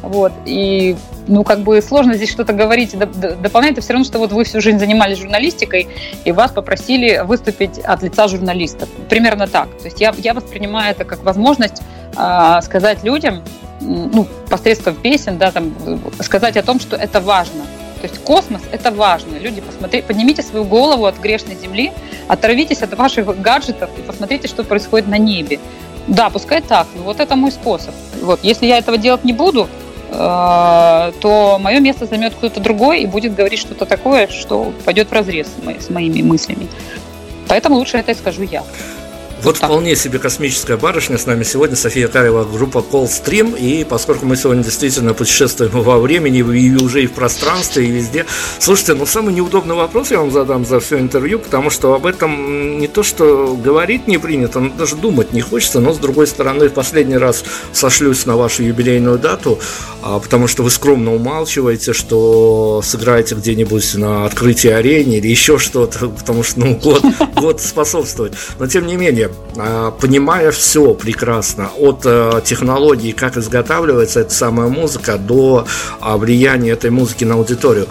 Вот. 0.00 0.32
И, 0.46 0.96
ну, 1.30 1.44
как 1.44 1.60
бы 1.60 1.80
сложно 1.80 2.14
здесь 2.14 2.30
что-то 2.30 2.52
говорить, 2.52 2.96
дополнять. 2.98 3.72
Это 3.72 3.80
все 3.80 3.92
равно, 3.92 4.04
что 4.04 4.18
вот 4.18 4.32
вы 4.32 4.44
всю 4.44 4.60
жизнь 4.60 4.78
занимались 4.78 5.18
журналистикой, 5.18 5.88
и 6.24 6.32
вас 6.32 6.50
попросили 6.50 7.22
выступить 7.24 7.78
от 7.78 8.02
лица 8.02 8.26
журналистов. 8.28 8.88
Примерно 9.08 9.46
так. 9.46 9.68
То 9.78 9.84
есть 9.84 10.00
я, 10.00 10.12
я 10.18 10.34
воспринимаю 10.34 10.90
это 10.90 11.04
как 11.04 11.22
возможность 11.22 11.82
э, 12.16 12.60
сказать 12.62 13.04
людям, 13.04 13.42
ну, 13.80 14.26
посредством 14.50 14.96
песен, 14.96 15.38
да, 15.38 15.52
там, 15.52 15.72
сказать 16.20 16.56
о 16.56 16.62
том, 16.62 16.80
что 16.80 16.96
это 16.96 17.20
важно. 17.20 17.62
То 18.00 18.08
есть 18.08 18.18
космос– 18.24 18.62
это 18.72 18.90
важно. 18.90 19.36
Люди, 19.38 19.60
посмотрите, 19.60 20.06
поднимите 20.06 20.42
свою 20.42 20.64
голову 20.64 21.06
от 21.06 21.18
грешной 21.18 21.54
земли, 21.54 21.92
оторвитесь 22.28 22.82
от 22.82 22.96
ваших 22.96 23.40
гаджетов 23.40 23.90
и 23.96 24.02
посмотрите, 24.02 24.48
что 24.48 24.64
происходит 24.64 25.06
на 25.06 25.18
небе. 25.18 25.60
Да, 26.06 26.28
пускай 26.30 26.60
так, 26.60 26.86
но 26.96 27.02
вот 27.02 27.20
это 27.20 27.36
мой 27.36 27.52
способ. 27.52 27.94
Вот, 28.20 28.40
если 28.42 28.66
я 28.66 28.78
этого 28.78 28.98
делать 28.98 29.22
не 29.22 29.32
буду, 29.32 29.68
то 30.10 31.58
мое 31.60 31.80
место 31.80 32.06
займет 32.06 32.34
кто-то 32.34 32.60
другой 32.60 33.02
и 33.02 33.06
будет 33.06 33.34
говорить 33.34 33.60
что-то 33.60 33.86
такое, 33.86 34.26
что 34.26 34.72
пойдет 34.84 35.08
в 35.08 35.12
разрез 35.12 35.48
с 35.78 35.90
моими 35.90 36.22
мыслями. 36.22 36.66
Поэтому 37.48 37.76
лучше 37.76 37.96
это 37.96 38.14
скажу 38.14 38.42
я. 38.42 38.62
Вот 39.42 39.58
так. 39.58 39.70
вполне 39.70 39.96
себе 39.96 40.18
космическая 40.18 40.76
барышня 40.76 41.16
с 41.16 41.26
нами 41.26 41.44
сегодня, 41.44 41.76
София 41.76 42.08
Карева, 42.08 42.44
группа 42.44 42.78
Call 42.78 43.06
Stream. 43.06 43.58
И 43.58 43.84
поскольку 43.84 44.26
мы 44.26 44.36
сегодня 44.36 44.62
действительно 44.62 45.14
путешествуем 45.14 45.70
во 45.72 45.98
времени, 45.98 46.38
и 46.38 46.76
уже 46.76 47.04
и 47.04 47.06
в 47.06 47.12
пространстве, 47.12 47.86
и 47.86 47.90
везде. 47.90 48.26
Слушайте, 48.58 48.94
ну 48.94 49.06
самый 49.06 49.34
неудобный 49.34 49.74
вопрос 49.74 50.10
я 50.10 50.18
вам 50.18 50.30
задам 50.30 50.66
за 50.66 50.80
все 50.80 50.98
интервью, 50.98 51.38
потому 51.38 51.70
что 51.70 51.94
об 51.94 52.06
этом 52.06 52.78
не 52.78 52.86
то, 52.86 53.02
что 53.02 53.56
говорить 53.56 54.06
не 54.06 54.18
принято, 54.18 54.60
но 54.60 54.70
даже 54.70 54.96
думать 54.96 55.32
не 55.32 55.40
хочется. 55.40 55.80
Но 55.80 55.92
с 55.92 55.98
другой 55.98 56.26
стороны, 56.26 56.68
в 56.68 56.72
последний 56.72 57.16
раз 57.16 57.44
сошлюсь 57.72 58.26
на 58.26 58.36
вашу 58.36 58.62
юбилейную 58.62 59.18
дату, 59.18 59.58
а, 60.02 60.18
потому 60.18 60.48
что 60.48 60.62
вы 60.62 60.70
скромно 60.70 61.14
умалчиваете, 61.14 61.92
что 61.92 62.82
сыграете 62.84 63.34
где-нибудь 63.34 63.94
на 63.94 64.26
открытии 64.26 64.70
арене 64.70 65.18
или 65.18 65.28
еще 65.28 65.58
что-то, 65.58 66.08
потому 66.08 66.42
что 66.42 66.60
ну, 66.60 66.76
год, 66.76 67.02
год 67.36 67.60
способствует. 67.60 68.34
Но 68.58 68.66
тем 68.66 68.86
не 68.86 68.96
менее, 68.96 69.29
а, 69.56 69.90
понимая 69.90 70.50
все 70.50 70.94
прекрасно, 70.94 71.70
от 71.78 72.02
э, 72.04 72.40
технологии, 72.44 73.12
как 73.12 73.36
изготавливается 73.36 74.20
эта 74.20 74.32
самая 74.32 74.68
музыка, 74.68 75.18
до 75.18 75.66
а, 76.00 76.16
влияния 76.16 76.72
этой 76.72 76.90
музыки 76.90 77.24
на 77.24 77.34
аудиторию, 77.34 77.86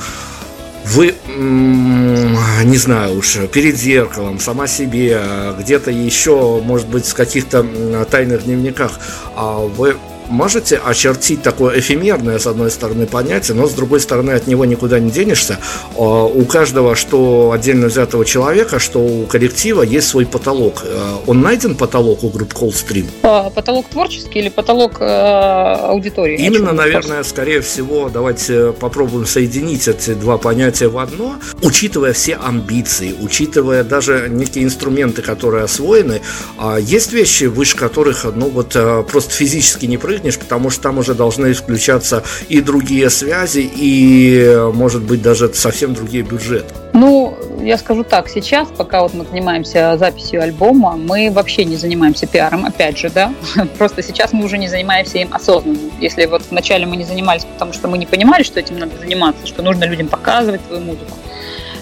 вы, 0.85 1.13
не 1.27 2.77
знаю 2.77 3.19
уж, 3.19 3.37
перед 3.51 3.77
зеркалом, 3.77 4.39
сама 4.39 4.65
себе, 4.65 5.21
где-то 5.59 5.91
еще, 5.91 6.61
может 6.63 6.87
быть, 6.87 7.05
в 7.05 7.13
каких-то 7.13 7.63
тайных 8.09 8.45
дневниках, 8.45 8.93
а 9.35 9.59
вы 9.59 9.97
можете 10.29 10.77
очертить 10.77 11.41
такое 11.41 11.79
эфемерное, 11.79 12.39
с 12.39 12.47
одной 12.47 12.71
стороны, 12.71 13.05
понятие, 13.05 13.55
но 13.55 13.67
с 13.67 13.73
другой 13.73 13.99
стороны, 13.99 14.31
от 14.31 14.47
него 14.47 14.65
никуда 14.65 14.99
не 14.99 15.11
денешься. 15.11 15.59
А, 15.97 16.25
у 16.25 16.45
каждого, 16.45 16.95
что 16.95 17.51
отдельно 17.51 17.87
взятого 17.87 18.25
человека, 18.25 18.79
что 18.79 18.99
у 18.99 19.25
коллектива 19.25 19.81
есть 19.81 20.07
свой 20.07 20.25
потолок. 20.25 20.83
А, 20.85 21.19
он 21.27 21.41
найден 21.41 21.75
потолок 21.75 22.23
у 22.23 22.29
группы 22.29 22.55
Coldstream? 22.55 23.07
Потолок 23.51 23.87
творческий 23.87 24.39
или 24.39 24.49
потолок 24.49 24.97
э, 24.99 25.05
аудитории? 25.05 26.37
Именно, 26.37 26.73
наверное, 26.73 27.23
скорее 27.23 27.61
всего, 27.61 28.09
давайте 28.09 28.71
попробуем 28.71 29.25
соединить 29.25 29.87
эти 29.87 30.13
два 30.13 30.37
понятия 30.37 30.87
в 30.87 30.97
одно, 30.97 31.37
учитывая 31.61 32.13
все 32.13 32.35
амбиции, 32.35 33.15
учитывая 33.19 33.83
даже 33.83 34.27
некие 34.29 34.63
инструменты, 34.63 35.21
которые 35.21 35.63
освоены. 35.63 36.21
А, 36.57 36.77
есть 36.77 37.11
вещи, 37.11 37.45
выше 37.45 37.75
которых, 37.77 38.25
ну 38.35 38.49
вот, 38.49 38.75
э, 38.75 39.03
просто 39.03 39.33
физически 39.33 39.85
не 39.85 39.97
прыгнуть, 39.97 40.18
прыгнешь, 40.19 40.39
потому 40.39 40.69
что 40.69 40.83
там 40.83 40.97
уже 40.97 41.13
должны 41.13 41.53
включаться 41.53 42.23
и 42.49 42.61
другие 42.61 43.09
связи, 43.09 43.69
и, 43.75 44.69
может 44.73 45.01
быть, 45.01 45.21
даже 45.21 45.53
совсем 45.53 45.93
другие 45.93 46.23
бюджеты. 46.23 46.73
Ну, 46.93 47.37
я 47.61 47.77
скажу 47.77 48.03
так, 48.03 48.29
сейчас, 48.29 48.67
пока 48.75 49.01
вот 49.01 49.13
мы 49.13 49.25
занимаемся 49.25 49.97
записью 49.97 50.41
альбома, 50.41 50.97
мы 50.97 51.31
вообще 51.31 51.65
не 51.65 51.77
занимаемся 51.77 52.27
пиаром, 52.27 52.65
опять 52.65 52.97
же, 52.97 53.09
да, 53.09 53.33
просто 53.77 54.03
сейчас 54.03 54.33
мы 54.33 54.45
уже 54.45 54.57
не 54.57 54.67
занимаемся 54.67 55.19
им 55.19 55.29
осознанно. 55.31 55.77
Если 56.01 56.25
вот 56.25 56.43
вначале 56.49 56.85
мы 56.85 56.97
не 56.97 57.05
занимались, 57.05 57.45
потому 57.45 57.73
что 57.73 57.87
мы 57.87 57.97
не 57.97 58.05
понимали, 58.05 58.43
что 58.43 58.59
этим 58.59 58.79
надо 58.79 58.97
заниматься, 58.97 59.47
что 59.47 59.61
нужно 59.61 59.85
людям 59.85 60.07
показывать 60.07 60.61
свою 60.67 60.81
музыку, 60.81 61.17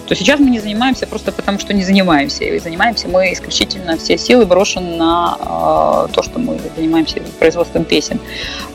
то 0.08 0.16
сейчас 0.16 0.40
мы 0.40 0.50
не 0.50 0.60
занимаемся 0.60 1.06
просто 1.06 1.32
потому, 1.32 1.60
что 1.60 1.74
не 1.74 1.84
занимаемся. 1.84 2.46
И 2.46 2.60
занимаемся 2.60 3.08
мы 3.08 3.34
исключительно 3.34 3.98
все 3.98 4.18
силы 4.18 4.46
брошены 4.46 4.96
на 4.96 6.08
э, 6.10 6.14
то, 6.14 6.24
что 6.24 6.40
мы 6.40 6.58
занимаемся 6.76 7.22
производством 7.40 7.84
песен. 7.84 8.20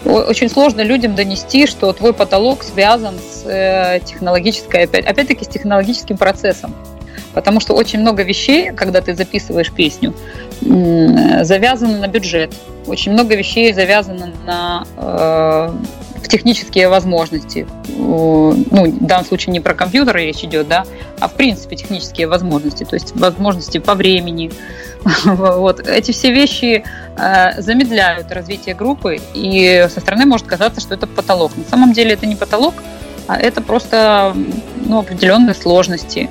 Очень 0.05 0.51
сложно 0.51 0.83
людям 0.83 1.15
донести, 1.15 1.67
что 1.67 1.93
твой 1.93 2.13
потолок 2.13 2.63
связан 2.63 3.15
с 3.19 3.45
э, 3.47 4.01
технологической, 4.05 4.85
опять, 4.85 5.07
опять-таки 5.07 5.45
с 5.45 5.49
технологическим 5.49 6.19
процессом. 6.19 6.75
Потому 7.33 7.61
что 7.61 7.73
очень 7.73 8.01
много 8.01 8.23
вещей, 8.23 8.73
когда 8.73 9.01
ты 9.01 9.15
записываешь 9.15 9.73
песню, 9.73 10.13
завязано 10.61 11.99
на 11.99 12.09
бюджет. 12.09 12.53
Очень 12.87 13.13
много 13.13 13.35
вещей 13.35 13.73
завязано 13.73 14.33
на 14.45 14.85
э, 14.97 15.73
технические 16.29 16.89
возможности. 16.89 17.67
Ну, 17.97 18.53
в 18.53 19.07
данном 19.07 19.25
случае 19.25 19.53
не 19.53 19.61
про 19.61 19.75
компьютеры 19.75 20.25
речь 20.25 20.45
идет, 20.45 20.69
да, 20.69 20.85
а 21.21 21.29
в 21.29 21.35
принципе 21.35 21.77
технические 21.77 22.27
возможности, 22.27 22.85
то 22.85 22.95
есть 22.95 23.15
возможности 23.17 23.79
по 23.79 23.95
времени. 23.95 24.51
Вот. 25.25 25.81
Эти 25.89 26.13
все 26.13 26.33
вещи 26.33 26.85
э, 27.17 27.61
замедляют 27.61 28.31
развитие 28.31 28.75
группы, 28.77 29.19
и 29.35 29.87
со 29.93 30.01
стороны 30.01 30.27
может 30.27 30.47
казаться, 30.47 30.81
что 30.81 30.95
это 30.95 31.09
потолок. 31.09 31.57
На 31.57 31.65
самом 31.65 31.93
деле 31.93 32.13
это 32.13 32.25
не 32.27 32.37
потолок, 32.37 32.75
а 33.27 33.37
это 33.37 33.61
просто 33.61 34.35
ну, 34.85 35.01
определенные 35.01 35.55
сложности. 35.55 36.31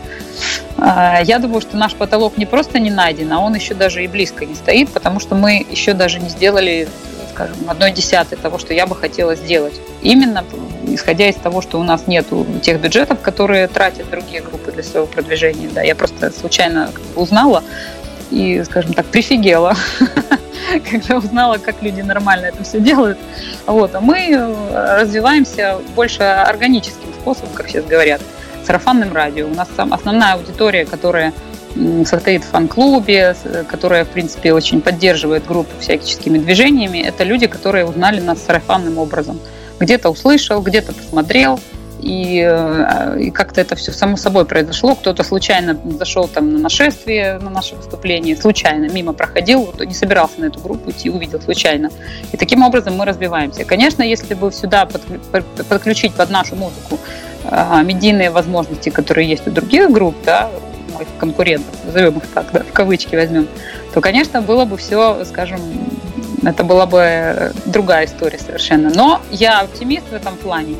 Э, 0.78 1.18
я 1.24 1.40
думаю, 1.40 1.62
что 1.62 1.76
наш 1.78 1.96
потолок 1.96 2.38
не 2.38 2.46
просто 2.46 2.80
не 2.80 2.92
найден, 2.92 3.32
а 3.34 3.40
он 3.40 3.56
еще 3.56 3.74
даже 3.74 4.04
и 4.04 4.08
близко 4.08 4.46
не 4.46 4.56
стоит, 4.56 4.90
потому 4.90 5.20
что 5.20 5.36
мы 5.36 5.66
еще 5.70 5.94
даже 5.94 6.20
не 6.20 6.30
сделали 6.30 6.88
скажем, 7.34 7.56
одной 7.68 7.92
десятой 7.92 8.38
того, 8.38 8.58
что 8.60 8.74
я 8.74 8.86
бы 8.86 8.96
хотела 8.96 9.36
сделать. 9.36 9.74
Именно 10.02 10.44
исходя 10.88 11.30
из 11.30 11.36
того, 11.36 11.62
что 11.62 11.80
у 11.80 11.84
нас 11.84 12.08
нет 12.08 12.28
тех 12.62 12.80
бюджетов, 12.80 13.22
которые 13.22 13.68
тратят 13.68 14.10
другие 14.10 14.42
группы 14.42 14.72
для 14.72 14.84
своего 14.84 15.08
продвижения. 15.08 15.70
Да, 15.74 15.82
я 15.82 15.96
просто 15.96 16.32
случайно 16.32 16.92
узнала 17.16 17.64
и, 18.30 18.64
скажем 18.64 18.94
так, 18.94 19.06
прифигела, 19.08 19.76
когда 20.92 21.18
узнала, 21.18 21.58
как 21.58 21.82
люди 21.82 22.02
нормально 22.02 22.48
это 22.48 22.64
все 22.64 22.80
делают. 22.80 23.18
Вот. 23.66 23.94
А 23.94 24.02
мы 24.02 24.32
э, 24.32 25.00
развиваемся 25.02 25.80
больше 25.96 26.24
органическим 26.24 27.14
способом, 27.20 27.50
как 27.54 27.70
сейчас 27.70 27.86
говорят, 27.86 28.22
сарафанным 28.66 29.14
радио. 29.14 29.48
У 29.48 29.54
нас 29.54 29.68
основная 29.78 30.34
аудитория, 30.34 30.86
которая 30.86 31.34
состоит 32.06 32.44
в 32.44 32.48
фан-клубе, 32.48 33.36
которая, 33.70 34.06
в 34.06 34.10
принципе, 34.10 34.54
очень 34.54 34.82
поддерживает 34.82 35.46
группу 35.46 35.72
всяческими 35.80 36.38
движениями. 36.38 37.00
Это 37.00 37.24
люди, 37.24 37.48
которые 37.48 37.86
узнали 37.86 38.20
нас 38.20 38.44
сарафанным 38.44 38.98
образом. 38.98 39.40
Где-то 39.80 40.10
услышал, 40.10 40.62
где-то 40.62 40.94
посмотрел, 40.94 41.60
и, 42.02 42.44
э, 42.44 43.20
и 43.20 43.32
как-то 43.32 43.62
это 43.62 43.76
все 43.76 43.92
само 43.92 44.18
собой 44.18 44.46
произошло. 44.46 44.96
Кто-то 44.96 45.24
случайно 45.24 45.78
зашел 46.00 46.28
там 46.28 46.52
на 46.52 46.60
нашествие, 46.60 47.38
на 47.38 47.50
наше 47.50 47.76
выступление, 47.76 48.36
случайно 48.36 48.92
мимо 48.92 49.14
проходил, 49.14 49.74
не 49.80 49.94
собирался 49.94 50.42
на 50.42 50.46
эту 50.46 50.60
группу 50.60 50.90
идти, 50.90 51.10
увидел 51.10 51.40
случайно. 51.42 51.92
И 52.32 52.38
таким 52.38 52.64
образом 52.64 52.96
мы 52.96 53.06
развиваемся. 53.06 53.66
Конечно, 53.66 54.02
если 54.02 54.34
бы 54.34 54.52
сюда 54.52 54.88
подключить 55.70 56.14
под 56.14 56.30
нашу 56.32 56.56
музыку 56.56 56.98
э, 57.44 57.84
медийные 57.84 58.32
возможности, 58.32 58.90
которые 58.90 59.30
есть 59.30 59.48
у 59.48 59.52
других 59.52 59.92
групп, 59.92 60.16
да, 60.26 60.50
моих 60.92 61.08
конкурентов, 61.18 61.74
назовем 61.86 62.18
их 62.18 62.28
так, 62.28 62.52
да, 62.52 62.64
в 62.64 62.72
кавычки 62.72 63.16
возьмем, 63.16 63.48
то, 63.94 64.02
конечно, 64.02 64.42
было 64.42 64.66
бы 64.66 64.78
все, 64.78 65.24
скажем, 65.26 65.60
это 66.44 66.64
была 66.64 66.86
бы 66.86 67.52
другая 67.66 68.06
история 68.06 68.40
совершенно. 68.40 68.90
Но 68.90 69.22
я 69.30 69.62
оптимист 69.62 70.10
в 70.10 70.14
этом 70.14 70.36
плане. 70.38 70.76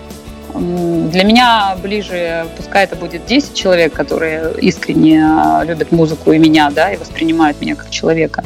Для 0.54 1.24
меня 1.24 1.78
ближе, 1.82 2.46
пускай 2.58 2.84
это 2.84 2.96
будет 2.96 3.26
10 3.26 3.54
человек, 3.54 3.94
которые 3.94 4.54
искренне 4.60 5.24
а, 5.26 5.64
любят 5.64 5.92
музыку 5.92 6.34
и 6.34 6.38
меня, 6.38 6.70
да, 6.70 6.92
и 6.92 6.98
воспринимают 6.98 7.62
меня 7.62 7.76
как 7.76 7.90
человека, 7.90 8.44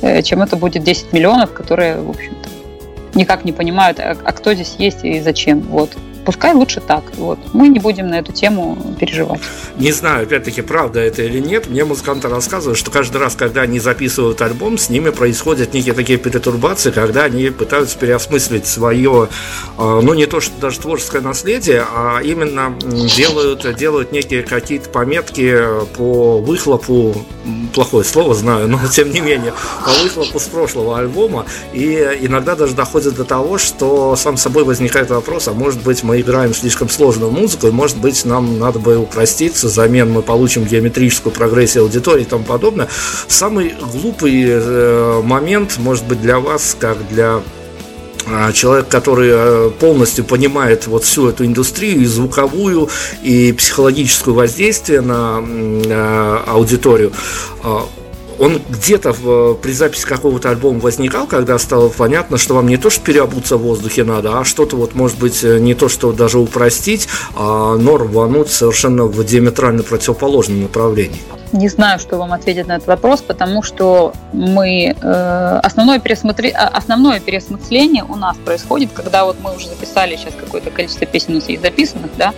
э, 0.00 0.22
чем 0.22 0.42
это 0.42 0.56
будет 0.56 0.82
10 0.82 1.12
миллионов, 1.12 1.52
которые, 1.52 2.00
в 2.00 2.10
общем-то, 2.10 2.48
никак 3.14 3.44
не 3.44 3.52
понимают, 3.52 4.00
а, 4.00 4.16
а 4.24 4.32
кто 4.32 4.52
здесь 4.54 4.74
есть 4.78 5.04
и 5.04 5.20
зачем. 5.20 5.60
Вот 5.60 5.90
пускай 6.24 6.54
лучше 6.54 6.80
так. 6.80 7.04
Вот. 7.16 7.38
Мы 7.52 7.68
не 7.68 7.78
будем 7.78 8.08
на 8.08 8.18
эту 8.18 8.32
тему 8.32 8.76
переживать. 8.98 9.40
Не 9.76 9.92
знаю, 9.92 10.24
опять-таки, 10.24 10.62
правда 10.62 11.00
это 11.00 11.22
или 11.22 11.38
нет. 11.38 11.68
Мне 11.68 11.84
музыканты 11.84 12.28
рассказывают, 12.28 12.78
что 12.78 12.90
каждый 12.90 13.18
раз, 13.18 13.34
когда 13.34 13.62
они 13.62 13.78
записывают 13.78 14.40
альбом, 14.42 14.78
с 14.78 14.88
ними 14.88 15.10
происходят 15.10 15.74
некие 15.74 15.94
такие 15.94 16.18
перетурбации, 16.18 16.90
когда 16.90 17.24
они 17.24 17.50
пытаются 17.50 17.98
переосмыслить 17.98 18.66
свое, 18.66 19.28
э, 19.78 20.00
ну 20.02 20.14
не 20.14 20.26
то, 20.26 20.40
что 20.40 20.52
даже 20.60 20.80
творческое 20.80 21.20
наследие, 21.20 21.84
а 21.94 22.20
именно 22.22 22.74
делают, 23.16 23.76
делают 23.76 24.12
некие 24.12 24.42
какие-то 24.42 24.88
пометки 24.88 25.58
по 25.96 26.38
выхлопу, 26.40 27.14
плохое 27.74 28.04
слово 28.04 28.34
знаю, 28.34 28.68
но 28.68 28.80
тем 28.90 29.10
не 29.10 29.20
менее, 29.20 29.52
по 29.84 29.90
выхлопу 30.02 30.38
с 30.38 30.44
прошлого 30.44 30.98
альбома. 30.98 31.46
И 31.72 31.94
иногда 32.20 32.54
даже 32.54 32.74
доходит 32.74 33.14
до 33.14 33.24
того, 33.24 33.58
что 33.58 34.16
сам 34.16 34.36
собой 34.36 34.64
возникает 34.64 35.10
вопрос, 35.10 35.48
а 35.48 35.52
может 35.52 35.82
быть 35.82 36.02
мы 36.02 36.13
мы 36.14 36.20
играем 36.20 36.54
слишком 36.54 36.88
сложную 36.88 37.32
музыку, 37.32 37.66
и, 37.66 37.70
может 37.72 37.96
быть, 37.96 38.24
нам 38.24 38.58
надо 38.60 38.78
бы 38.78 38.96
упроститься, 38.96 39.66
взамен 39.66 40.12
мы 40.12 40.22
получим 40.22 40.64
геометрическую 40.64 41.32
прогрессию 41.32 41.82
аудитории 41.82 42.22
и 42.22 42.24
тому 42.24 42.44
подобное. 42.44 42.88
Самый 43.26 43.74
глупый 43.92 44.44
э, 44.46 45.22
момент, 45.24 45.76
может 45.78 46.04
быть, 46.06 46.20
для 46.20 46.38
вас, 46.38 46.76
как 46.78 46.96
для 47.08 47.42
а, 48.26 48.52
человек, 48.52 48.86
который 48.88 49.30
э, 49.32 49.70
полностью 49.80 50.24
понимает 50.24 50.86
вот 50.86 51.02
всю 51.02 51.28
эту 51.28 51.44
индустрию, 51.44 52.00
и 52.02 52.04
звуковую, 52.04 52.88
и 53.22 53.52
психологическое 53.52 54.30
воздействие 54.30 55.00
на 55.00 55.42
э, 55.44 56.38
аудиторию, 56.46 57.12
он 58.38 58.60
где-то 58.68 59.12
в, 59.12 59.54
при 59.54 59.72
записи 59.72 60.06
какого-то 60.06 60.50
альбома 60.50 60.80
возникал, 60.80 61.26
когда 61.26 61.58
стало 61.58 61.88
понятно, 61.88 62.38
что 62.38 62.54
вам 62.54 62.68
не 62.68 62.76
то, 62.76 62.90
что 62.90 63.04
переобуться 63.04 63.56
в 63.56 63.62
воздухе 63.62 64.04
надо, 64.04 64.38
а 64.38 64.44
что-то 64.44 64.76
вот, 64.76 64.94
может 64.94 65.18
быть, 65.18 65.42
э, 65.44 65.58
не 65.58 65.74
то, 65.74 65.88
что 65.88 66.12
даже 66.12 66.38
упростить, 66.38 67.08
а, 67.36 67.76
но 67.76 67.96
рвануть 67.96 68.50
совершенно 68.50 69.04
в 69.04 69.24
диаметрально 69.24 69.82
противоположном 69.82 70.62
направлении. 70.62 71.20
Не 71.52 71.68
знаю, 71.68 72.00
что 72.00 72.16
вам 72.16 72.32
ответить 72.32 72.66
на 72.66 72.76
этот 72.76 72.88
вопрос, 72.88 73.22
потому 73.22 73.62
что 73.62 74.12
мы 74.32 74.96
э, 75.00 75.60
основное, 75.62 76.00
пересмотри, 76.00 76.50
а, 76.50 76.66
основное 76.68 77.20
переосмысление 77.20 78.04
у 78.04 78.16
нас 78.16 78.36
происходит, 78.44 78.90
когда 78.92 79.24
вот 79.24 79.36
мы 79.40 79.54
уже 79.54 79.68
записали 79.68 80.16
сейчас 80.16 80.34
какое-то 80.38 80.70
количество 80.70 81.06
песен 81.06 81.32
у 81.32 81.34
нас 81.36 81.48
есть 81.48 81.62
записанных, 81.62 82.10
да, 82.16 82.34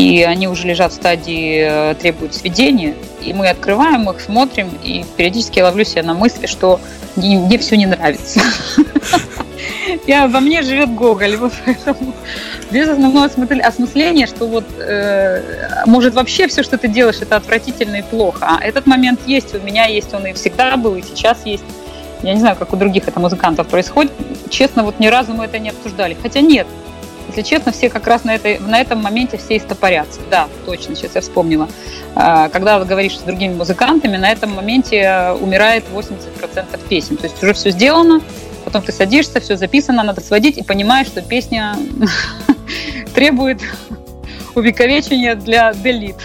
и 0.00 0.22
они 0.22 0.48
уже 0.48 0.66
лежат 0.66 0.92
в 0.92 0.94
стадии 0.94 1.90
э, 1.92 1.94
требуют 1.94 2.34
сведения, 2.34 2.94
и 3.20 3.34
мы 3.34 3.48
открываем 3.48 4.08
их, 4.08 4.20
смотрим, 4.20 4.70
и 4.82 5.04
периодически 5.16 5.58
я 5.58 5.66
ловлю 5.66 5.84
себя 5.84 6.02
на 6.02 6.14
мысли, 6.14 6.46
что 6.46 6.80
мне, 7.16 7.38
мне 7.38 7.58
все 7.58 7.76
не 7.76 7.86
нравится. 7.86 8.40
Я, 10.06 10.26
во 10.28 10.40
мне 10.40 10.62
живет 10.62 10.94
Гоголь, 10.94 11.36
вот 11.36 11.52
поэтому 11.64 12.14
без 12.70 12.88
основного 12.88 13.26
осмысления, 13.26 14.26
что 14.26 14.46
вот 14.46 14.64
э, 14.78 15.84
может 15.86 16.14
вообще 16.14 16.46
все, 16.46 16.62
что 16.62 16.78
ты 16.78 16.88
делаешь, 16.88 17.18
это 17.20 17.36
отвратительно 17.36 17.96
и 17.96 18.02
плохо. 18.02 18.46
А 18.58 18.64
этот 18.64 18.86
момент 18.86 19.20
есть, 19.26 19.54
у 19.54 19.58
меня 19.58 19.84
есть, 19.84 20.14
он 20.14 20.26
и 20.26 20.32
всегда 20.32 20.76
был, 20.76 20.96
и 20.96 21.02
сейчас 21.02 21.44
есть. 21.44 21.64
Я 22.22 22.34
не 22.34 22.40
знаю, 22.40 22.56
как 22.56 22.72
у 22.72 22.76
других 22.76 23.06
это 23.08 23.20
музыкантов 23.20 23.66
происходит. 23.66 24.12
Честно, 24.48 24.82
вот 24.82 24.98
ни 24.98 25.08
разу 25.08 25.34
мы 25.34 25.44
это 25.44 25.58
не 25.58 25.70
обсуждали. 25.70 26.16
Хотя 26.20 26.40
нет, 26.40 26.66
если 27.30 27.42
честно, 27.42 27.72
все 27.72 27.88
как 27.88 28.06
раз 28.06 28.24
на, 28.24 28.34
этой, 28.34 28.58
на 28.58 28.80
этом 28.80 29.00
моменте 29.00 29.38
все 29.38 29.56
истопорятся. 29.56 30.20
Да, 30.30 30.48
точно, 30.66 30.94
сейчас 30.94 31.14
я 31.14 31.20
вспомнила. 31.20 31.68
А, 32.14 32.48
когда 32.48 32.82
говоришь 32.84 33.18
с 33.18 33.22
другими 33.22 33.54
музыкантами, 33.54 34.16
на 34.16 34.30
этом 34.30 34.54
моменте 34.54 34.96
э, 34.96 35.32
умирает 35.32 35.84
80% 35.92 36.88
песен. 36.88 37.16
То 37.16 37.24
есть 37.24 37.42
уже 37.42 37.54
все 37.54 37.70
сделано, 37.70 38.20
потом 38.64 38.82
ты 38.82 38.92
садишься, 38.92 39.40
все 39.40 39.56
записано, 39.56 40.02
надо 40.02 40.20
сводить 40.20 40.58
и 40.58 40.62
понимаешь, 40.62 41.06
что 41.06 41.22
песня 41.22 41.76
требует 43.14 43.60
увековечения 44.54 45.36
для 45.36 45.70
delete, 45.70 46.20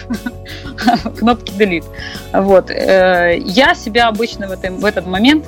кнопки 1.20 1.54
delete. 1.54 1.86
Вот. 2.34 2.72
Э, 2.72 3.38
я 3.40 3.76
себя 3.76 4.08
обычно 4.08 4.48
в, 4.48 4.52
этом, 4.52 4.78
в 4.78 4.86
этот 4.86 5.06
момент 5.06 5.46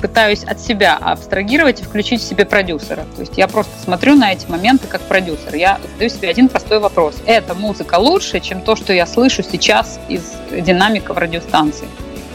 пытаюсь 0.00 0.44
от 0.44 0.60
себя 0.60 0.96
абстрагировать 1.00 1.80
и 1.80 1.84
включить 1.84 2.20
в 2.20 2.24
себе 2.24 2.44
продюсера. 2.44 3.04
То 3.14 3.20
есть 3.20 3.36
я 3.36 3.48
просто 3.48 3.72
смотрю 3.82 4.14
на 4.14 4.32
эти 4.32 4.46
моменты 4.46 4.86
как 4.86 5.00
продюсер. 5.02 5.54
Я 5.54 5.78
задаю 5.92 6.10
себе 6.10 6.28
один 6.28 6.48
простой 6.48 6.78
вопрос. 6.78 7.16
Эта 7.26 7.54
музыка 7.54 7.96
лучше, 7.96 8.40
чем 8.40 8.60
то, 8.60 8.76
что 8.76 8.92
я 8.92 9.06
слышу 9.06 9.42
сейчас 9.42 9.98
из 10.08 10.34
динамиков 10.50 11.16
радиостанции? 11.16 11.88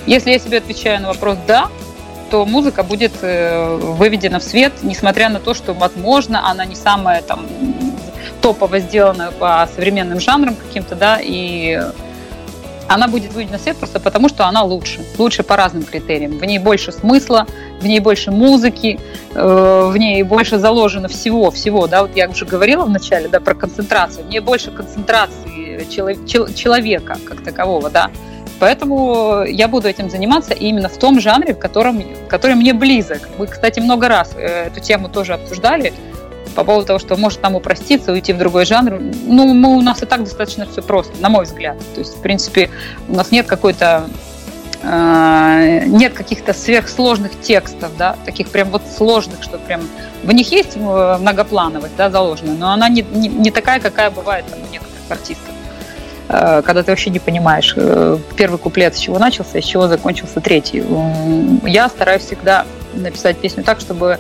Если 0.07 0.32
я 0.32 0.39
себе 0.39 0.57
отвечаю 0.57 1.01
на 1.01 1.09
вопрос 1.09 1.38
«да», 1.47 1.70
то 2.32 2.45
музыка 2.45 2.84
будет 2.84 3.12
э, 3.22 3.76
выведена 3.76 4.39
в 4.39 4.43
свет, 4.43 4.72
несмотря 4.84 5.28
на 5.28 5.39
то, 5.39 5.53
что, 5.53 5.74
возможно, 5.74 6.49
она 6.49 6.66
не 6.66 6.76
самая 6.76 7.22
там 7.22 7.45
топово 8.41 8.80
сделана 8.80 9.32
по 9.38 9.68
современным 9.76 10.20
жанрам 10.20 10.55
каким-то, 10.55 10.95
да, 10.95 11.20
и 11.22 11.82
она 12.94 13.08
будет 13.08 13.34
выведена 13.34 13.58
в 13.58 13.62
свет 13.62 13.78
просто 13.78 14.00
потому, 14.00 14.30
что 14.30 14.46
она 14.46 14.64
лучше. 14.64 15.00
Лучше 15.18 15.44
по 15.44 15.56
разным 15.56 15.84
критериям. 15.84 16.38
В 16.38 16.46
ней 16.46 16.60
больше 16.60 16.92
смысла, 16.92 17.48
в 17.80 17.86
ней 17.86 18.00
больше 18.00 18.32
музыки, 18.32 19.00
э, 19.34 19.89
в 19.92 19.98
ней 19.98 20.24
больше 20.24 20.58
заложено 20.58 21.08
всего, 21.08 21.52
всего. 21.52 21.88
Да, 21.88 22.02
вот 22.02 22.16
я 22.16 22.30
уже 22.30 22.46
говорила 22.46 22.84
в 22.86 22.89
начале 22.89 23.28
да, 23.28 23.39
про 23.39 23.56
концентрацию. 23.56 24.26
В 24.26 24.30
ней 24.30 24.39
больше 24.39 24.72
концентрации 24.72 25.86
человека 25.89 27.18
как 27.26 27.44
такового, 27.44 27.89
да. 27.89 28.12
Поэтому 28.60 29.44
я 29.44 29.68
буду 29.68 29.88
этим 29.88 30.10
заниматься 30.10 30.54
именно 30.54 30.88
в 30.88 30.98
том 30.98 31.20
жанре, 31.20 31.56
в 31.56 31.60
котором, 31.60 32.04
который 32.28 32.56
мне 32.56 32.74
близок. 32.74 33.28
Мы, 33.39 33.48
кстати, 33.48 33.80
много 33.80 34.08
раз 34.08 34.34
э, 34.36 34.68
эту 34.68 34.80
тему 34.80 35.10
тоже 35.10 35.34
обсуждали 35.34 35.94
по 36.56 36.64
поводу 36.64 36.88
того, 36.88 36.99
что 36.99 37.16
может 37.16 37.41
там 37.41 37.56
упроститься, 37.56 38.12
уйти 38.12 38.34
в 38.34 38.38
другой 38.38 38.66
жанр. 38.66 38.99
Ну, 38.99 39.54
мы, 39.54 39.78
у 39.78 39.82
нас 39.82 40.02
и 40.04 40.06
так 40.06 40.24
достаточно 40.24 40.66
все 40.66 40.82
просто, 40.82 41.14
на 41.22 41.30
мой 41.30 41.45
взгляд. 41.45 41.78
То 41.93 41.99
есть, 41.99 42.18
в 42.18 42.22
принципе, 42.22 42.70
у 43.08 43.16
нас 43.16 43.32
нет 43.32 43.47
какой-то 43.47 44.08
э, 44.84 45.84
нет 45.86 46.14
каких-то 46.14 46.54
сверхсложных 46.54 47.39
текстов, 47.41 47.91
да, 47.97 48.16
таких 48.26 48.49
прям 48.49 48.70
вот 48.70 48.84
сложных, 48.95 49.43
что 49.43 49.58
прям 49.58 49.82
в 50.24 50.32
них 50.32 50.52
есть 50.52 50.76
э, 50.76 51.18
многоплановость, 51.20 51.95
да, 51.95 52.10
заложенная, 52.10 52.56
но 52.56 52.72
она 52.72 52.89
не, 52.89 53.02
не, 53.02 53.28
не 53.28 53.52
такая, 53.52 53.80
какая 53.80 54.10
бывает 54.10 54.45
там, 54.49 54.60
у 54.60 54.72
некоторых 54.72 55.02
артистов 55.10 55.54
э, 56.30 56.62
когда 56.66 56.84
ты 56.84 56.91
вообще 56.91 57.10
не 57.10 57.20
понимаешь 57.20 57.76
первый 58.36 58.58
куплет, 58.58 58.95
с 58.95 58.99
чего 58.99 59.20
начался, 59.20 59.62
с 59.62 59.66
чего 59.66 59.88
закончился 59.88 60.41
третий. 60.41 60.84
Я 61.68 61.89
стараюсь 61.89 62.24
всегда 62.24 62.66
написать 62.93 63.38
песню 63.38 63.64
так, 63.64 63.80
чтобы 63.80 64.20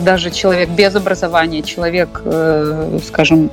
даже 0.00 0.30
человек 0.30 0.68
без 0.70 0.94
образования, 0.94 1.62
человек, 1.62 2.22
э, 2.24 2.98
скажем, 3.06 3.50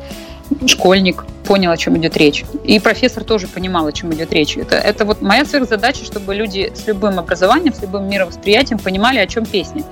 школьник 0.68 1.26
понял, 1.46 1.72
о 1.72 1.78
чем 1.78 1.98
идет 1.98 2.18
речь. 2.18 2.46
И 2.64 2.80
профессор 2.80 3.24
тоже 3.24 3.48
понимал, 3.48 3.88
о 3.88 3.92
чем 3.92 4.14
идет 4.14 4.32
речь. 4.34 4.58
Это, 4.58 4.76
это 4.76 5.06
вот 5.06 5.22
моя 5.22 5.46
сверхзадача, 5.46 6.04
чтобы 6.04 6.36
люди 6.36 6.72
с 6.76 6.88
любым 6.88 7.20
образованием, 7.20 7.74
с 7.74 7.82
любым 7.82 8.10
мировосприятием 8.10 8.80
понимали, 8.80 9.20
о 9.20 9.28
чем 9.28 9.46
песня. 9.46 9.84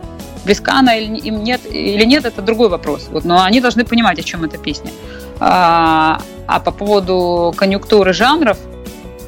Близка 0.45 0.79
она 0.79 0.95
или, 0.95 1.17
им 1.19 1.43
нет, 1.43 1.61
или 1.69 2.03
нет, 2.03 2.25
это 2.25 2.41
другой 2.41 2.69
вопрос. 2.69 3.07
Вот, 3.11 3.23
но 3.23 3.43
они 3.43 3.61
должны 3.61 3.85
понимать, 3.85 4.19
о 4.19 4.23
чем 4.23 4.43
эта 4.43 4.57
песня. 4.57 4.91
А, 5.39 6.21
а 6.47 6.59
по 6.59 6.71
поводу 6.71 7.53
конъюнктуры 7.55 8.13
жанров, 8.13 8.57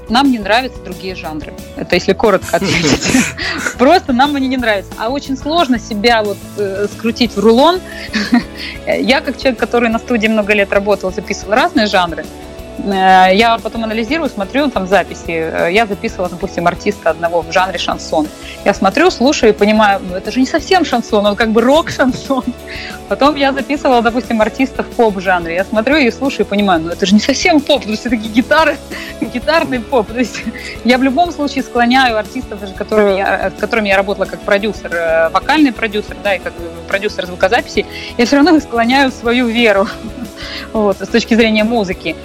нам 0.10 0.32
не 0.32 0.39
нравятся 0.39 0.80
другие 0.82 1.16
жанры. 1.16 1.53
Это 1.76 1.95
если 1.95 2.14
коротко 2.14 2.58
ответить. 2.58 3.26
Просто 3.78 4.14
нам 4.14 4.36
они 4.36 4.47
не 4.47 4.58
нравятся. 4.58 4.91
А 4.97 5.10
очень 5.10 5.38
сложно 5.38 5.80
себя 5.80 6.24
вот 6.24 6.38
э, 6.58 6.88
скрутить 6.91 7.36
в 7.36 7.39
рулон. 7.39 7.80
Я 8.88 9.22
как 9.22 9.38
человек, 9.38 9.60
который 9.60 9.89
на 9.89 9.99
студии 9.99 10.28
много 10.28 10.53
лет 10.53 10.72
работал, 10.72 11.12
записывал 11.12 11.53
разные 11.53 11.88
жанры, 11.88 12.26
я 12.84 13.58
потом 13.62 13.84
анализирую, 13.84 14.30
смотрю 14.30 14.70
там 14.70 14.88
записи. 14.88 15.30
Э, 15.30 15.70
я 15.72 15.86
записывала, 15.86 16.30
допустим, 16.30 16.68
артиста 16.68 17.10
одного 17.10 17.42
в 17.42 17.52
жанре 17.52 17.78
шансон. 17.78 18.28
Я 18.66 18.74
смотрю, 18.74 19.10
слушаю 19.12 19.54
и 19.54 19.56
понимаю, 19.56 20.02
ну, 20.08 20.16
это 20.16 20.32
же 20.32 20.40
не 20.40 20.46
совсем 20.46 20.86
шансон, 20.86 21.26
он 21.26 21.36
как 21.36 21.52
бы 21.52 21.62
рок-шансон. 21.62 22.44
Потом 23.10 23.36
я 23.36 23.54
записывала, 23.54 24.02
допустим, 24.02 24.42
артиста 24.42 24.84
в 24.84 24.88
поп-жанре. 24.88 25.56
Я 25.56 25.64
смотрю 25.64 25.98
и 25.98 26.12
слушаю 26.12 26.46
и 26.46 26.50
понимаю, 26.50 26.82
ну 26.82 26.90
это 26.90 27.06
же 27.06 27.14
не 27.14 27.22
совсем 27.22 27.62
поп, 27.62 27.84
то 27.84 27.90
есть 27.90 28.06
это 28.06 28.16
гитары, 28.16 28.78
гитарный 29.22 29.80
поп. 29.80 30.08
То 30.08 30.20
есть 30.20 30.42
я 30.84 30.98
в 30.98 31.04
любом 31.04 31.32
случае 31.32 31.64
склоняю 31.64 32.18
артистов, 32.18 32.60
даже 32.60 32.74
которыми 32.74 33.18
я, 33.18 33.52
с 33.56 33.60
которыми 33.60 33.88
я 33.88 33.98
работала 33.98 34.26
как 34.26 34.42
продюсер, 34.42 34.94
э, 34.94 35.30
вокальный 35.30 35.72
продюсер, 35.72 36.18
да, 36.24 36.36
и 36.36 36.40
как 36.40 36.54
продюсер 36.88 37.26
звукозаписи, 37.26 37.86
я 38.18 38.26
все 38.26 38.36
равно 38.36 38.60
склоняю 38.60 39.12
свою 39.12 39.48
веру 39.48 39.88
вот, 40.74 40.98
с 41.02 41.08
точки 41.08 41.34
зрения 41.36 41.64
музыки. 41.64 42.16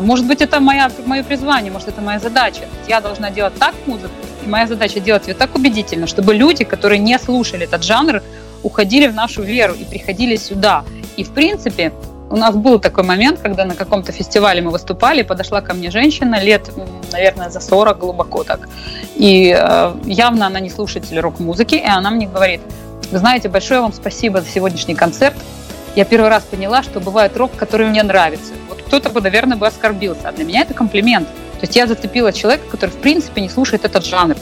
Может 0.00 0.26
быть, 0.26 0.40
это 0.40 0.60
моя, 0.60 0.90
мое 1.06 1.22
призвание, 1.22 1.72
может, 1.72 1.88
это 1.88 2.00
моя 2.00 2.18
задача. 2.18 2.62
Я 2.88 3.00
должна 3.00 3.30
делать 3.30 3.54
так 3.58 3.74
музыку, 3.86 4.14
и 4.44 4.48
моя 4.48 4.66
задача 4.66 5.00
делать 5.00 5.28
ее 5.28 5.34
так 5.34 5.54
убедительно, 5.54 6.06
чтобы 6.06 6.34
люди, 6.34 6.64
которые 6.64 6.98
не 6.98 7.18
слушали 7.18 7.64
этот 7.64 7.82
жанр, 7.82 8.22
уходили 8.62 9.06
в 9.06 9.14
нашу 9.14 9.42
веру 9.42 9.74
и 9.74 9.84
приходили 9.84 10.36
сюда. 10.36 10.84
И, 11.16 11.24
в 11.24 11.30
принципе, 11.30 11.92
у 12.28 12.36
нас 12.36 12.56
был 12.56 12.80
такой 12.80 13.04
момент, 13.04 13.40
когда 13.40 13.64
на 13.64 13.74
каком-то 13.74 14.12
фестивале 14.12 14.60
мы 14.60 14.70
выступали, 14.70 15.22
подошла 15.22 15.60
ко 15.60 15.74
мне 15.74 15.90
женщина 15.90 16.40
лет, 16.40 16.70
наверное, 17.12 17.50
за 17.50 17.60
40 17.60 17.98
глубоко 17.98 18.42
так. 18.42 18.68
И 19.14 19.56
э, 19.56 19.94
явно 20.04 20.46
она 20.46 20.58
не 20.60 20.70
слушатель 20.70 21.18
рок-музыки, 21.20 21.76
и 21.76 21.86
она 21.86 22.10
мне 22.10 22.26
говорит, 22.26 22.60
знаете, 23.12 23.48
большое 23.48 23.80
вам 23.80 23.92
спасибо 23.92 24.40
за 24.40 24.48
сегодняшний 24.48 24.94
концерт 24.94 25.36
я 25.96 26.04
первый 26.04 26.28
раз 26.28 26.44
поняла, 26.44 26.82
что 26.82 27.00
бывает 27.00 27.36
рок, 27.36 27.52
который 27.56 27.88
мне 27.88 28.02
нравится. 28.02 28.52
Вот 28.68 28.82
кто-то 28.82 29.08
бы, 29.08 29.22
наверное, 29.22 29.56
бы 29.56 29.66
оскорбился, 29.66 30.28
а 30.28 30.32
для 30.32 30.44
меня 30.44 30.60
это 30.60 30.74
комплимент. 30.74 31.26
То 31.26 31.62
есть 31.62 31.74
я 31.74 31.86
зацепила 31.86 32.32
человека, 32.34 32.64
который, 32.70 32.90
в 32.90 32.98
принципе, 32.98 33.40
не 33.40 33.48
слушает 33.48 33.86
этот 33.86 34.04
жанр. 34.04 34.36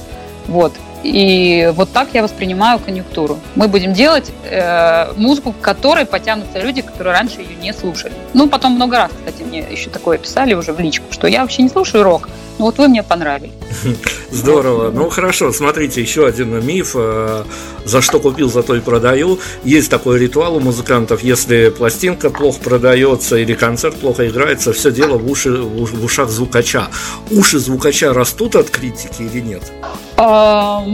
Вот. 0.48 0.72
И 1.04 1.70
вот 1.74 1.92
так 1.92 2.08
я 2.14 2.22
воспринимаю 2.22 2.78
конъюнктуру. 2.78 3.38
Мы 3.54 3.68
будем 3.68 3.92
делать 3.92 4.32
э, 4.44 5.12
музыку, 5.16 5.52
к 5.52 5.60
которой 5.60 6.06
потянутся 6.06 6.58
люди, 6.60 6.80
которые 6.80 7.12
раньше 7.12 7.40
ее 7.40 7.56
не 7.60 7.74
слушали. 7.74 8.14
Ну, 8.32 8.48
потом 8.48 8.72
много 8.72 8.96
раз, 8.96 9.10
кстати, 9.16 9.42
мне 9.46 9.58
еще 9.60 9.90
такое 9.90 10.16
писали 10.16 10.54
уже 10.54 10.72
в 10.72 10.80
личку, 10.80 11.04
что 11.10 11.26
я 11.26 11.42
вообще 11.42 11.62
не 11.62 11.68
слушаю 11.68 12.04
рок, 12.04 12.28
ну 12.58 12.66
вот 12.66 12.78
вы 12.78 12.88
мне 12.88 13.02
понравились. 13.02 13.52
Здорово. 14.30 14.90
Ну 14.90 15.10
хорошо, 15.10 15.52
смотрите, 15.52 16.00
еще 16.00 16.26
один 16.26 16.64
миф. 16.64 16.92
Э, 16.94 17.44
за 17.84 18.00
что 18.00 18.20
купил, 18.20 18.48
за 18.48 18.62
то 18.62 18.76
и 18.76 18.80
продаю. 18.80 19.40
Есть 19.64 19.90
такой 19.90 20.18
ритуал 20.18 20.56
у 20.56 20.60
музыкантов, 20.60 21.22
если 21.22 21.70
пластинка 21.70 22.30
плохо 22.30 22.60
продается 22.62 23.36
или 23.36 23.54
концерт 23.54 23.96
плохо 23.96 24.28
играется, 24.28 24.72
все 24.72 24.90
дело 24.90 25.18
в, 25.18 25.30
уши, 25.30 25.50
в 25.50 26.04
ушах 26.04 26.30
звукача. 26.30 26.88
Уши 27.30 27.58
звукача 27.58 28.12
растут 28.12 28.54
от 28.56 28.70
критики 28.70 29.22
или 29.22 29.40
нет? 29.40 29.72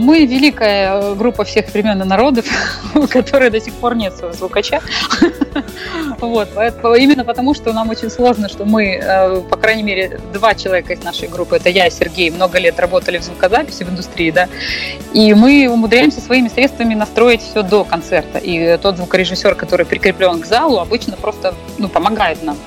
Мы 0.01 0.25
великая 0.25 1.13
группа 1.13 1.43
всех 1.43 1.71
времен 1.71 2.01
и 2.01 2.05
народов, 2.05 2.45
у 2.95 3.07
которой 3.07 3.51
до 3.51 3.61
сих 3.61 3.73
пор 3.75 3.95
нет 3.95 4.15
своего 4.17 4.33
звукача. 4.35 4.81
Вот, 6.19 6.49
именно 6.55 7.25
потому, 7.25 7.55
что 7.55 7.73
нам 7.73 7.89
очень 7.89 8.09
сложно, 8.09 8.47
что 8.47 8.63
мы, 8.63 8.99
э, 9.01 9.41
по 9.49 9.57
крайней 9.57 9.81
мере, 9.81 10.19
два 10.31 10.53
человека 10.53 10.93
из 10.93 11.03
нашей 11.03 11.27
группы, 11.27 11.55
это 11.55 11.69
я 11.69 11.87
и 11.87 11.91
Сергей, 11.91 12.29
много 12.29 12.59
лет 12.59 12.79
работали 12.79 13.17
в 13.17 13.23
звукозаписи 13.23 13.83
в 13.83 13.89
индустрии, 13.89 14.29
да, 14.29 14.47
и 15.13 15.33
мы 15.33 15.67
умудряемся 15.67 16.21
своими 16.21 16.47
средствами 16.47 16.93
настроить 16.93 17.41
все 17.41 17.63
до 17.63 17.83
концерта. 17.83 18.37
И 18.37 18.77
тот 18.77 18.97
звукорежиссер, 18.97 19.55
который 19.55 19.85
прикреплен 19.85 20.41
к 20.41 20.45
залу, 20.45 20.77
обычно 20.77 21.17
просто 21.17 21.55
ну, 21.79 21.89
помогает 21.89 22.43
нам. 22.43 22.57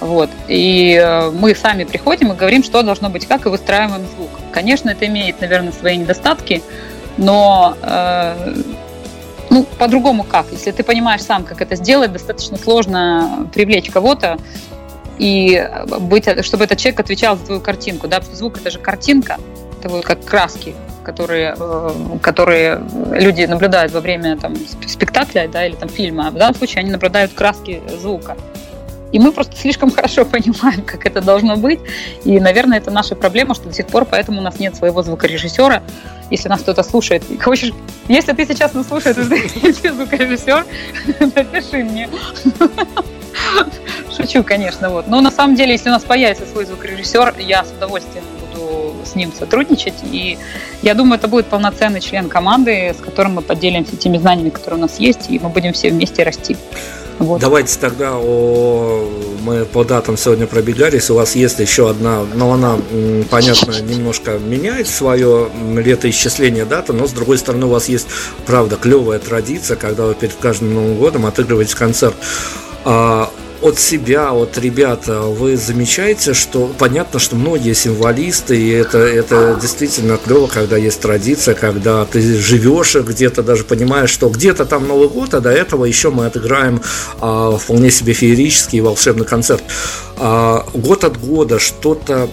Вот. 0.00 0.30
И 0.46 1.00
э, 1.00 1.30
мы 1.30 1.54
сами 1.54 1.84
приходим 1.84 2.32
и 2.32 2.36
говорим, 2.36 2.62
что 2.62 2.82
должно 2.82 3.10
быть 3.10 3.26
как, 3.26 3.46
и 3.46 3.48
выстраиваем 3.48 4.06
звук. 4.16 4.30
Конечно, 4.52 4.90
это 4.90 5.06
имеет, 5.06 5.40
наверное, 5.40 5.72
свои 5.72 5.96
недостатки, 5.96 6.62
но 7.16 7.76
э, 7.82 8.54
ну, 9.50 9.64
по-другому 9.78 10.24
как? 10.24 10.46
Если 10.52 10.70
ты 10.70 10.84
понимаешь 10.84 11.22
сам, 11.22 11.44
как 11.44 11.60
это 11.60 11.74
сделать, 11.74 12.12
достаточно 12.12 12.56
сложно 12.58 13.48
привлечь 13.52 13.90
кого-то 13.90 14.38
и 15.18 15.68
быть, 16.00 16.28
чтобы 16.44 16.64
этот 16.64 16.78
человек 16.78 17.00
отвечал 17.00 17.36
за 17.36 17.44
твою 17.44 17.60
картинку. 17.60 18.06
Да? 18.06 18.20
Звук 18.32 18.58
это 18.58 18.70
же 18.70 18.78
картинка, 18.78 19.38
это 19.78 19.88
вот 19.88 20.04
как 20.04 20.24
краски, 20.24 20.74
которые, 21.02 21.56
э, 21.58 21.90
которые 22.22 22.82
люди 23.12 23.42
наблюдают 23.46 23.92
во 23.92 24.00
время 24.00 24.36
там, 24.36 24.54
спектакля 24.86 25.48
да, 25.48 25.66
или 25.66 25.74
там, 25.74 25.88
фильма. 25.88 26.30
В 26.30 26.34
данном 26.34 26.54
случае 26.54 26.80
они 26.80 26.90
наблюдают 26.90 27.32
краски 27.32 27.82
звука. 28.00 28.36
И 29.12 29.18
мы 29.18 29.32
просто 29.32 29.56
слишком 29.56 29.90
хорошо 29.94 30.24
понимаем, 30.24 30.82
как 30.82 31.06
это 31.06 31.20
должно 31.20 31.56
быть. 31.56 31.80
И, 32.24 32.38
наверное, 32.40 32.78
это 32.78 32.90
наша 32.90 33.14
проблема, 33.14 33.54
что 33.54 33.68
до 33.68 33.74
сих 33.74 33.86
пор 33.86 34.04
поэтому 34.04 34.40
у 34.40 34.42
нас 34.42 34.58
нет 34.58 34.76
своего 34.76 35.02
звукорежиссера. 35.02 35.82
Если 36.30 36.48
нас 36.48 36.60
кто-то 36.60 36.82
слушает, 36.82 37.22
хочешь, 37.42 37.72
если 38.08 38.32
ты 38.32 38.46
сейчас 38.46 38.74
нас 38.74 38.88
слушаешь, 38.88 39.16
ты 39.16 39.92
звукорежиссер, 39.92 40.66
напиши 41.34 41.84
мне. 41.84 42.08
Шучу, 44.14 44.42
конечно, 44.42 44.90
вот. 44.90 45.06
Но 45.06 45.20
на 45.20 45.30
самом 45.30 45.54
деле, 45.54 45.72
если 45.72 45.88
у 45.88 45.92
нас 45.92 46.02
появится 46.02 46.44
свой 46.44 46.66
звукорежиссер, 46.66 47.34
я 47.38 47.64
с 47.64 47.70
удовольствием 47.70 48.24
буду 48.40 48.96
с 49.04 49.14
ним 49.14 49.32
сотрудничать. 49.32 49.94
И 50.02 50.38
я 50.82 50.94
думаю, 50.94 51.18
это 51.18 51.28
будет 51.28 51.46
полноценный 51.46 52.00
член 52.00 52.28
команды, 52.28 52.94
с 52.98 53.00
которым 53.00 53.36
мы 53.36 53.42
поделимся 53.42 53.96
теми 53.96 54.18
знаниями, 54.18 54.50
которые 54.50 54.78
у 54.78 54.82
нас 54.82 54.98
есть, 54.98 55.30
и 55.30 55.38
мы 55.38 55.48
будем 55.48 55.72
все 55.72 55.90
вместе 55.90 56.24
расти. 56.24 56.56
Вот. 57.18 57.40
Давайте 57.40 57.78
тогда 57.78 58.12
о... 58.16 59.08
мы 59.42 59.64
по 59.64 59.84
датам 59.84 60.16
сегодня 60.16 60.46
пробегались. 60.46 61.10
У 61.10 61.14
вас 61.14 61.34
есть 61.34 61.58
еще 61.58 61.90
одна, 61.90 62.24
но 62.34 62.52
она, 62.52 62.78
понятно, 63.30 63.80
немножко 63.80 64.38
меняет 64.38 64.88
свое 64.88 65.48
летоисчисление 65.74 66.64
дата, 66.64 66.92
но 66.92 67.06
с 67.06 67.12
другой 67.12 67.38
стороны 67.38 67.66
у 67.66 67.70
вас 67.70 67.88
есть, 67.88 68.06
правда, 68.46 68.76
клевая 68.76 69.18
традиция, 69.18 69.76
когда 69.76 70.04
вы 70.06 70.14
перед 70.14 70.34
каждым 70.34 70.74
Новым 70.74 70.96
годом 70.96 71.26
отыгрываете 71.26 71.76
концерт. 71.76 72.14
А, 72.84 73.30
от 73.62 73.78
себя, 73.78 74.32
от 74.32 74.56
ребят, 74.58 75.04
вы 75.06 75.56
замечаете, 75.56 76.34
что 76.34 76.70
понятно, 76.78 77.18
что 77.18 77.36
многие 77.36 77.74
символисты, 77.74 78.56
и 78.56 78.70
это, 78.70 78.98
это 78.98 79.58
действительно 79.60 80.16
клево, 80.16 80.46
когда 80.46 80.76
есть 80.76 81.00
традиция, 81.00 81.54
когда 81.54 82.04
ты 82.04 82.20
живешь 82.36 82.94
где-то, 82.94 83.42
даже 83.42 83.64
понимаешь, 83.64 84.10
что 84.10 84.28
где-то 84.28 84.64
там 84.64 84.86
Новый 84.86 85.08
год, 85.08 85.34
а 85.34 85.40
до 85.40 85.50
этого 85.50 85.84
еще 85.84 86.10
мы 86.10 86.26
отыграем 86.26 86.80
а, 87.20 87.56
вполне 87.56 87.90
себе 87.90 88.12
феерический 88.12 88.80
волшебный 88.80 89.26
концерт. 89.26 89.62
А, 90.16 90.66
год 90.74 91.04
от 91.04 91.18
года 91.18 91.58
что-то, 91.58 92.28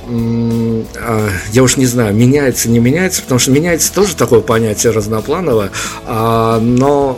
а, 0.98 1.30
я 1.52 1.64
уж 1.64 1.78
не 1.78 1.86
знаю, 1.86 2.14
меняется, 2.16 2.70
не 2.70 2.80
меняется, 2.80 3.22
потому 3.22 3.40
что 3.40 3.52
меняется 3.52 3.94
тоже 3.94 4.16
такое 4.16 4.42
понятие 4.42 4.92
разноплановое, 4.92 5.72
а, 6.06 6.60
но 6.60 7.18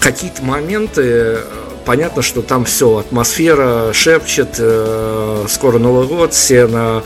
какие-то 0.00 0.42
моменты 0.42 1.38
понятно, 1.86 2.20
что 2.20 2.42
там 2.42 2.66
все, 2.66 2.98
атмосфера 2.98 3.92
шепчет, 3.94 4.56
э, 4.58 5.46
скоро 5.48 5.78
Новый 5.78 6.06
год, 6.06 6.34
все 6.34 6.66
на 6.66 7.02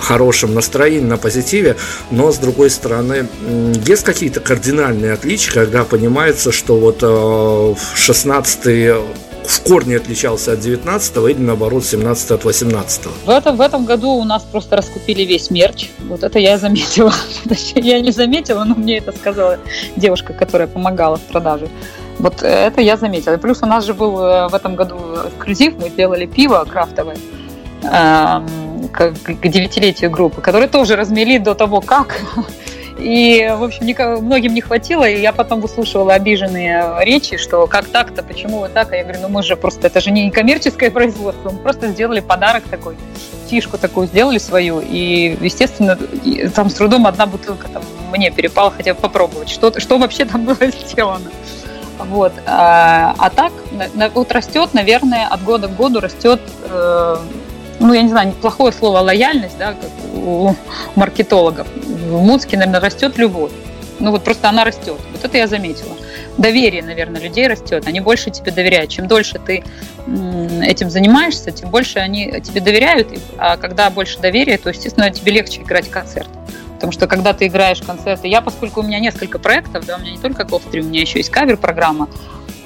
хорошем 0.00 0.54
настроении, 0.54 1.06
на 1.06 1.16
позитиве, 1.18 1.76
но 2.10 2.32
с 2.32 2.38
другой 2.38 2.70
стороны, 2.70 3.28
есть 3.86 4.02
какие-то 4.02 4.40
кардинальные 4.40 5.12
отличия, 5.12 5.52
когда 5.52 5.84
понимается, 5.84 6.50
что 6.50 6.76
вот 6.76 6.98
э, 7.02 7.74
16 7.94 8.92
в 9.44 9.60
корне 9.62 9.96
отличался 9.96 10.52
от 10.52 10.60
19 10.60 11.16
или 11.16 11.38
наоборот 11.38 11.84
17 11.84 12.30
от 12.30 12.44
18 12.44 13.02
в 13.24 13.30
этом, 13.30 13.56
в 13.56 13.60
этом 13.60 13.84
году 13.84 14.10
у 14.10 14.24
нас 14.24 14.42
просто 14.44 14.76
раскупили 14.76 15.22
весь 15.22 15.50
мерч. 15.50 15.90
Вот 16.08 16.22
это 16.22 16.38
я 16.38 16.58
заметила. 16.58 17.12
я 17.74 18.00
не 18.00 18.12
заметила, 18.12 18.64
но 18.64 18.74
мне 18.74 18.98
это 18.98 19.12
сказала 19.12 19.58
девушка, 19.96 20.32
которая 20.32 20.68
помогала 20.68 21.16
в 21.16 21.22
продаже. 21.22 21.68
Вот 22.22 22.40
это 22.42 22.80
я 22.80 22.96
заметила. 22.96 23.36
Плюс 23.36 23.62
у 23.62 23.66
нас 23.66 23.84
же 23.84 23.94
был 23.94 24.20
э, 24.20 24.48
в 24.48 24.54
этом 24.54 24.76
году 24.76 24.96
эксклюзив, 25.26 25.74
мы 25.76 25.88
сделали 25.88 26.26
пиво 26.26 26.64
крафтовое 26.64 27.16
эм, 27.82 28.88
к, 28.92 29.10
к 29.10 29.48
девятилетию 29.48 30.08
группы, 30.08 30.40
которое 30.40 30.68
тоже 30.68 30.94
размели 30.94 31.38
до 31.38 31.54
того, 31.54 31.80
как. 31.80 32.20
И, 32.98 33.52
в 33.58 33.64
общем, 33.64 33.84
многим 34.24 34.54
не 34.54 34.60
хватило, 34.60 35.02
и 35.08 35.20
я 35.20 35.32
потом 35.32 35.60
выслушивала 35.60 36.12
обиженные 36.12 36.84
речи, 37.00 37.36
что 37.36 37.66
как 37.66 37.86
так-то, 37.86 38.22
почему 38.22 38.58
вот 38.58 38.74
так? 38.74 38.92
А 38.92 38.96
я 38.96 39.02
говорю, 39.02 39.20
ну 39.22 39.28
мы 39.28 39.42
же 39.42 39.56
просто, 39.56 39.88
это 39.88 40.00
же 40.00 40.12
не 40.12 40.30
коммерческое 40.30 40.90
производство, 40.92 41.50
мы 41.50 41.58
просто 41.58 41.88
сделали 41.88 42.20
подарок 42.20 42.62
такой, 42.70 42.94
фишку 43.48 43.76
такую 43.76 44.06
сделали 44.06 44.38
свою, 44.38 44.80
и, 44.80 45.36
естественно, 45.40 45.98
там 46.54 46.70
с 46.70 46.74
трудом 46.74 47.08
одна 47.08 47.26
бутылка 47.26 47.66
там 47.68 47.82
мне 48.12 48.30
перепала, 48.30 48.70
хотя 48.70 48.94
бы 48.94 49.00
попробовать, 49.00 49.48
что, 49.48 49.80
что 49.80 49.98
вообще 49.98 50.24
там 50.24 50.44
было 50.44 50.70
сделано. 50.86 51.30
Вот. 51.98 52.32
А, 52.46 53.14
а 53.18 53.30
так, 53.30 53.52
вот 54.14 54.32
растет, 54.32 54.74
наверное, 54.74 55.26
от 55.26 55.42
года 55.42 55.68
к 55.68 55.76
году 55.76 56.00
растет, 56.00 56.40
э, 56.64 57.16
ну, 57.80 57.92
я 57.92 58.02
не 58.02 58.08
знаю, 58.08 58.28
неплохое 58.28 58.72
слово 58.72 58.98
лояльность, 58.98 59.58
да, 59.58 59.72
как 59.72 59.90
у 60.14 60.54
маркетологов. 60.94 61.66
В 61.76 62.20
музыке, 62.22 62.56
наверное, 62.56 62.80
растет 62.80 63.18
любовь. 63.18 63.52
Ну, 63.98 64.10
вот 64.10 64.24
просто 64.24 64.48
она 64.48 64.64
растет. 64.64 64.98
Вот 65.12 65.24
это 65.24 65.36
я 65.36 65.46
заметила. 65.46 65.94
доверие, 66.38 66.82
наверное, 66.82 67.20
людей 67.20 67.46
растет. 67.46 67.86
Они 67.86 68.00
больше 68.00 68.30
тебе 68.30 68.50
доверяют. 68.52 68.90
Чем 68.90 69.06
дольше 69.06 69.38
ты 69.38 69.62
этим 70.62 70.90
занимаешься, 70.90 71.50
тем 71.52 71.70
больше 71.70 71.98
они 71.98 72.40
тебе 72.40 72.60
доверяют. 72.60 73.08
А 73.38 73.56
когда 73.56 73.90
больше 73.90 74.18
доверия, 74.18 74.58
то, 74.58 74.70
естественно, 74.70 75.10
тебе 75.10 75.32
легче 75.32 75.60
играть 75.62 75.88
концерт. 75.90 76.28
Потому 76.82 76.94
что 76.94 77.06
когда 77.06 77.32
ты 77.32 77.46
играешь 77.46 77.80
концерты, 77.80 78.26
я, 78.26 78.40
поскольку 78.40 78.80
у 78.80 78.82
меня 78.82 78.98
несколько 78.98 79.38
проектов, 79.38 79.86
да, 79.86 79.94
у 79.94 80.00
меня 80.00 80.10
не 80.10 80.18
только 80.18 80.44
Колстри, 80.44 80.80
у 80.80 80.84
меня 80.84 81.00
еще 81.00 81.20
есть 81.20 81.30
кавер-программа, 81.30 82.08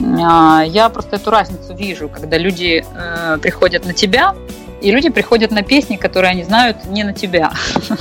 а, 0.01 0.63
я 0.67 0.89
просто 0.89 1.17
эту 1.17 1.31
разницу 1.31 1.75
вижу, 1.75 2.09
когда 2.09 2.39
люди 2.39 2.83
э, 2.83 3.37
приходят 3.43 3.85
на 3.85 3.93
тебя, 3.93 4.35
и 4.81 4.91
люди 4.91 5.11
приходят 5.11 5.51
на 5.51 5.63
песни, 5.63 5.97
которые 5.97 6.31
они 6.31 6.45
знают 6.45 6.87
не 6.87 7.05
на 7.05 7.13
тебя. 7.13 7.53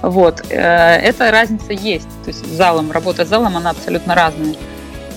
Вот. 0.00 0.42
Э, 0.50 0.96
эта 0.96 1.30
разница 1.30 1.74
есть. 1.74 2.08
То 2.24 2.28
есть 2.28 2.46
залом, 2.46 2.90
работа 2.90 3.24
с 3.24 3.28
залом, 3.28 3.56
она 3.58 3.70
абсолютно 3.70 4.14
разная. 4.14 4.54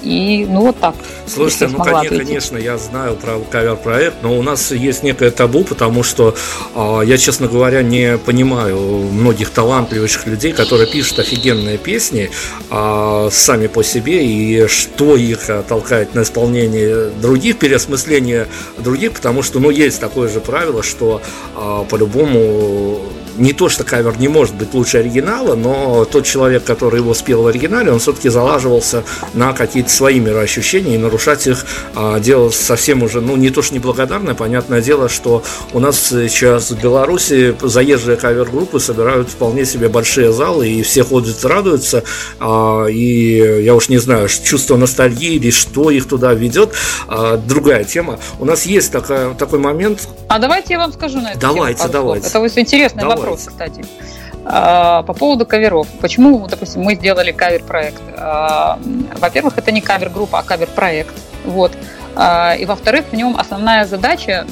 И 0.03 0.45
ну 0.47 0.61
вот 0.61 0.79
так. 0.79 0.95
Слушайте, 1.25 1.67
ну 1.67 1.83
конечно, 1.83 2.17
конечно, 2.17 2.57
я 2.57 2.77
знаю 2.77 3.15
про 3.15 3.39
кавер-проект, 3.39 4.23
но 4.23 4.37
у 4.37 4.41
нас 4.41 4.71
есть 4.71 5.03
некое 5.03 5.31
табу, 5.31 5.63
потому 5.63 6.03
что 6.03 6.35
э, 6.75 7.01
я, 7.05 7.17
честно 7.17 7.47
говоря, 7.47 7.81
не 7.81 8.17
понимаю 8.17 8.77
многих 8.77 9.49
талантливых 9.49 10.25
людей, 10.27 10.53
которые 10.53 10.89
пишут 10.89 11.19
офигенные 11.19 11.77
песни 11.77 12.29
э, 12.69 13.29
сами 13.31 13.67
по 13.67 13.83
себе, 13.83 14.25
и 14.25 14.67
что 14.67 15.15
их 15.15 15.49
толкает 15.67 16.15
на 16.15 16.21
исполнение 16.21 17.09
других, 17.21 17.57
переосмысление 17.57 18.47
других, 18.77 19.13
потому 19.13 19.43
что, 19.43 19.59
ну, 19.59 19.69
есть 19.69 19.99
такое 19.99 20.29
же 20.29 20.39
правило, 20.39 20.83
что 20.83 21.21
э, 21.55 21.85
по-любому 21.89 23.01
не 23.37 23.53
то, 23.53 23.69
что 23.69 23.83
кавер 23.83 24.17
не 24.19 24.27
может 24.27 24.55
быть 24.55 24.73
лучше 24.73 24.97
оригинала, 24.97 25.55
но 25.55 26.05
тот 26.05 26.25
человек, 26.25 26.63
который 26.63 26.99
его 26.99 27.13
спел 27.13 27.43
в 27.43 27.47
оригинале, 27.47 27.91
он 27.91 27.99
все-таки 27.99 28.29
залаживался 28.29 29.03
на 29.33 29.53
какие-то 29.53 29.89
свои 29.89 30.19
мироощущения, 30.19 30.95
и 30.95 30.97
нарушать 30.97 31.47
их 31.47 31.65
а, 31.95 32.19
дело 32.19 32.49
совсем 32.49 33.03
уже, 33.03 33.21
ну, 33.21 33.35
не 33.35 33.49
то, 33.49 33.61
что 33.61 33.75
неблагодарное, 33.75 34.33
понятное 34.33 34.81
дело, 34.81 35.09
что 35.09 35.43
у 35.73 35.79
нас 35.79 36.07
сейчас 36.09 36.71
в 36.71 36.81
Беларуси 36.81 37.55
заезжие 37.61 38.17
кавер-группы 38.17 38.79
собирают 38.79 39.29
вполне 39.29 39.65
себе 39.65 39.89
большие 39.89 40.31
залы, 40.31 40.69
и 40.69 40.83
все 40.83 41.03
ходят, 41.03 41.43
радуются, 41.45 42.03
а, 42.39 42.85
и 42.87 43.63
я 43.63 43.75
уж 43.75 43.89
не 43.89 43.97
знаю, 43.97 44.27
чувство 44.27 44.77
ностальгии 44.77 45.35
или 45.35 45.51
что 45.51 45.91
их 45.91 46.07
туда 46.07 46.33
ведет, 46.33 46.73
а, 47.07 47.37
другая 47.37 47.83
тема. 47.83 48.19
У 48.39 48.45
нас 48.45 48.65
есть 48.65 48.91
такая, 48.91 49.33
такой 49.33 49.59
момент. 49.59 50.07
А 50.27 50.39
давайте 50.39 50.73
я 50.73 50.79
вам 50.79 50.93
скажу 50.93 51.19
на 51.19 51.31
это. 51.31 51.39
Давайте, 51.39 51.81
тему, 51.81 51.93
давайте. 51.93 52.27
Это 52.27 52.39
вот 52.39 52.57
интересный 52.57 53.01
Давай. 53.01 53.17
Вопрос, 53.27 53.45
кстати. 53.45 53.85
А, 54.45 55.03
по 55.03 55.13
поводу 55.13 55.45
каверов. 55.45 55.87
Почему, 55.99 56.47
допустим, 56.47 56.81
мы 56.81 56.95
сделали 56.95 57.31
кавер-проект? 57.31 58.01
А, 58.17 58.79
во-первых, 59.19 59.57
это 59.57 59.71
не 59.71 59.81
кавер-группа, 59.81 60.39
а 60.39 60.43
кавер-проект. 60.43 61.13
Вот. 61.45 61.71
А, 62.15 62.55
и 62.55 62.65
во-вторых, 62.65 63.05
в 63.11 63.15
нем 63.15 63.35
основная 63.37 63.85
задача, 63.85 64.45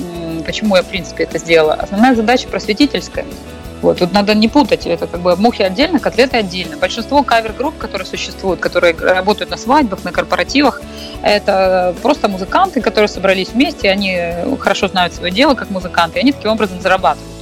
почему 0.45 0.76
я, 0.76 0.84
в 0.84 0.88
принципе, 0.88 1.23
это 1.23 1.38
сделала, 1.38 1.73
основная 1.73 2.15
задача 2.15 2.47
просветительская. 2.47 3.26
Вот, 3.82 3.99
тут 3.99 4.13
надо 4.13 4.34
не 4.34 4.47
путать, 4.47 4.88
это 4.88 5.05
как 5.05 5.19
бы 5.19 5.36
мухи 5.36 5.61
отдельно, 5.61 5.99
котлеты 5.99 6.38
отдельно. 6.38 6.78
Большинство 6.78 7.21
кавер-групп, 7.23 7.78
которые 7.78 8.07
существуют, 8.07 8.59
которые 8.59 8.95
работают 8.95 9.51
на 9.51 9.57
свадьбах, 9.57 10.03
на 10.03 10.11
корпоративах, 10.11 10.82
это 11.21 11.93
просто 12.01 12.28
музыканты, 12.28 12.82
которые 12.82 13.09
собрались 13.09 13.49
вместе, 13.49 13.91
они 13.91 14.17
хорошо 14.59 14.88
знают 14.88 15.13
свое 15.13 15.32
дело 15.32 15.53
как 15.53 15.69
музыканты, 15.69 16.17
и 16.17 16.21
они 16.21 16.32
таким 16.32 16.51
образом 16.51 16.82
зарабатывают. 16.82 17.34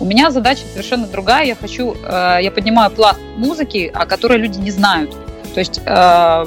У 0.00 0.04
меня 0.04 0.30
задача 0.30 0.62
совершенно 0.72 1.06
другая. 1.06 1.44
Я 1.44 1.54
хочу, 1.56 1.96
э, 2.04 2.38
я 2.42 2.50
поднимаю 2.50 2.90
пласт 2.90 3.18
музыки, 3.36 3.90
о 3.92 4.06
которой 4.06 4.38
люди 4.38 4.58
не 4.58 4.70
знают. 4.70 5.14
То 5.54 5.60
есть 5.60 5.80
э, 5.84 6.46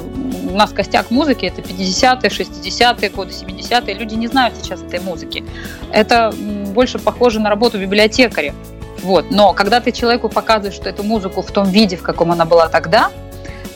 у 0.50 0.56
нас 0.56 0.70
костяк 0.70 1.10
музыки 1.10 1.44
это 1.44 1.60
50-е, 1.60 2.30
60-е 2.30 3.10
годы, 3.10 3.32
70-е. 3.32 3.94
Люди 3.94 4.14
не 4.14 4.26
знают 4.26 4.54
сейчас 4.56 4.82
этой 4.82 5.00
музыки. 5.00 5.44
Это 5.92 6.32
больше 6.68 6.98
похоже 6.98 7.40
на 7.40 7.50
работу 7.50 7.78
библиотекаря. 7.78 8.54
Вот. 9.02 9.30
Но 9.30 9.52
когда 9.52 9.80
ты 9.80 9.92
человеку 9.92 10.30
показываешь, 10.30 10.74
что 10.74 10.88
эту 10.88 11.02
музыку 11.02 11.42
в 11.42 11.50
том 11.50 11.68
виде, 11.68 11.96
в 11.96 12.02
каком 12.02 12.32
она 12.32 12.46
была 12.46 12.68
тогда, 12.68 13.10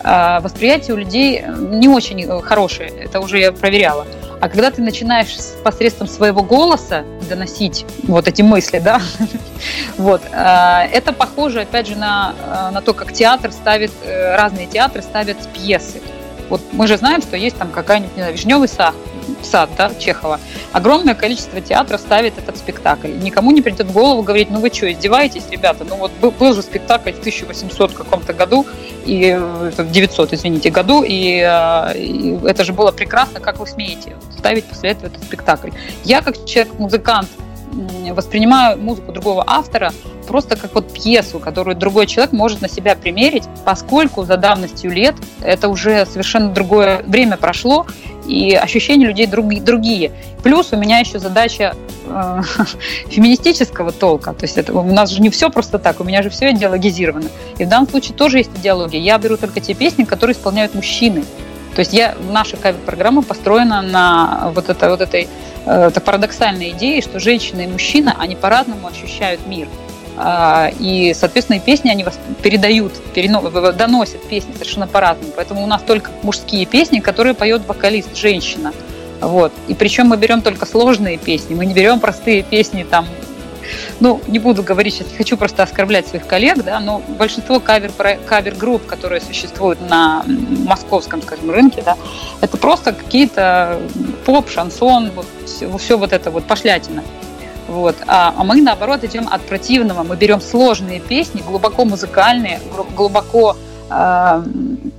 э, 0.02 0.40
восприятие 0.40 0.94
у 0.94 0.96
людей 0.96 1.44
не 1.58 1.88
очень 1.88 2.26
хорошее. 2.40 2.90
Это 2.90 3.20
уже 3.20 3.38
я 3.38 3.52
проверяла. 3.52 4.06
А 4.40 4.48
когда 4.48 4.70
ты 4.70 4.82
начинаешь 4.82 5.34
посредством 5.64 6.08
своего 6.08 6.42
голоса 6.42 7.04
доносить 7.28 7.86
вот 8.02 8.28
эти 8.28 8.42
мысли, 8.42 8.78
да, 8.78 9.00
вот, 9.96 10.22
э, 10.30 10.88
это 10.92 11.12
похоже, 11.12 11.62
опять 11.62 11.86
же, 11.86 11.96
на, 11.96 12.34
э, 12.44 12.70
на 12.70 12.82
то, 12.82 12.92
как 12.92 13.12
театр 13.12 13.50
ставит, 13.50 13.92
э, 14.02 14.36
разные 14.36 14.66
театры 14.66 15.00
ставят 15.02 15.38
пьесы. 15.54 16.02
Вот 16.50 16.60
мы 16.72 16.86
же 16.86 16.98
знаем, 16.98 17.22
что 17.22 17.36
есть 17.36 17.56
там 17.56 17.70
какая-нибудь, 17.70 18.14
не 18.14 18.22
знаю, 18.22 18.34
вишневый 18.34 18.68
сад, 18.68 18.94
сад, 19.42 19.70
да, 19.76 19.92
Чехова. 19.98 20.40
Огромное 20.72 21.14
количество 21.14 21.60
театров 21.60 22.00
ставит 22.00 22.38
этот 22.38 22.56
спектакль. 22.56 23.08
Никому 23.08 23.50
не 23.50 23.62
придет 23.62 23.86
в 23.86 23.92
голову 23.92 24.22
говорить, 24.22 24.50
ну 24.50 24.60
вы 24.60 24.70
что, 24.72 24.90
издеваетесь, 24.90 25.44
ребята? 25.50 25.84
Ну 25.84 25.96
вот 25.96 26.12
был, 26.20 26.54
же 26.54 26.62
спектакль 26.62 27.12
в 27.12 27.18
1800 27.18 27.92
каком-то 27.92 28.32
году, 28.32 28.66
и 29.04 29.34
в 29.34 29.90
900, 29.90 30.32
извините, 30.32 30.70
году, 30.70 31.02
и, 31.02 31.38
и 31.94 32.38
это 32.44 32.64
же 32.64 32.72
было 32.72 32.92
прекрасно, 32.92 33.40
как 33.40 33.58
вы 33.58 33.66
смеете 33.66 34.16
ставить 34.36 34.64
после 34.64 34.90
этого 34.90 35.06
этот 35.06 35.22
спектакль. 35.24 35.70
Я 36.04 36.22
как 36.22 36.44
человек-музыкант 36.44 37.28
воспринимаю 38.12 38.78
музыку 38.78 39.12
другого 39.12 39.44
автора 39.46 39.92
просто 40.26 40.56
как 40.56 40.74
вот 40.74 40.92
пьесу, 40.92 41.38
которую 41.38 41.76
другой 41.76 42.06
человек 42.06 42.32
может 42.32 42.60
на 42.60 42.68
себя 42.68 42.96
примерить, 42.96 43.44
поскольку 43.64 44.24
за 44.24 44.36
давностью 44.36 44.90
лет 44.90 45.14
это 45.40 45.68
уже 45.68 46.04
совершенно 46.06 46.50
другое 46.50 47.02
время 47.06 47.36
прошло, 47.36 47.86
и 48.26 48.54
ощущения 48.54 49.06
людей 49.06 49.26
друг, 49.26 49.48
другие. 49.62 50.12
Плюс 50.42 50.72
у 50.72 50.76
меня 50.76 50.98
еще 50.98 51.18
задача 51.18 51.76
э, 52.06 52.42
феминистического 53.08 53.92
толка. 53.92 54.32
То 54.32 54.44
есть 54.44 54.58
это, 54.58 54.72
у 54.72 54.82
нас 54.82 55.10
же 55.10 55.22
не 55.22 55.30
все 55.30 55.48
просто 55.48 55.78
так, 55.78 56.00
у 56.00 56.04
меня 56.04 56.22
же 56.22 56.30
все 56.30 56.50
идеологизировано. 56.50 57.28
И 57.58 57.64
в 57.64 57.68
данном 57.68 57.88
случае 57.88 58.14
тоже 58.14 58.38
есть 58.38 58.50
идеология. 58.56 59.00
Я 59.00 59.18
беру 59.18 59.36
только 59.36 59.60
те 59.60 59.74
песни, 59.74 60.04
которые 60.04 60.34
исполняют 60.34 60.74
мужчины. 60.74 61.24
То 61.76 61.80
есть 61.80 61.92
я, 61.92 62.14
наша 62.30 62.56
программа 62.56 63.20
построена 63.20 63.82
на 63.82 64.50
вот, 64.54 64.70
это, 64.70 64.88
вот 64.88 65.02
этой 65.02 65.28
э, 65.66 65.88
это 65.88 66.00
парадоксальной 66.00 66.70
идее, 66.70 67.02
что 67.02 67.20
женщина 67.20 67.60
и 67.60 67.66
мужчина, 67.66 68.16
они 68.18 68.34
по-разному 68.34 68.88
ощущают 68.88 69.46
мир. 69.46 69.68
А, 70.16 70.70
и, 70.80 71.12
соответственно, 71.14 71.58
и 71.58 71.60
песни 71.60 71.90
они 71.90 72.02
вас 72.02 72.18
передают, 72.42 72.94
перено, 73.12 73.42
доносят 73.72 74.26
песни 74.26 74.54
совершенно 74.54 74.86
по-разному. 74.86 75.32
Поэтому 75.36 75.62
у 75.62 75.66
нас 75.66 75.82
только 75.82 76.10
мужские 76.22 76.64
песни, 76.64 77.00
которые 77.00 77.34
поет 77.34 77.66
вокалист, 77.68 78.16
женщина. 78.16 78.72
Вот. 79.20 79.52
И 79.68 79.74
причем 79.74 80.06
мы 80.06 80.16
берем 80.16 80.40
только 80.40 80.64
сложные 80.64 81.18
песни, 81.18 81.54
мы 81.54 81.66
не 81.66 81.74
берем 81.74 82.00
простые 82.00 82.42
песни 82.42 82.86
там 82.88 83.06
ну, 84.00 84.20
не 84.26 84.38
буду 84.38 84.62
говорить 84.62 84.94
сейчас, 84.94 85.10
не 85.10 85.16
хочу 85.16 85.36
просто 85.36 85.62
оскорблять 85.62 86.06
своих 86.06 86.26
коллег, 86.26 86.62
да, 86.64 86.80
но 86.80 87.02
большинство 87.18 87.60
кавер, 87.60 87.90
кавер-групп, 88.26 88.86
которые 88.86 89.20
существуют 89.20 89.80
на 89.80 90.24
московском, 90.26 91.22
скажем, 91.22 91.50
рынке, 91.50 91.82
да, 91.82 91.96
это 92.40 92.56
просто 92.56 92.92
какие-то 92.92 93.80
поп, 94.24 94.50
шансон, 94.50 95.10
вот, 95.10 95.26
все, 95.44 95.76
все 95.78 95.98
вот 95.98 96.12
это 96.12 96.30
вот 96.30 96.44
пошлятина. 96.44 97.02
Вот. 97.68 97.96
А, 98.06 98.34
а 98.36 98.44
мы, 98.44 98.62
наоборот, 98.62 99.02
идем 99.02 99.28
от 99.28 99.42
противного. 99.42 100.04
Мы 100.04 100.16
берем 100.16 100.40
сложные 100.40 101.00
песни, 101.00 101.42
глубоко 101.44 101.84
музыкальные, 101.84 102.60
глубоко, 102.94 103.56
э, 103.90 104.42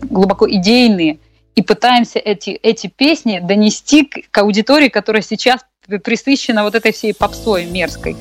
глубоко 0.09 0.49
идейные, 0.49 1.19
и 1.55 1.61
пытаемся 1.61 2.19
эти, 2.19 2.51
эти 2.51 2.87
песни 2.87 3.39
донести 3.39 4.05
к, 4.05 4.29
к 4.29 4.37
аудитории, 4.37 4.89
которая 4.89 5.21
сейчас 5.23 5.61
присыщена 6.03 6.63
вот 6.63 6.75
этой 6.75 6.91
всей 6.91 7.13
попсой 7.13 7.65
мерзкой. 7.65 8.15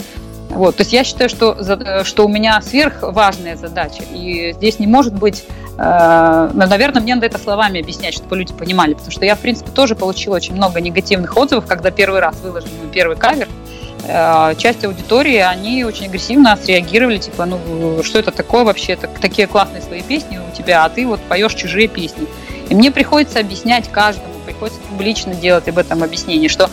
Вот, 0.56 0.76
то 0.76 0.80
есть 0.80 0.92
я 0.94 1.04
считаю, 1.04 1.28
что, 1.28 2.04
что 2.04 2.24
у 2.24 2.28
меня 2.28 2.62
сверхважная 2.62 3.56
задача, 3.56 4.02
и 4.10 4.54
здесь 4.54 4.78
не 4.78 4.86
может 4.86 5.12
быть, 5.12 5.44
э, 5.76 6.50
наверное, 6.54 7.02
мне 7.02 7.14
надо 7.14 7.26
это 7.26 7.38
словами 7.38 7.82
объяснять, 7.82 8.14
чтобы 8.14 8.38
люди 8.38 8.54
понимали, 8.54 8.94
потому 8.94 9.10
что 9.10 9.26
я, 9.26 9.34
в 9.34 9.40
принципе, 9.40 9.70
тоже 9.70 9.94
получила 9.94 10.36
очень 10.36 10.54
много 10.54 10.80
негативных 10.80 11.36
отзывов, 11.36 11.66
когда 11.66 11.90
первый 11.90 12.20
раз 12.20 12.36
выложил 12.40 12.70
мой 12.80 12.90
первый 12.90 13.18
кавер, 13.18 13.48
э, 14.04 14.54
часть 14.56 14.82
аудитории, 14.82 15.36
они 15.36 15.84
очень 15.84 16.06
агрессивно 16.06 16.56
среагировали, 16.56 17.18
типа, 17.18 17.44
ну, 17.44 18.02
что 18.02 18.18
это 18.18 18.30
такое 18.30 18.64
вообще, 18.64 18.94
это, 18.94 19.10
такие 19.20 19.46
классные 19.46 19.82
свои 19.82 20.00
песни 20.00 20.38
у 20.38 20.56
тебя, 20.56 20.86
а 20.86 20.88
ты 20.88 21.06
вот 21.06 21.20
поешь 21.20 21.52
чужие 21.52 21.86
песни. 21.86 22.26
И 22.70 22.74
мне 22.74 22.90
приходится 22.90 23.40
объяснять 23.40 23.90
каждому, 23.92 24.32
приходится 24.46 24.80
публично 24.88 25.34
делать 25.34 25.68
об 25.68 25.76
этом 25.76 26.02
объяснение, 26.02 26.48
что 26.48 26.70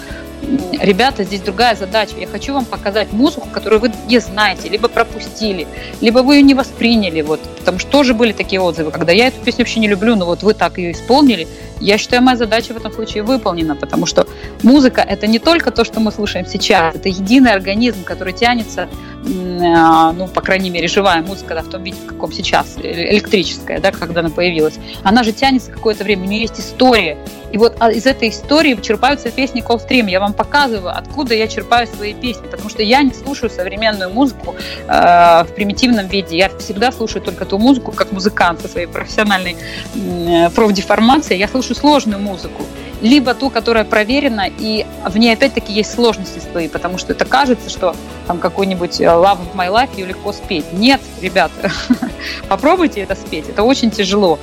ребята, 0.80 1.24
здесь 1.24 1.42
другая 1.42 1.76
задача. 1.76 2.14
Я 2.18 2.28
хочу 2.28 2.54
вам 2.54 2.66
показать 2.66 3.12
музыку, 3.12 3.48
которую 3.52 3.80
вы 3.80 3.92
не 4.08 4.20
знаете, 4.20 4.70
либо 4.70 4.88
пропустили, 4.88 5.68
либо 6.02 6.20
вы 6.20 6.36
ее 6.36 6.42
не 6.42 6.54
восприняли. 6.54 7.22
Вот, 7.22 7.40
потому 7.60 7.80
что 7.80 7.90
тоже 7.90 8.14
были 8.14 8.32
такие 8.32 8.62
отзывы, 8.62 8.92
когда 8.92 9.12
я 9.12 9.28
эту 9.28 9.40
песню 9.42 9.62
вообще 9.62 9.80
не 9.80 9.88
люблю, 9.88 10.16
но 10.16 10.26
вот 10.26 10.44
вы 10.44 10.54
так 10.54 10.78
ее 10.78 10.92
исполнили, 10.92 11.48
Я 11.80 11.98
считаю, 11.98 12.22
моя 12.22 12.38
задача 12.38 12.74
в 12.74 12.78
этом 12.78 12.92
случае 12.92 13.24
выполнена, 13.24 13.76
потому 13.76 14.06
что 14.06 14.28
музыка– 14.62 15.02
это 15.10 15.28
не 15.28 15.40
только 15.40 15.72
то, 15.72 15.84
что 15.84 16.00
мы 16.00 16.12
слушаем 16.12 16.46
сейчас, 16.46 16.96
это 16.96 17.10
единый 17.10 17.52
организм, 17.52 18.04
который 18.04 18.34
тянется, 18.34 18.88
а, 19.26 20.12
ну, 20.14 20.28
по 20.28 20.42
крайней 20.42 20.70
мере, 20.70 20.88
живая 20.88 21.22
музыка, 21.22 21.56
да, 21.56 21.62
в 21.62 21.70
том 21.70 21.84
виде, 21.84 21.98
в 21.98 22.06
каком 22.06 22.32
сейчас, 22.32 22.78
э, 22.78 23.12
электрическая, 23.12 23.80
да, 23.80 23.92
когда 23.92 24.20
она 24.22 24.30
появилась. 24.30 24.76
Она 25.04 25.24
же 25.24 25.32
тянется 25.32 25.72
какое-то 25.72 26.04
время, 26.04 26.24
у 26.24 26.28
нее 26.28 26.42
есть 26.42 26.60
история. 26.60 27.18
И 27.54 27.58
вот 27.58 27.76
а, 27.80 27.92
из 27.92 28.06
этой 28.06 28.30
истории 28.30 28.76
черпаются 28.82 29.30
песни 29.30 29.64
Coldstream. 29.64 30.10
Я 30.10 30.20
вам 30.20 30.34
показываю, 30.34 30.98
откуда 30.98 31.36
я 31.36 31.48
черпаю 31.48 31.88
свои 31.88 32.14
песни, 32.14 32.48
потому 32.48 32.70
что 32.70 32.82
я 32.82 33.04
не 33.04 33.14
слушаю 33.14 33.50
современную 33.50 34.10
музыку 34.10 34.56
э, 34.88 35.44
в 35.44 35.48
примитивном 35.56 36.08
виде. 36.08 36.36
Я 36.36 36.50
всегда 36.58 36.92
слушаю 36.92 37.22
только 37.22 37.46
ту 37.46 37.60
музыку, 37.60 37.92
как 37.92 38.12
музыкант 38.12 38.62
со 38.62 38.68
своей 38.68 38.88
профессиональной 38.88 39.56
э, 39.96 40.50
профдеформацией. 40.50 41.40
Я 41.40 41.48
слушаю 41.48 41.63
сложную 41.72 42.22
музыку 42.22 42.64
либо 43.04 43.34
ту, 43.34 43.50
которая 43.50 43.84
проверена, 43.84 44.48
и 44.48 44.86
в 45.06 45.18
ней 45.18 45.34
опять-таки 45.34 45.74
есть 45.74 45.94
сложности 45.94 46.40
свои, 46.40 46.70
потому 46.70 46.98
что 46.98 47.12
это 47.12 47.26
кажется, 47.26 47.70
что 47.70 47.96
там 48.28 48.40
какой-нибудь 48.40 49.02
э, 49.02 49.04
Love 49.04 49.40
of 49.40 49.56
My 49.56 49.70
Life 49.70 49.90
ее 49.98 50.06
легко 50.06 50.32
спеть. 50.32 50.72
Нет, 50.72 51.02
ребята, 51.22 51.70
попробуйте 52.48 53.02
это 53.02 53.16
спеть, 53.16 53.50
это 53.50 53.64
очень 53.64 53.92
тяжело. 53.92 54.40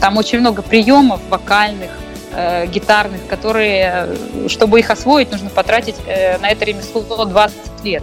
Там 0.00 0.16
очень 0.16 0.40
много 0.40 0.62
приемов 0.62 1.20
вокальных, 1.28 1.90
э, 2.32 2.66
гитарных, 2.66 3.26
которые, 3.28 4.06
э, 4.06 4.48
чтобы 4.48 4.80
их 4.80 4.88
освоить, 4.88 5.30
нужно 5.30 5.50
потратить 5.50 5.96
на 6.40 6.48
это 6.48 6.64
ремесло 6.64 7.02
20 7.02 7.84
лет 7.84 8.02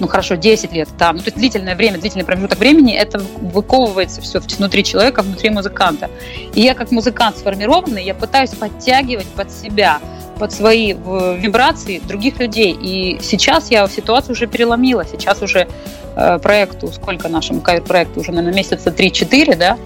ну 0.00 0.08
хорошо, 0.08 0.34
10 0.34 0.72
лет, 0.72 0.88
да, 0.98 1.12
ну 1.12 1.18
то 1.18 1.26
есть 1.26 1.36
длительное 1.36 1.74
время, 1.74 1.98
длительный 1.98 2.24
промежуток 2.24 2.58
времени, 2.58 2.94
это 2.94 3.18
выковывается 3.18 4.20
все 4.20 4.40
внутри 4.40 4.84
человека, 4.84 5.22
внутри 5.22 5.50
музыканта. 5.50 6.10
И 6.54 6.60
я 6.60 6.74
как 6.74 6.90
музыкант 6.90 7.38
сформированный, 7.38 8.04
я 8.04 8.14
пытаюсь 8.14 8.50
подтягивать 8.50 9.26
под 9.28 9.50
себя, 9.50 10.00
под 10.38 10.52
свои 10.52 10.92
вибрации 10.92 11.98
других 11.98 12.38
людей. 12.38 12.76
И 12.78 13.18
сейчас 13.22 13.70
я 13.70 13.88
ситуацию 13.88 14.32
уже 14.32 14.46
переломила. 14.46 15.04
Сейчас 15.06 15.40
уже 15.40 15.66
э, 16.14 16.38
проекту, 16.38 16.92
сколько 16.92 17.28
нашему 17.28 17.60
проекту 17.62 18.20
уже, 18.20 18.32
наверное, 18.32 18.54
месяца 18.54 18.90
3-4, 18.90 19.56
да, 19.56 19.78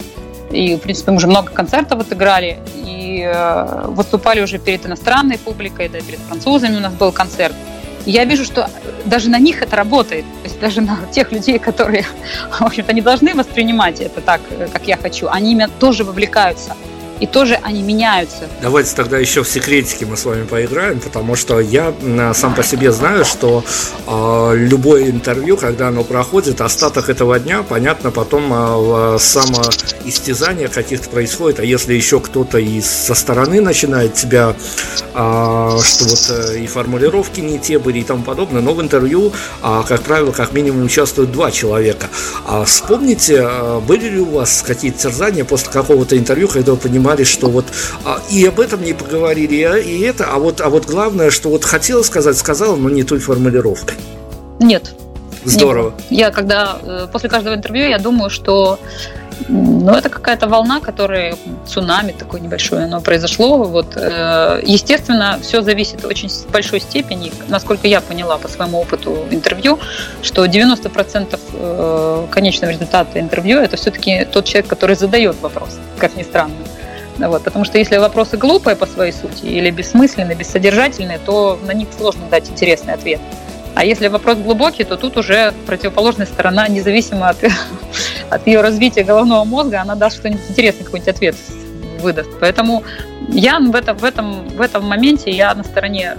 и, 0.51 0.75
в 0.75 0.81
принципе, 0.81 1.13
мы 1.13 1.19
уже 1.19 1.29
много 1.29 1.51
концертов 1.53 2.01
отыграли, 2.01 2.59
и 2.75 3.23
э, 3.25 3.85
выступали 3.89 4.41
уже 4.41 4.59
перед 4.59 4.85
иностранной 4.85 5.39
публикой, 5.39 5.89
да, 5.89 6.01
перед 6.01 6.19
французами 6.19 6.77
у 6.77 6.81
нас 6.81 6.93
был 6.93 7.13
концерт 7.13 7.55
я 8.07 8.25
вижу, 8.25 8.45
что 8.45 8.71
даже 9.05 9.31
на 9.31 9.39
них 9.39 9.63
это 9.63 9.77
работает. 9.77 10.25
То 10.43 10.49
есть 10.49 10.61
даже 10.61 10.81
на 10.81 10.99
тех 11.13 11.33
людей, 11.33 11.59
которые, 11.59 12.05
в 12.51 12.63
общем-то, 12.63 12.93
не 12.93 13.01
должны 13.01 13.35
воспринимать 13.35 14.01
это 14.01 14.21
так, 14.21 14.41
э, 14.51 14.69
как 14.73 14.87
я 14.87 14.97
хочу, 14.97 15.29
они 15.29 15.55
меня 15.55 15.69
тоже 15.69 16.05
вовлекаются 16.05 16.77
и 17.21 17.27
тоже 17.27 17.59
они 17.63 17.83
меняются. 17.83 18.49
Давайте 18.63 18.95
тогда 18.97 19.19
еще 19.19 19.43
в 19.43 19.49
секретике 19.49 20.07
мы 20.07 20.17
с 20.17 20.25
вами 20.25 20.45
поиграем, 20.45 21.01
потому 21.01 21.37
что 21.37 21.61
я 21.61 21.95
сам 22.35 22.55
по 22.55 22.63
себе 22.63 22.91
знаю, 22.93 23.25
что 23.25 23.63
э, 24.07 24.53
любое 24.57 25.11
интервью, 25.11 25.57
когда 25.57 25.89
оно 25.89 26.03
проходит, 26.03 26.61
остаток 26.61 27.11
этого 27.11 27.39
дня, 27.39 27.63
понятно, 27.63 28.11
потом 28.11 28.51
э, 28.53 29.19
самоистязание 29.21 30.69
каких-то 30.69 31.11
происходит, 31.11 31.61
а 31.61 31.65
если 31.65 31.93
еще 31.95 32.21
кто-то 32.21 32.59
и 32.59 32.81
со 32.81 33.15
стороны 33.15 33.61
начинает 33.61 34.15
тебя, 34.15 34.55
э, 35.15 35.15
что 35.15 36.05
вот 36.05 36.27
э, 36.31 36.59
и 36.61 36.67
формулировки 36.67 37.41
не 37.41 37.59
те 37.59 37.79
были 37.79 37.99
и 37.99 38.05
тому 38.05 38.23
подобное, 38.23 38.63
но 38.63 38.73
в 38.73 38.81
интервью, 38.81 39.33
э, 39.63 39.83
как 39.87 40.03
правило, 40.03 40.33
как 40.33 40.53
минимум 40.53 40.85
участвуют 40.85 41.33
два 41.33 41.51
человека. 41.51 42.09
А 42.47 42.65
вспомните, 42.65 43.47
э, 43.47 43.81
были 43.81 44.09
ли 44.09 44.21
у 44.21 44.31
вас 44.31 44.65
какие-то 44.67 44.99
терзания 44.99 45.45
после 45.45 45.71
какого-то 45.71 46.17
интервью, 46.17 46.49
когда 46.49 46.73
вы 46.73 46.79
понимаете, 46.79 47.10
понимали, 47.11 47.25
что 47.25 47.49
вот 47.49 47.65
а, 48.05 48.21
и 48.31 48.47
об 48.47 48.61
этом 48.61 48.83
не 48.83 48.93
поговорили, 48.93 49.83
и 49.83 50.01
это, 50.01 50.27
а 50.27 50.39
вот, 50.39 50.61
а 50.61 50.69
вот 50.69 50.87
главное, 50.87 51.31
что 51.31 51.51
вот 51.51 51.65
хотела 51.65 52.03
сказать, 52.03 52.37
сказала, 52.37 52.77
но 52.77 52.89
не 52.91 53.03
той 53.03 53.19
формулировкой. 53.19 53.97
Нет. 54.61 54.95
Здорово. 55.45 55.95
Нет. 56.11 56.21
Я 56.21 56.31
когда 56.31 56.77
э, 56.83 57.07
после 57.11 57.31
каждого 57.31 57.55
интервью 57.55 57.89
я 57.89 57.99
думаю, 57.99 58.31
что 58.31 58.79
ну, 59.49 59.93
это 59.93 60.09
какая-то 60.09 60.47
волна, 60.49 60.81
которая 60.81 61.37
цунами 61.67 62.13
такое 62.13 62.41
небольшое, 62.41 62.85
оно 62.85 63.01
произошло. 63.01 63.65
Вот, 63.65 63.97
э, 63.97 64.61
естественно, 64.65 65.39
все 65.43 65.63
зависит 65.63 66.03
в 66.03 66.07
очень 66.07 66.31
большой 66.53 66.81
степени, 66.81 67.33
насколько 67.49 67.89
я 67.89 68.01
поняла 68.01 68.39
по 68.39 68.49
своему 68.49 68.81
опыту 68.81 69.27
интервью, 69.31 69.79
что 70.23 70.45
90% 70.45 71.41
э, 71.53 72.27
конечного 72.31 72.73
результата 72.73 73.19
интервью 73.19 73.59
это 73.59 73.77
все-таки 73.77 74.25
тот 74.25 74.45
человек, 74.45 74.69
который 74.69 74.97
задает 74.97 75.37
вопрос, 75.41 75.79
как 75.99 76.17
ни 76.17 76.23
странно. 76.23 76.55
Вот, 77.29 77.45
потому 77.45 77.65
что 77.65 77.79
если 77.79 77.97
вопросы 77.99 78.37
глупые 78.37 78.77
по 78.77 78.87
своей 78.87 79.13
сути 79.13 79.45
или 79.45 79.71
бессмысленные, 79.71 80.37
бессодержательные, 80.37 81.19
то 81.19 81.59
на 81.67 81.73
них 81.73 81.89
сложно 81.97 82.23
дать 82.31 82.49
интересный 82.51 82.95
ответ. 82.95 83.21
А 83.75 83.85
если 83.85 84.09
вопрос 84.09 84.39
глубокий, 84.39 84.85
то 84.85 84.97
тут 84.97 85.17
уже 85.17 85.53
противоположная 85.67 86.27
сторона, 86.27 86.67
независимо 86.69 87.29
от, 87.29 87.39
от 88.31 88.47
ее 88.47 88.61
развития 88.61 89.05
головного 89.05 89.45
мозга, 89.45 89.81
она 89.81 89.95
даст 89.95 90.17
что-нибудь 90.17 90.43
интересное, 90.49 90.85
какой-нибудь 90.85 91.15
ответ 91.15 91.37
выдаст. 92.01 92.31
Поэтому 92.41 92.83
я 93.29 93.61
в 93.61 93.75
этом, 93.75 93.97
в 93.97 94.05
этом, 94.05 94.49
в 94.49 94.61
этом 94.61 94.87
моменте 94.87 95.31
я 95.31 95.55
на 95.55 95.65
стороне 95.65 96.17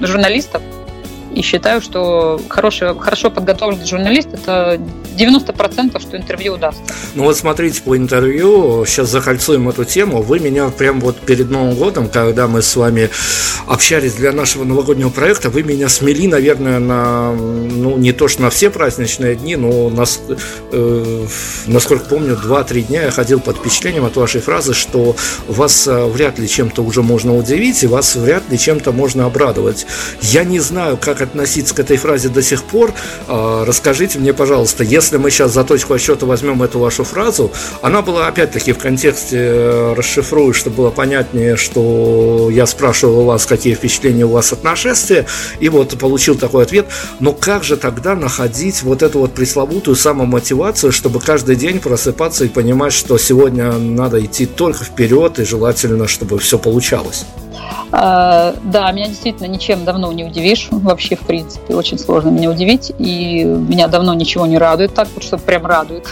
журналистов, 0.00 0.62
и 1.34 1.42
считаю, 1.42 1.82
что 1.82 2.40
хороший, 2.48 2.98
хорошо 2.98 3.30
подготовленный 3.30 3.84
журналист– 3.84 4.28
это 4.32 4.80
90% 5.16 6.00
что 6.00 6.16
интервью 6.16 6.54
удастся. 6.54 6.82
Ну 7.14 7.24
вот 7.24 7.36
смотрите, 7.36 7.82
по 7.82 7.96
интервью, 7.96 8.84
сейчас 8.86 9.10
закольцуем 9.10 9.68
эту 9.68 9.84
тему. 9.84 10.22
Вы 10.22 10.38
меня 10.38 10.68
прям 10.68 11.00
вот 11.00 11.18
перед 11.20 11.50
Новым 11.50 11.74
годом, 11.74 12.08
когда 12.08 12.46
мы 12.46 12.62
с 12.62 12.76
вами 12.76 13.10
общались 13.66 14.14
для 14.14 14.32
нашего 14.32 14.64
новогоднего 14.64 15.10
проекта, 15.10 15.50
вы 15.50 15.62
меня 15.62 15.88
смели, 15.88 16.26
наверное, 16.26 16.78
на, 16.78 17.32
ну 17.32 17.96
не 17.96 18.12
то 18.12 18.28
что 18.28 18.42
на 18.42 18.50
все 18.50 18.70
праздничные 18.70 19.34
дни, 19.34 19.56
но 19.56 19.88
на, 19.90 20.04
э, 20.72 21.26
насколько 21.66 22.04
помню, 22.04 22.38
2-3 22.42 22.82
дня 22.82 23.04
я 23.04 23.10
ходил 23.10 23.40
под 23.40 23.56
впечатлением 23.56 24.04
от 24.04 24.16
вашей 24.16 24.40
фразы, 24.40 24.74
что 24.74 25.16
вас 25.48 25.86
э, 25.86 26.04
вряд 26.06 26.38
ли 26.38 26.48
чем-то 26.48 26.82
уже 26.82 27.02
можно 27.02 27.36
удивить, 27.36 27.82
и 27.82 27.86
вас 27.86 28.16
вряд 28.16 28.48
ли 28.50 28.58
чем-то 28.58 28.92
можно 28.92 29.26
обрадовать. 29.26 29.86
Я 30.20 30.44
не 30.44 30.60
знаю, 30.60 30.96
как 30.96 31.20
относиться 31.20 31.74
к 31.74 31.80
этой 31.80 31.96
фразе 31.96 32.28
до 32.28 32.42
сих 32.42 32.62
пор. 32.64 32.92
А, 33.28 33.64
расскажите 33.64 34.18
мне, 34.18 34.32
пожалуйста, 34.32 34.84
если 34.84 35.05
мы 35.14 35.30
сейчас 35.30 35.52
за 35.52 35.62
точку 35.62 35.94
отсчета 35.94 36.26
возьмем 36.26 36.62
эту 36.62 36.78
вашу 36.78 37.04
фразу, 37.04 37.52
она 37.82 38.02
была 38.02 38.26
опять-таки 38.26 38.72
в 38.72 38.78
контексте 38.78 39.36
э, 39.38 39.94
расшифрую, 39.96 40.52
чтобы 40.52 40.76
было 40.76 40.90
понятнее, 40.90 41.56
что 41.56 42.48
я 42.50 42.66
спрашивал 42.66 43.20
у 43.20 43.24
вас, 43.26 43.46
какие 43.46 43.74
впечатления 43.74 44.26
у 44.26 44.30
вас 44.30 44.52
от 44.52 44.64
нашествия, 44.64 45.26
и 45.60 45.68
вот 45.68 45.96
получил 45.98 46.34
такой 46.34 46.64
ответ. 46.64 46.86
Но 47.20 47.32
как 47.32 47.62
же 47.62 47.76
тогда 47.76 48.14
находить 48.14 48.82
вот 48.82 49.02
эту 49.02 49.20
вот 49.20 49.34
пресловутую 49.34 49.94
самомотивацию, 49.94 50.90
чтобы 50.90 51.20
каждый 51.20 51.56
день 51.56 51.78
просыпаться 51.78 52.44
и 52.44 52.48
понимать, 52.48 52.92
что 52.92 53.18
сегодня 53.18 53.72
надо 53.72 54.24
идти 54.24 54.46
только 54.46 54.84
вперед 54.84 55.38
и 55.38 55.44
желательно, 55.44 56.08
чтобы 56.08 56.38
все 56.38 56.58
получалось? 56.58 57.24
А, 57.98 58.54
да, 58.62 58.92
меня 58.92 59.06
действительно 59.06 59.46
ничем 59.46 59.86
давно 59.86 60.12
не 60.12 60.22
удивишь. 60.22 60.68
Вообще, 60.70 61.16
в 61.16 61.20
принципе, 61.20 61.74
очень 61.74 61.98
сложно 61.98 62.28
меня 62.28 62.50
удивить. 62.50 62.92
И 62.98 63.42
меня 63.42 63.88
давно 63.88 64.12
ничего 64.12 64.46
не 64.46 64.58
радует 64.58 64.92
так, 64.92 65.08
вот 65.14 65.24
что 65.24 65.38
прям 65.38 65.64
радует. 65.64 66.06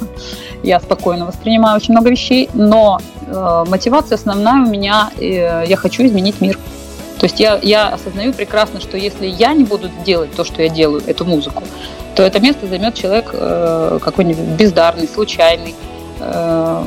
Я 0.62 0.80
спокойно 0.80 1.24
воспринимаю 1.24 1.76
очень 1.76 1.94
много 1.94 2.10
вещей, 2.10 2.50
но 2.52 3.00
э, 3.26 3.64
мотивация 3.68 4.16
основная 4.16 4.66
у 4.66 4.70
меня, 4.70 5.10
э, 5.18 5.64
я 5.66 5.76
хочу 5.76 6.06
изменить 6.06 6.40
мир. 6.40 6.58
То 7.18 7.26
есть 7.26 7.38
я, 7.38 7.58
я 7.62 7.88
осознаю 7.88 8.32
прекрасно, 8.32 8.80
что 8.80 8.96
если 8.96 9.26
я 9.26 9.52
не 9.52 9.64
буду 9.64 9.90
делать 10.06 10.34
то, 10.34 10.42
что 10.42 10.62
я 10.62 10.70
делаю, 10.70 11.02
эту 11.06 11.26
музыку, 11.26 11.62
то 12.16 12.22
это 12.22 12.40
место 12.40 12.66
займет 12.66 12.94
человек 12.94 13.30
э, 13.34 13.98
какой-нибудь 14.02 14.58
бездарный, 14.58 15.06
случайный, 15.06 15.74
э, 16.20 16.82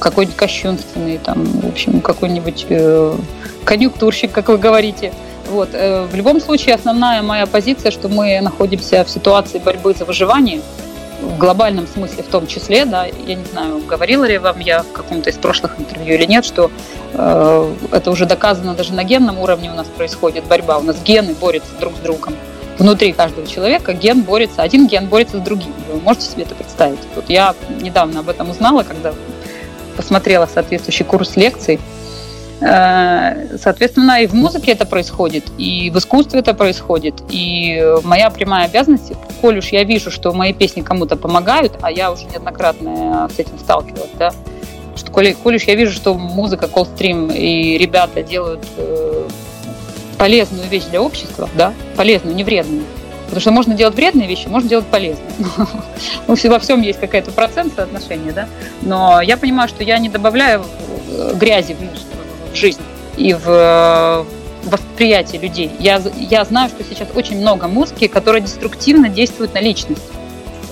какой-нибудь 0.00 0.36
кощунственный, 0.36 1.18
там, 1.18 1.44
в 1.44 1.68
общем, 1.68 2.00
какой-нибудь 2.00 2.66
э, 2.68 3.14
конъюнктурщик, 3.64 4.32
как 4.32 4.48
вы 4.48 4.58
говорите. 4.58 5.12
Вот. 5.48 5.70
Э, 5.72 6.06
в 6.06 6.14
любом 6.14 6.40
случае, 6.40 6.74
основная 6.74 7.22
моя 7.22 7.46
позиция, 7.46 7.90
что 7.90 8.08
мы 8.08 8.40
находимся 8.40 9.04
в 9.04 9.10
ситуации 9.10 9.58
борьбы 9.58 9.94
за 9.94 10.04
выживание, 10.04 10.60
в 11.20 11.38
глобальном 11.38 11.86
смысле 11.86 12.22
в 12.22 12.28
том 12.28 12.46
числе, 12.46 12.84
да, 12.84 13.04
я 13.04 13.34
не 13.34 13.44
знаю, 13.44 13.82
говорила 13.86 14.24
ли 14.24 14.38
вам 14.38 14.58
я 14.60 14.82
в 14.82 14.92
каком-то 14.92 15.30
из 15.30 15.36
прошлых 15.36 15.78
интервью 15.78 16.14
или 16.14 16.24
нет, 16.24 16.44
что 16.44 16.70
э, 17.12 17.74
это 17.92 18.10
уже 18.10 18.26
доказано 18.26 18.74
даже 18.74 18.94
на 18.94 19.04
генном 19.04 19.38
уровне 19.38 19.70
у 19.70 19.74
нас 19.74 19.86
происходит 19.86 20.44
борьба, 20.44 20.78
у 20.78 20.82
нас 20.82 20.96
гены 21.04 21.34
борются 21.34 21.70
друг 21.78 21.94
с 21.96 22.00
другом. 22.00 22.34
Внутри 22.78 23.12
каждого 23.12 23.46
человека 23.46 23.92
ген 23.92 24.22
борется, 24.22 24.62
один 24.62 24.86
ген 24.86 25.06
борется 25.06 25.36
с 25.36 25.40
другим. 25.40 25.74
Вы 25.92 26.00
можете 26.00 26.30
себе 26.30 26.44
это 26.44 26.54
представить? 26.54 27.00
Вот 27.14 27.28
я 27.28 27.54
недавно 27.82 28.20
об 28.20 28.30
этом 28.30 28.48
узнала, 28.48 28.84
когда 28.84 29.12
посмотрела 30.00 30.46
соответствующий 30.46 31.04
курс 31.04 31.36
лекций. 31.36 31.78
Э, 32.62 33.56
соответственно, 33.58 34.22
и 34.22 34.26
в 34.26 34.32
музыке 34.32 34.72
это 34.72 34.86
происходит, 34.86 35.44
и 35.58 35.90
в 35.90 35.98
искусстве 35.98 36.40
это 36.40 36.54
происходит. 36.54 37.22
И 37.28 37.82
моя 38.02 38.30
прямая 38.30 38.66
обязанность, 38.66 39.12
коль 39.42 39.58
уж 39.58 39.66
я 39.68 39.84
вижу, 39.84 40.10
что 40.10 40.32
мои 40.32 40.54
песни 40.54 40.80
кому-то 40.80 41.16
помогают, 41.16 41.72
а 41.82 41.90
я 41.90 42.10
уже 42.10 42.24
неоднократно 42.26 43.28
с 43.34 43.38
этим 43.38 43.58
сталкивалась, 43.58 44.10
да, 44.18 44.32
что 44.96 45.10
коли, 45.10 45.32
коли 45.32 45.56
уж 45.56 45.64
я 45.64 45.74
вижу, 45.74 45.92
что 45.92 46.14
музыка 46.14 46.66
Coldstream 46.66 47.34
и 47.34 47.76
ребята 47.76 48.22
делают 48.22 48.64
э, 48.76 49.28
полезную 50.18 50.66
вещь 50.68 50.84
для 50.84 51.02
общества, 51.02 51.48
да, 51.54 51.74
полезную, 51.96 52.34
не 52.34 52.44
вредную, 52.44 52.84
Потому 53.30 53.40
что 53.40 53.50
можно 53.52 53.74
делать 53.74 53.94
вредные 53.94 54.26
вещи, 54.28 54.48
можно 54.48 54.68
делать 54.68 54.86
полезные. 54.86 55.30
Ну, 56.26 56.36
во 56.50 56.58
всем 56.58 56.82
есть 56.82 56.98
какая-то 56.98 57.30
процент 57.30 57.74
соотношения, 57.74 58.32
да. 58.32 58.48
Но 58.82 59.20
я 59.20 59.36
понимаю, 59.36 59.68
что 59.68 59.84
я 59.84 59.98
не 59.98 60.08
добавляю 60.08 60.64
э, 61.10 61.34
грязи 61.34 61.76
в 62.52 62.56
жизнь 62.56 62.80
и 63.16 63.32
в 63.32 63.44
э, 63.46 64.24
восприятие 64.64 65.40
людей. 65.40 65.70
Я, 65.78 66.02
я 66.16 66.44
знаю, 66.44 66.68
что 66.68 66.82
сейчас 66.84 67.08
очень 67.14 67.38
много 67.38 67.68
музыки, 67.68 68.08
которая 68.08 68.40
деструктивно 68.40 69.08
действует 69.08 69.54
на 69.54 69.60
личность 69.60 70.02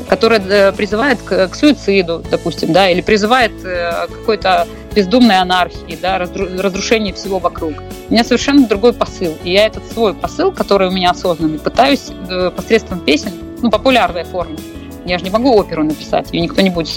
которая 0.09 0.40
э, 0.40 0.72
призывает 0.72 1.20
к, 1.22 1.48
к 1.48 1.54
суициду, 1.54 2.22
допустим, 2.30 2.72
да, 2.72 2.88
или 2.90 3.00
призывает 3.00 3.52
к 3.62 4.09
какой-то 4.09 4.66
бездумной 4.94 5.38
анархии, 5.38 5.98
да, 6.00 6.18
разрушению 6.18 7.14
всего 7.14 7.38
вокруг. 7.38 7.74
У 8.09 8.12
меня 8.12 8.24
совершенно 8.24 8.66
другой 8.66 8.92
посыл. 8.92 9.36
И 9.44 9.52
я 9.52 9.66
этот 9.66 9.84
свой 9.92 10.14
посыл, 10.14 10.50
который 10.50 10.88
у 10.88 10.90
меня 10.90 11.11
осознанный, 11.11 11.59
пытаюсь 11.59 12.11
посредством 12.56 13.00
песен, 13.00 13.32
ну, 13.61 13.70
популярной 13.70 14.24
формы, 14.24 14.56
я 15.09 15.18
же 15.18 15.24
не 15.24 15.30
могу 15.30 15.54
оперу 15.54 15.84
написать, 15.84 16.32
ее 16.32 16.40
никто 16.40 16.61
не 16.61 16.70
будет 16.70 16.88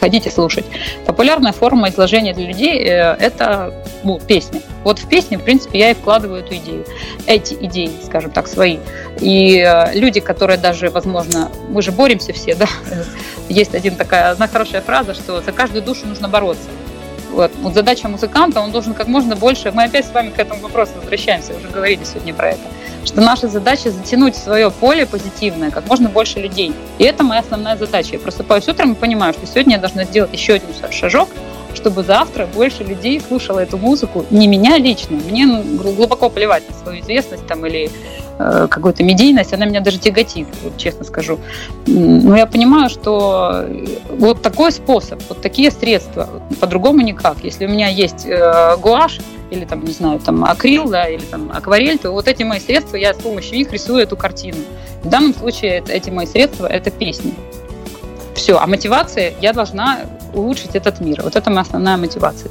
ходить 0.00 0.26
и 0.26 0.30
слушать. 0.30 0.64
Популярная 1.06 1.52
форма 1.52 1.90
изложения 1.90 2.32
для 2.32 2.46
людей 2.46 2.78
э,– 2.84 3.16
это 3.20 3.74
ну, 4.02 4.18
песня. 4.18 4.60
Вот 4.82 4.98
в 4.98 5.08
песне, 5.08 5.38
в 5.38 5.42
принципе, 5.42 5.78
я 5.78 5.90
и 5.90 5.94
вкладываю 5.94 6.40
эту 6.40 6.54
идею. 6.56 6.86
Эти 7.26 7.54
идеи, 7.54 7.90
скажем 8.04 8.30
так, 8.30 8.48
свои. 8.48 8.78
И 9.20 9.58
э, 9.58 9.94
люди, 9.94 10.20
которые 10.20 10.58
даже, 10.58 10.88
возможно, 10.90 11.50
мы 11.68 11.82
же 11.82 11.92
боремся 11.92 12.32
все, 12.32 12.54
да? 12.56 12.66
Есть 13.48 13.74
один 13.74 13.96
такая, 13.96 14.30
одна 14.30 14.48
хорошая 14.48 14.80
фраза, 14.80 15.14
что 15.14 15.40
за 15.40 15.52
каждую 15.52 15.82
душу 15.82 16.06
нужно 16.06 16.28
бороться. 16.28 16.68
Вот. 17.32 17.52
вот 17.60 17.74
задача 17.74 18.08
музыканта, 18.08 18.60
он 18.60 18.72
должен 18.72 18.94
как 18.94 19.06
можно 19.06 19.36
больше, 19.36 19.70
мы 19.72 19.84
опять 19.84 20.06
с 20.06 20.12
вами 20.12 20.30
к 20.30 20.38
этому 20.38 20.60
вопросу 20.60 20.92
возвращаемся, 20.96 21.54
уже 21.56 21.68
говорили 21.68 22.02
сегодня 22.04 22.34
про 22.34 22.50
это, 22.50 22.60
что 23.04 23.20
наша 23.20 23.48
задача 23.48 23.90
затянуть 23.90 24.36
свое 24.36 24.70
поле 24.70 25.06
позитивное 25.06 25.70
как 25.70 25.86
можно 25.86 26.08
больше 26.08 26.40
людей. 26.40 26.74
И 26.98 27.04
это 27.04 27.22
моя 27.22 27.40
основная 27.40 27.76
задача. 27.76 28.12
Я 28.12 28.18
просыпаюсь 28.18 28.68
утром 28.68 28.92
и 28.92 28.94
понимаю, 28.94 29.32
что 29.32 29.46
сегодня 29.46 29.74
я 29.74 29.80
должна 29.80 30.04
сделать 30.04 30.32
еще 30.32 30.54
один 30.54 30.68
шажок, 30.90 31.28
чтобы 31.74 32.02
завтра 32.02 32.46
больше 32.46 32.84
людей 32.84 33.20
слушало 33.20 33.60
эту 33.60 33.78
музыку. 33.78 34.24
Не 34.30 34.46
меня 34.46 34.78
лично, 34.78 35.16
мне 35.16 35.46
глубоко 35.46 36.28
плевать 36.28 36.68
на 36.68 36.74
свою 36.76 37.00
известность 37.00 37.46
там, 37.46 37.64
или 37.66 37.90
э, 38.38 38.66
какую-то 38.70 39.02
медийность, 39.02 39.52
она 39.52 39.66
меня 39.66 39.80
даже 39.80 39.98
тяготит, 39.98 40.48
вот, 40.62 40.76
честно 40.76 41.04
скажу. 41.04 41.38
Но 41.86 42.36
я 42.36 42.46
понимаю, 42.46 42.90
что 42.90 43.66
вот 44.10 44.42
такой 44.42 44.72
способ, 44.72 45.20
вот 45.28 45.40
такие 45.40 45.70
средства, 45.70 46.28
по-другому 46.60 47.00
никак. 47.00 47.38
Если 47.42 47.66
у 47.66 47.68
меня 47.68 47.88
есть 47.88 48.26
э, 48.26 48.76
гуашь, 48.78 49.18
или 49.50 49.64
там, 49.64 49.84
не 49.84 49.92
знаю, 49.92 50.20
там 50.20 50.44
акрил, 50.44 50.88
да, 50.88 51.08
или 51.08 51.22
там 51.22 51.50
акварель, 51.52 51.98
то 51.98 52.12
вот 52.12 52.28
эти 52.28 52.42
мои 52.44 52.60
средства, 52.60 52.96
я 52.96 53.12
с 53.14 53.16
помощью 53.16 53.56
них 53.56 53.72
рисую 53.72 54.02
эту 54.02 54.16
картину. 54.16 54.58
В 55.02 55.08
данном 55.08 55.34
случае 55.34 55.78
это, 55.78 55.92
эти 55.92 56.10
мои 56.10 56.26
средства– 56.26 56.66
это 56.68 56.90
песни. 56.90 57.34
Все, 58.34 58.58
а 58.58 58.66
мотивация, 58.66 59.34
я 59.40 59.52
должна 59.52 60.00
улучшить 60.34 60.74
этот 60.74 61.00
мир. 61.00 61.20
Вот 61.22 61.36
это 61.36 61.50
моя 61.50 61.62
основная 61.62 61.96
мотивация. 61.96 62.50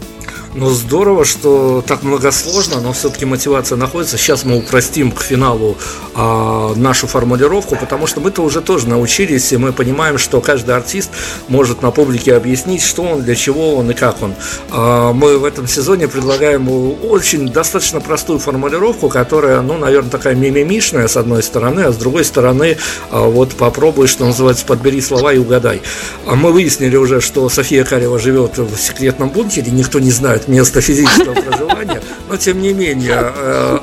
Ну, 0.55 0.71
здорово, 0.71 1.25
что 1.25 1.83
так 1.85 2.01
многосложно, 2.01 2.81
но 2.81 2.91
все-таки 2.91 3.23
мотивация 3.23 3.75
находится. 3.75 4.17
Сейчас 4.17 4.45
мы 4.45 4.57
упростим 4.57 5.11
к 5.11 5.21
финалу 5.21 5.77
а, 6.15 6.73
нашу 6.75 7.05
формулировку, 7.05 7.75
потому 7.75 8.07
что 8.07 8.19
мы-то 8.19 8.41
уже 8.41 8.61
тоже 8.61 8.87
научились, 8.87 9.53
и 9.53 9.57
мы 9.57 9.73
понимаем, 9.73 10.17
что 10.17 10.41
каждый 10.41 10.75
артист 10.75 11.11
может 11.49 11.83
на 11.83 11.91
публике 11.91 12.33
объяснить, 12.33 12.81
что 12.81 13.03
он, 13.03 13.21
для 13.21 13.35
чего 13.35 13.75
он 13.75 13.91
и 13.91 13.93
как 13.93 14.23
он. 14.23 14.33
А, 14.71 15.13
мы 15.13 15.37
в 15.37 15.45
этом 15.45 15.67
сезоне 15.67 16.07
предлагаем 16.07 16.67
очень 17.03 17.49
достаточно 17.49 18.01
простую 18.01 18.39
формулировку, 18.39 19.07
которая, 19.07 19.61
ну, 19.61 19.77
наверное, 19.77 20.09
такая 20.09 20.33
мимимишная 20.33 21.07
с 21.07 21.15
одной 21.15 21.43
стороны, 21.43 21.81
а 21.81 21.91
с 21.91 21.97
другой 21.97 22.25
стороны, 22.25 22.77
а, 23.11 23.21
вот 23.21 23.53
попробуй, 23.53 24.07
что 24.07 24.25
называется, 24.25 24.65
подбери 24.65 24.99
слова 24.99 25.31
и 25.31 25.37
угадай. 25.37 25.83
А 26.25 26.35
мы 26.35 26.51
выяснили 26.51 26.95
уже, 26.95 27.21
что 27.21 27.47
София 27.49 27.83
Карева 27.83 28.17
живет 28.17 28.57
в 28.57 28.75
секретном 28.77 29.29
бункере, 29.29 29.71
никто 29.71 29.99
не 29.99 30.11
знает, 30.11 30.38
знают 30.39 30.47
место 30.47 30.81
физического 30.81 31.33
проживания, 31.33 32.01
но 32.29 32.37
тем 32.37 32.61
не 32.61 32.73
менее 32.73 33.33
э, 33.35 33.79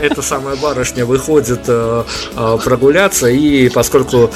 эта 0.00 0.22
самая 0.22 0.56
барышня 0.56 1.04
выходит 1.04 1.60
э, 1.66 2.04
э, 2.36 2.58
прогуляться, 2.64 3.28
и 3.28 3.68
поскольку, 3.68 4.30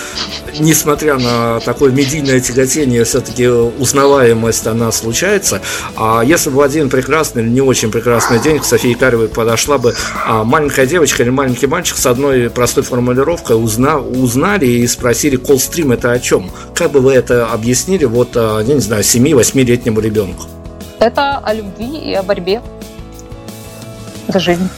несмотря 0.58 1.18
на 1.18 1.60
такое 1.60 1.90
медийное 1.92 2.40
тяготение, 2.40 3.04
все-таки 3.04 3.48
узнаваемость 3.48 4.66
она 4.66 4.92
случается, 4.92 5.60
а 5.96 6.22
если 6.24 6.50
бы 6.50 6.56
в 6.56 6.60
один 6.60 6.88
прекрасный 6.88 7.42
или 7.42 7.50
не 7.50 7.60
очень 7.60 7.90
прекрасный 7.90 8.38
день 8.38 8.58
к 8.58 8.64
Софии 8.64 8.94
Каревой 8.94 9.28
подошла 9.28 9.78
бы 9.78 9.94
а, 10.24 10.44
маленькая 10.44 10.86
девочка 10.86 11.22
или 11.22 11.30
маленький 11.30 11.66
мальчик 11.66 11.96
с 11.96 12.06
одной 12.06 12.50
простой 12.50 12.82
формулировкой, 12.82 13.56
узна, 13.62 13.98
узнали 13.98 14.66
и 14.66 14.86
спросили, 14.86 15.36
колстрим 15.36 15.92
это 15.92 16.12
о 16.12 16.18
чем? 16.18 16.50
Как 16.74 16.92
бы 16.92 17.00
вы 17.00 17.12
это 17.12 17.48
объяснили, 17.48 18.04
вот, 18.04 18.36
я 18.36 18.62
не 18.62 18.80
знаю, 18.80 19.02
7-8-летнему 19.02 20.00
ребенку? 20.00 20.46
Это 20.98 21.38
о 21.38 21.52
любви 21.52 21.98
и 21.98 22.14
о 22.14 22.22
борьбе 22.22 22.62
за 24.28 24.38
жизнь. 24.38 24.68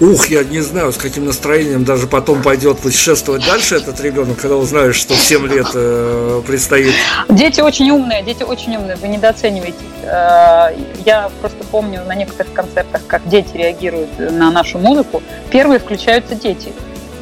Ух, 0.00 0.28
я 0.28 0.44
не 0.44 0.60
знаю, 0.60 0.92
с 0.92 0.96
каким 0.96 1.26
настроением 1.26 1.84
даже 1.84 2.06
потом 2.06 2.42
пойдет 2.42 2.78
путешествовать 2.78 3.44
дальше 3.44 3.76
этот 3.76 4.00
ребенок, 4.00 4.38
когда 4.38 4.56
узнаешь, 4.56 4.96
что 4.96 5.12
в 5.12 5.20
7 5.20 5.46
лет 5.46 5.66
э, 5.74 6.42
предстоит. 6.46 6.94
Дети 7.28 7.60
очень 7.60 7.90
умные, 7.90 8.22
дети 8.22 8.42
очень 8.42 8.76
умные, 8.76 8.96
вы 8.96 9.08
недооцениваете. 9.08 9.76
Э, 10.04 10.74
я 11.04 11.30
просто 11.42 11.64
помню 11.70 12.02
на 12.06 12.14
некоторых 12.14 12.50
концертах, 12.54 13.02
как 13.06 13.28
дети 13.28 13.54
реагируют 13.54 14.18
на 14.18 14.50
нашу 14.50 14.78
музыку. 14.78 15.22
Первые 15.50 15.78
включаются 15.78 16.34
дети. 16.34 16.72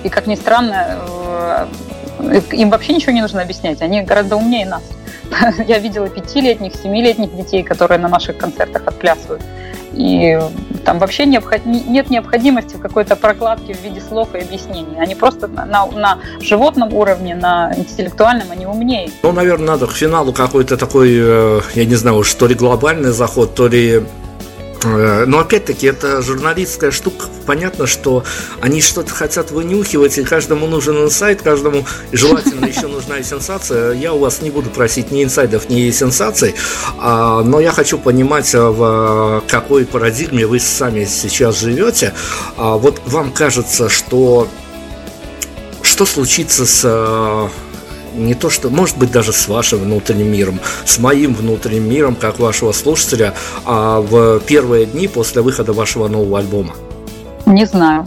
И, 0.04 0.08
как 0.08 0.28
ни 0.28 0.36
странно, 0.36 1.00
э, 2.20 2.40
им 2.52 2.70
вообще 2.70 2.92
ничего 2.92 3.10
не 3.10 3.22
нужно 3.22 3.42
объяснять, 3.42 3.82
они 3.82 4.02
гораздо 4.02 4.36
умнее 4.36 4.66
нас. 4.66 4.82
Я 5.66 5.78
видела 5.78 6.08
пятилетних, 6.08 6.74
семилетних 6.74 7.34
детей, 7.36 7.62
которые 7.62 7.98
на 7.98 8.08
наших 8.08 8.36
концертах 8.36 8.82
отплясывают. 8.86 9.42
И 9.92 10.38
там 10.84 10.98
вообще 10.98 11.26
необход... 11.26 11.64
нет 11.66 12.10
необходимости 12.10 12.76
в 12.76 12.80
какой-то 12.80 13.16
прокладке 13.16 13.74
в 13.74 13.82
виде 13.82 14.00
слов 14.00 14.34
и 14.34 14.38
объяснений. 14.38 14.96
Они 14.98 15.14
просто 15.14 15.48
на, 15.48 15.86
на 15.86 16.18
животном 16.40 16.94
уровне, 16.94 17.34
на 17.34 17.72
интеллектуальном, 17.76 18.50
они 18.50 18.66
умнее. 18.66 19.10
Ну, 19.22 19.32
наверное, 19.32 19.68
надо 19.68 19.86
к 19.86 19.92
финалу 19.92 20.32
какой-то 20.32 20.76
такой, 20.76 21.10
э, 21.12 21.60
я 21.74 21.84
не 21.84 21.96
знаю, 21.96 22.22
что 22.22 22.46
ли 22.46 22.54
глобальный 22.54 23.10
заход, 23.10 23.54
то 23.54 23.66
ли 23.66 24.04
но 24.84 25.40
опять-таки 25.40 25.86
это 25.86 26.22
журналистская 26.22 26.90
штука. 26.90 27.26
Понятно, 27.46 27.86
что 27.86 28.24
они 28.60 28.80
что-то 28.80 29.12
хотят 29.12 29.50
вынюхивать, 29.50 30.18
и 30.18 30.22
каждому 30.22 30.66
нужен 30.66 30.96
инсайт, 31.04 31.42
каждому 31.42 31.84
желательно 32.12 32.66
еще 32.78 32.86
нужна 32.86 33.18
и 33.18 33.22
сенсация. 33.22 33.92
Я 33.92 34.12
у 34.12 34.18
вас 34.18 34.40
не 34.40 34.50
буду 34.50 34.70
просить 34.70 35.10
ни 35.10 35.24
инсайдов, 35.24 35.68
ни 35.68 35.90
сенсаций, 35.90 36.54
а, 36.98 37.42
но 37.42 37.60
я 37.60 37.72
хочу 37.72 37.98
понимать, 37.98 38.54
а, 38.54 38.70
в 38.70 39.44
какой 39.48 39.84
парадигме 39.84 40.46
вы 40.46 40.60
сами 40.60 41.04
сейчас 41.04 41.58
живете. 41.58 42.14
А, 42.56 42.76
вот 42.76 43.00
вам 43.06 43.32
кажется, 43.32 43.88
что 43.88 44.48
что 45.82 46.06
случится 46.06 46.66
с 46.66 47.50
не 48.18 48.34
то 48.34 48.50
что, 48.50 48.70
может 48.70 48.98
быть, 48.98 49.10
даже 49.10 49.32
с 49.32 49.48
вашим 49.48 49.80
внутренним 49.80 50.30
миром, 50.30 50.60
с 50.84 50.98
моим 50.98 51.34
внутренним 51.34 51.88
миром, 51.88 52.16
как 52.16 52.38
вашего 52.38 52.72
слушателя, 52.72 53.34
а 53.64 54.00
в 54.00 54.40
первые 54.40 54.86
дни 54.86 55.08
после 55.08 55.42
выхода 55.42 55.72
вашего 55.72 56.08
нового 56.08 56.38
альбома? 56.38 56.74
Не 57.46 57.64
знаю. 57.64 58.06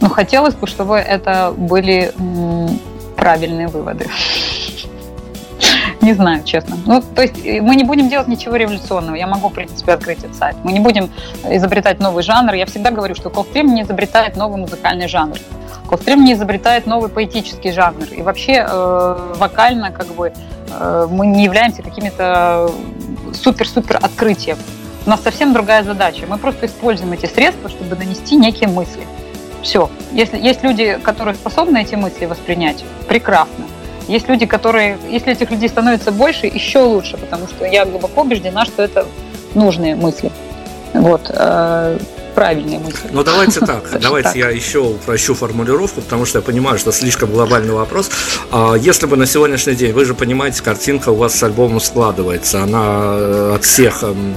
Но 0.00 0.08
хотелось 0.08 0.54
бы, 0.54 0.66
чтобы 0.66 0.96
это 0.96 1.54
были 1.56 2.12
правильные 3.16 3.68
выводы. 3.68 4.08
Не 6.02 6.14
знаю, 6.14 6.42
честно. 6.44 6.76
Ну, 6.84 7.00
то 7.00 7.22
есть 7.22 7.38
э, 7.44 7.60
мы 7.60 7.76
не 7.76 7.84
будем 7.84 8.08
делать 8.08 8.26
ничего 8.26 8.56
революционного. 8.56 9.14
Я 9.14 9.28
могу, 9.28 9.48
в 9.48 9.52
принципе, 9.52 9.92
открыть 9.92 10.18
этот 10.18 10.34
сайт. 10.34 10.56
Мы 10.64 10.72
не 10.72 10.80
будем 10.80 11.08
изобретать 11.48 12.00
новый 12.00 12.24
жанр. 12.24 12.54
Я 12.54 12.66
всегда 12.66 12.90
говорю, 12.90 13.14
что 13.14 13.30
Колстрим 13.30 13.72
не 13.72 13.82
изобретает 13.82 14.36
новый 14.36 14.60
музыкальный 14.60 15.06
жанр. 15.06 15.36
Колстрим 15.92 16.24
не 16.24 16.32
изобретает 16.32 16.86
новый 16.86 17.10
поэтический 17.10 17.70
жанр. 17.70 18.04
И 18.12 18.22
вообще 18.22 18.66
э, 18.66 19.34
вокально 19.36 19.90
как 19.90 20.06
бы 20.06 20.32
э, 20.70 21.06
мы 21.10 21.26
не 21.26 21.44
являемся 21.44 21.82
какими-то 21.82 22.70
супер-супер 23.34 23.98
открытием. 24.00 24.56
У 25.04 25.10
нас 25.10 25.20
совсем 25.20 25.52
другая 25.52 25.82
задача. 25.82 26.24
Мы 26.26 26.38
просто 26.38 26.64
используем 26.64 27.12
эти 27.12 27.26
средства, 27.26 27.68
чтобы 27.68 27.94
донести 27.94 28.36
некие 28.36 28.70
мысли. 28.70 29.02
Все. 29.60 29.90
Если 30.12 30.38
есть 30.38 30.62
люди, 30.62 30.98
которые 31.02 31.34
способны 31.34 31.82
эти 31.82 31.94
мысли 31.94 32.24
воспринять, 32.24 32.82
прекрасно. 33.06 33.66
Есть 34.08 34.30
люди, 34.30 34.46
которые, 34.46 34.96
если 35.10 35.32
этих 35.32 35.50
людей 35.50 35.68
становится 35.68 36.10
больше, 36.10 36.46
еще 36.46 36.78
лучше, 36.78 37.18
потому 37.18 37.46
что 37.48 37.66
я 37.66 37.84
глубоко 37.84 38.22
убеждена, 38.22 38.64
что 38.64 38.82
это 38.82 39.06
нужные 39.54 39.94
мысли. 39.94 40.32
Вот. 40.94 41.30
Э, 42.32 42.34
правильные 42.34 42.78
мысли. 42.78 43.08
Ну 43.12 43.22
давайте 43.22 43.60
так, 43.60 43.84
давайте 44.00 44.38
я 44.38 44.50
еще 44.50 44.78
упрощу 44.78 45.34
формулировку, 45.34 46.00
потому 46.00 46.26
что 46.26 46.38
я 46.38 46.42
понимаю, 46.42 46.78
что 46.78 46.92
слишком 46.92 47.30
глобальный 47.30 47.74
вопрос. 47.74 48.10
А, 48.50 48.74
если 48.74 49.06
бы 49.06 49.16
на 49.16 49.26
сегодняшний 49.26 49.74
день, 49.74 49.92
вы 49.92 50.04
же 50.04 50.14
понимаете, 50.14 50.62
картинка 50.62 51.10
у 51.10 51.14
вас 51.14 51.34
с 51.34 51.42
альбомом 51.42 51.80
складывается, 51.80 52.62
она 52.62 53.02
э, 53.16 53.52
от 53.56 53.64
всех 53.64 54.02
эм, 54.02 54.34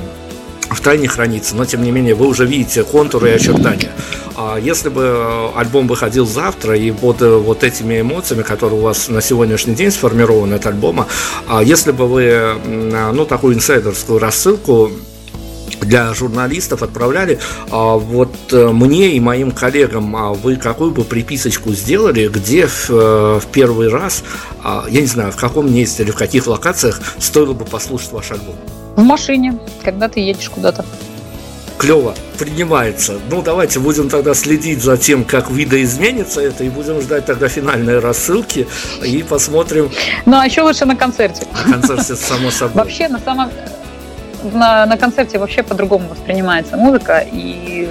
в 0.70 0.82
тайне 0.82 1.08
хранится, 1.08 1.56
но 1.56 1.66
тем 1.66 1.84
не 1.84 1.92
менее 1.92 2.16
вы 2.16 2.28
уже 2.28 2.46
видите 2.46 2.84
контуры 2.84 3.30
и 3.30 3.34
очертания. 3.34 3.92
А 4.38 4.58
если 4.58 4.90
бы 4.90 5.52
альбом 5.56 5.88
выходил 5.88 6.28
завтра 6.28 6.76
и 6.76 6.92
под 6.92 7.22
э, 7.22 7.38
вот 7.38 7.64
этими 7.64 8.02
эмоциями, 8.02 8.44
которые 8.44 8.80
у 8.80 8.84
вас 8.84 9.08
на 9.08 9.22
сегодняшний 9.22 9.76
день 9.76 9.92
сформированы 9.92 10.56
от 10.56 10.66
альбома, 10.66 11.08
а 11.48 11.64
если 11.64 11.92
бы 11.92 12.08
вы 12.08 12.56
ну 12.66 13.26
такую 13.26 13.56
инсайдерскую 13.56 14.20
рассылку 14.20 14.92
для 15.82 16.14
журналистов 16.14 16.84
отправляли. 16.84 17.40
А 17.70 17.96
вот 17.96 18.34
э, 18.52 18.68
мне 18.70 19.16
и 19.16 19.20
моим 19.20 19.52
коллегам 19.52 20.16
а 20.16 20.34
вы 20.34 20.56
какую 20.56 20.92
бы 20.92 21.04
приписочку 21.04 21.74
сделали, 21.74 22.28
где 22.28 22.68
в, 22.68 22.90
э, 22.90 23.40
в 23.40 23.48
первый 23.52 23.90
раз, 23.90 24.24
а, 24.64 24.86
я 24.90 25.02
не 25.02 25.08
знаю, 25.08 25.32
в 25.32 25.36
каком 25.36 25.74
месте 25.74 26.04
или 26.04 26.12
в 26.12 26.16
каких 26.16 26.48
локациях 26.48 27.02
стоило 27.20 27.54
бы 27.54 27.66
послушать 27.66 28.12
ваш 28.12 28.32
альбом? 28.32 28.56
В 28.96 29.04
машине, 29.04 29.58
когда 29.84 30.08
ты 30.08 30.22
едешь 30.22 30.50
куда-то. 30.50 30.86
Клево, 31.78 32.16
принимается. 32.40 33.20
Ну, 33.30 33.42
давайте 33.42 33.80
будем 33.80 34.08
тогда 34.08 34.34
следить 34.34 34.82
за 34.82 34.96
тем, 34.96 35.26
как 35.26 35.52
видоизменится 35.52 36.40
это, 36.40 36.64
и 36.64 36.70
будем 36.70 37.02
ждать 37.02 37.26
тогда 37.26 37.50
финальные 37.50 38.00
рассылки, 38.00 38.66
и 39.04 39.24
посмотрим. 39.24 39.92
Ну, 40.26 40.38
а 40.38 40.46
еще 40.46 40.62
лучше 40.62 40.86
на 40.86 40.96
концерте. 40.96 41.46
На 41.66 41.74
концерте, 41.74 42.16
само 42.16 42.50
собой. 42.50 42.84
Вообще, 42.84 43.10
на 43.10 43.20
самом 43.20 43.52
на, 44.54 44.86
на 44.86 44.98
концерте 44.98 45.40
вообще 45.40 45.64
по-другому 45.64 46.10
воспринимается 46.10 46.78
музыка, 46.78 47.26
и 47.32 47.90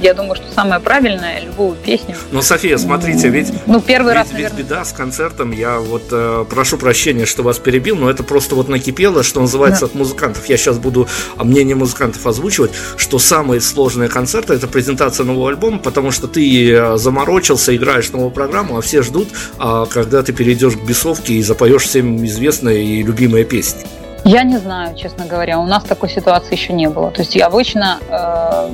я 0.00 0.14
думаю, 0.14 0.36
что 0.36 0.44
самое 0.52 0.80
правильное 0.80 1.40
любую 1.40 1.76
песню. 1.76 2.16
Но, 2.30 2.42
София, 2.42 2.76
смотрите, 2.78 3.28
ведь, 3.28 3.52
ну, 3.66 3.80
первый 3.80 4.14
ведь, 4.14 4.16
раз, 4.16 4.28
ведь 4.32 4.52
беда 4.52 4.84
с 4.84 4.92
концертом, 4.92 5.52
я 5.52 5.78
вот 5.78 6.04
э, 6.10 6.44
прошу 6.48 6.78
прощения, 6.78 7.26
что 7.26 7.42
вас 7.42 7.58
перебил, 7.58 7.96
но 7.96 8.10
это 8.10 8.22
просто 8.22 8.54
вот 8.54 8.68
накипело, 8.68 9.22
что 9.22 9.40
называется, 9.40 9.82
да. 9.82 9.86
от 9.86 9.94
музыкантов. 9.94 10.46
Я 10.46 10.56
сейчас 10.56 10.78
буду 10.78 11.08
мнение 11.36 11.76
музыкантов 11.76 12.26
озвучивать, 12.26 12.72
что 12.96 13.18
самые 13.18 13.60
сложные 13.60 14.08
концерты 14.08 14.54
это 14.54 14.66
презентация 14.66 15.24
нового 15.24 15.48
альбома, 15.48 15.78
потому 15.78 16.10
что 16.10 16.28
ты 16.28 16.72
э, 16.72 16.96
заморочился, 16.96 17.74
играешь 17.74 18.10
новую 18.12 18.30
программу, 18.30 18.78
а 18.78 18.82
все 18.82 19.02
ждут, 19.02 19.28
а 19.58 19.86
когда 19.86 20.22
ты 20.22 20.32
перейдешь 20.32 20.74
к 20.74 20.84
бесовке 20.84 21.34
и 21.34 21.42
запоешь 21.42 21.82
всем 21.82 22.24
известные 22.24 22.84
и 22.84 23.02
любимые 23.02 23.44
песни. 23.44 23.86
Я 24.26 24.42
не 24.42 24.56
знаю, 24.58 24.96
честно 24.96 25.24
говоря, 25.24 25.60
у 25.60 25.66
нас 25.66 25.84
такой 25.84 26.10
ситуации 26.10 26.56
еще 26.56 26.72
не 26.72 26.88
было. 26.88 27.12
То 27.12 27.22
есть 27.22 27.40
обычно 27.40 28.00
э, 28.10 28.70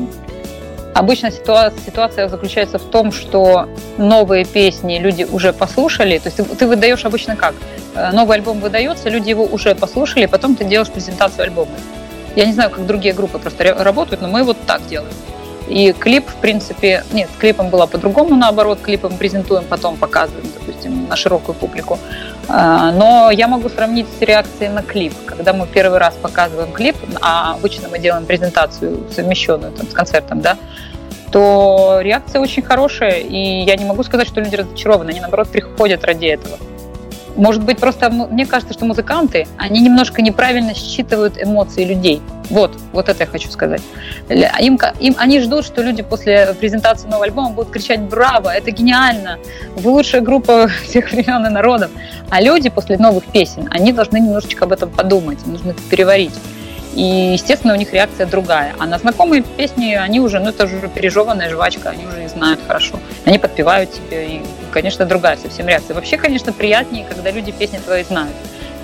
Обычно 0.95 1.31
ситуация, 1.31 1.81
ситуация 1.87 2.29
заключается 2.29 2.79
в 2.79 2.83
том, 2.83 3.13
что 3.13 3.69
новые 3.97 4.45
песни 4.45 4.99
люди 4.99 5.25
уже 5.25 5.53
послушали. 5.53 6.19
То 6.19 6.29
есть 6.29 6.37
ты, 6.37 6.45
ты 6.45 6.67
выдаешь 6.67 7.05
обычно 7.05 7.37
как? 7.37 7.55
Э, 7.95 8.13
новый 8.13 8.37
альбом 8.37 8.61
выдается, 8.61 9.11
люди 9.11 9.31
его 9.31 9.45
уже 9.45 9.75
послушали, 9.75 10.27
потом 10.27 10.55
ты 10.55 10.65
делаешь 10.65 10.91
презентацию 10.91 11.45
альбома. 11.45 11.73
Я 12.35 12.47
не 12.47 12.53
знаю, 12.53 12.71
как 12.71 12.87
другие 12.87 13.15
группы 13.15 13.39
просто 13.39 13.75
работают, 13.75 14.23
но 14.23 14.29
мы 14.29 14.45
вот 14.45 14.57
так 14.67 14.87
делаем. 14.87 15.13
И 15.69 15.93
клип, 15.93 16.29
в 16.29 16.37
принципе, 16.37 17.05
нет, 17.13 17.29
клипом 17.39 17.71
было 17.71 17.87
по-другому, 17.87 18.37
наоборот, 18.37 18.81
клипом 18.83 19.17
презентуем, 19.17 19.65
потом 19.65 19.97
показываем, 19.97 20.47
допустим, 20.55 21.09
на 21.09 21.17
широкую 21.17 21.55
публику. 21.55 21.99
А, 22.49 22.93
но 22.93 23.31
я 23.31 23.49
могу 23.49 23.69
сравнить 23.69 24.07
с 24.19 24.23
реакцией 24.23 24.69
на 24.71 24.83
клип. 24.83 25.15
Когда 25.27 25.53
мы 25.53 25.67
первый 25.67 25.99
раз 25.99 26.15
показываем 26.15 26.73
клип, 26.73 26.97
а 27.21 27.55
обычно 27.55 27.89
мы 27.89 27.99
делаем 27.99 28.27
презентацию 28.27 29.07
совмещенную 29.15 29.73
там, 29.73 29.89
с 29.89 29.93
концертом, 29.93 30.41
да, 30.41 30.57
то 31.31 32.01
реакция 32.03 32.41
очень 32.41 32.63
хорошая, 32.63 33.21
и 33.21 33.63
я 33.65 33.77
не 33.77 33.85
могу 33.85 34.03
сказать, 34.03 34.29
что 34.29 34.41
люди 34.41 34.57
разочарованы, 34.57 35.11
они, 35.11 35.21
наоборот, 35.21 35.49
приходят 35.49 36.05
ради 36.05 36.27
этого. 36.27 36.59
Может 37.37 37.65
быть, 37.65 37.79
просто 37.79 38.11
мне 38.11 38.47
кажется, 38.47 38.75
что 38.75 38.85
музыканты, 38.85 39.47
они 39.57 39.81
немножко 39.81 40.21
неправильно 40.23 40.75
считывают 40.75 41.43
эмоции 41.43 41.85
людей. 41.85 42.21
Вот, 42.51 42.77
вот 42.93 43.09
это 43.09 43.25
я 43.25 43.27
хочу 43.27 43.51
сказать. 43.51 43.81
Им, 44.29 44.79
им, 45.01 45.15
они 45.17 45.41
ждут, 45.41 45.65
что 45.65 45.83
люди 45.83 46.03
после 46.03 46.55
презентации 46.61 47.07
нового 47.07 47.25
альбома 47.25 47.51
будут 47.51 47.73
кричать 47.73 48.01
«Браво! 48.01 48.51
Это 48.51 48.71
гениально! 48.71 49.39
Вы 49.77 49.91
лучшая 49.91 50.21
группа 50.21 50.69
всех 50.85 51.13
времен 51.13 51.47
и 51.47 51.51
народов!» 51.51 51.91
А 52.31 52.41
люди 52.41 52.69
после 52.69 52.99
новых 52.99 53.25
песен, 53.25 53.69
они 53.71 53.93
должны 53.93 54.19
немножечко 54.19 54.65
об 54.65 54.73
этом 54.73 54.91
подумать, 54.91 55.47
нужно 55.47 55.71
это 55.71 55.83
переварить. 55.89 56.35
И, 56.95 57.33
естественно, 57.33 57.73
у 57.73 57.77
них 57.77 57.93
реакция 57.93 58.27
другая. 58.27 58.75
А 58.79 58.87
на 58.87 58.99
знакомые 58.99 59.43
песни 59.43 59.95
они 59.95 60.21
уже, 60.21 60.41
ну 60.41 60.51
это 60.51 60.65
уже 60.65 60.89
пережеванная 60.89 61.49
жвачка, 61.49 61.91
они 61.91 62.07
уже 62.07 62.29
знают 62.29 62.61
хорошо. 62.67 63.01
Они 63.25 63.39
подпевают 63.39 63.93
тебе, 63.93 64.27
и, 64.27 64.43
конечно, 64.73 65.07
другая 65.07 65.37
совсем 65.37 65.69
реакция. 65.69 65.95
Вообще, 65.95 66.19
конечно, 66.19 66.53
приятнее, 66.53 67.07
когда 67.09 67.31
люди 67.31 67.51
песни 67.53 67.79
твои 67.79 68.05
знают. 68.05 68.35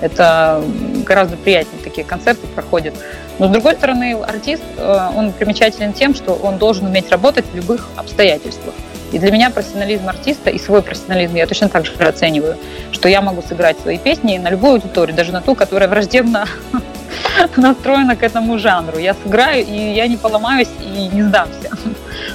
Это 0.01 0.63
гораздо 1.05 1.35
приятнее 1.35 1.83
такие 1.83 2.05
концерты 2.05 2.47
проходят. 2.47 2.95
Но, 3.37 3.47
с 3.47 3.51
другой 3.51 3.75
стороны, 3.75 4.17
артист, 4.21 4.63
э, 4.77 5.09
он 5.15 5.33
примечателен 5.33 5.93
тем, 5.93 6.15
что 6.15 6.33
он 6.33 6.57
должен 6.57 6.85
уметь 6.85 7.09
работать 7.09 7.45
в 7.51 7.55
любых 7.55 7.89
обстоятельствах. 7.97 8.73
И 9.11 9.19
для 9.19 9.31
меня 9.31 9.49
профессионализм 9.49 10.07
артиста 10.07 10.49
и 10.49 10.59
свой 10.59 10.81
профессионализм 10.81 11.35
я 11.35 11.47
точно 11.47 11.67
так 11.67 11.85
же 11.85 11.93
оцениваю, 11.95 12.57
что 12.91 13.09
я 13.09 13.21
могу 13.21 13.41
сыграть 13.41 13.79
свои 13.79 13.97
песни 13.97 14.37
на 14.37 14.51
любую 14.51 14.73
аудиторию, 14.73 15.15
даже 15.15 15.31
на 15.31 15.41
ту, 15.41 15.55
которая 15.55 15.89
враждебна 15.89 16.45
настроена 17.57 18.15
к 18.15 18.23
этому 18.23 18.57
жанру. 18.57 18.97
Я 18.97 19.13
сыграю, 19.13 19.65
и 19.65 19.93
я 19.93 20.07
не 20.07 20.17
поломаюсь 20.17 20.69
и 20.79 21.15
не 21.15 21.23
сдамся. 21.23 21.69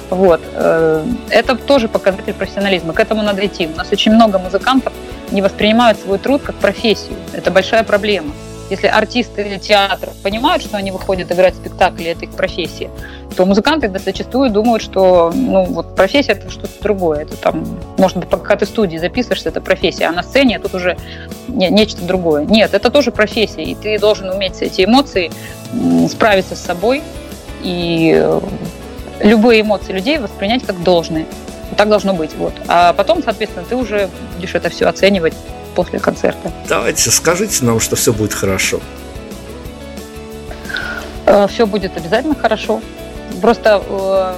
Вот. 0.09 0.41
Э, 0.53 1.05
это 1.29 1.55
тоже 1.55 1.87
показатель 1.87 2.33
профессионализма. 2.33 2.93
К 2.93 2.99
этому 2.99 3.21
надо 3.21 3.45
идти. 3.45 3.67
У 3.67 3.77
нас 3.77 3.91
очень 3.91 4.13
много 4.13 4.39
музыкантов 4.39 4.93
не 5.31 5.41
воспринимают 5.41 5.99
свой 5.99 6.17
труд 6.17 6.41
как 6.43 6.55
профессию. 6.55 7.15
Это 7.33 7.51
большая 7.51 7.83
проблема. 7.83 8.31
Если 8.69 8.87
артисты 8.87 9.59
театра 9.59 10.11
понимают, 10.23 10.63
что 10.63 10.77
они 10.77 10.91
выходят 10.91 11.31
играть 11.31 11.55
спектакли, 11.55 12.07
это 12.07 12.25
их 12.25 12.31
профессия, 12.31 12.89
то 13.35 13.45
музыканты 13.45 13.91
зачастую 13.99 14.49
думают, 14.49 14.81
что 14.81 15.31
ну, 15.35 15.65
вот 15.65 15.95
профессия 15.95 16.31
это 16.31 16.49
что-то 16.49 16.81
другое. 16.81 17.21
Это 17.21 17.37
там, 17.37 17.63
может 17.97 18.17
быть, 18.17 18.29
пока 18.29 18.55
ты 18.55 18.65
в 18.65 18.69
студии 18.69 18.97
записываешься, 18.97 19.49
это 19.49 19.61
профессия, 19.61 20.05
а 20.05 20.11
на 20.11 20.23
сцене 20.23 20.57
тут 20.57 20.73
уже 20.73 20.97
не, 21.47 21.69
нечто 21.69 22.01
другое. 22.03 22.45
Нет, 22.45 22.73
это 22.73 22.89
тоже 22.89 23.11
профессия, 23.11 23.63
и 23.63 23.75
ты 23.75 23.99
должен 23.99 24.29
уметь 24.29 24.61
эти 24.61 24.85
эмоции 24.85 25.31
справиться 26.09 26.55
с 26.55 26.59
собой 26.59 27.03
и 27.61 28.13
э, 28.15 28.39
любые 29.21 29.61
эмоции 29.61 29.91
людей 29.91 30.17
воспринять 30.17 30.63
как 30.65 30.81
должные. 30.81 31.25
Так 31.77 31.89
должно 31.89 32.13
быть. 32.13 32.33
Вот. 32.35 32.53
А 32.67 32.93
потом, 32.93 33.21
соответственно, 33.23 33.65
ты 33.67 33.75
уже 33.75 34.09
будешь 34.35 34.55
это 34.55 34.69
все 34.69 34.87
оценивать 34.87 35.33
после 35.75 35.99
концерта. 35.99 36.51
Давайте, 36.67 37.11
скажите 37.11 37.63
нам, 37.65 37.79
что 37.79 37.95
все 37.95 38.13
будет 38.13 38.33
хорошо. 38.33 38.79
Э, 41.25 41.47
все 41.47 41.65
будет 41.65 41.97
обязательно 41.97 42.35
хорошо. 42.35 42.81
Просто 43.41 43.83
э, 43.87 44.33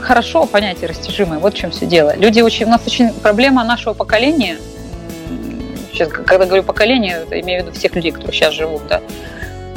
хорошо 0.00 0.46
понятие 0.46 0.88
растяжимое. 0.88 1.38
Вот 1.38 1.54
в 1.54 1.56
чем 1.56 1.70
все 1.70 1.86
дело. 1.86 2.16
Люди 2.16 2.40
очень, 2.40 2.66
у 2.66 2.70
нас 2.70 2.82
очень 2.86 3.12
проблема 3.12 3.64
нашего 3.64 3.94
поколения. 3.94 4.58
Сейчас, 5.92 6.08
когда 6.08 6.44
говорю 6.44 6.62
поколение, 6.62 7.22
это 7.22 7.40
имею 7.40 7.62
в 7.62 7.66
виду 7.66 7.76
всех 7.76 7.94
людей, 7.94 8.12
которые 8.12 8.34
сейчас 8.34 8.54
живут, 8.54 8.82
да. 8.86 9.00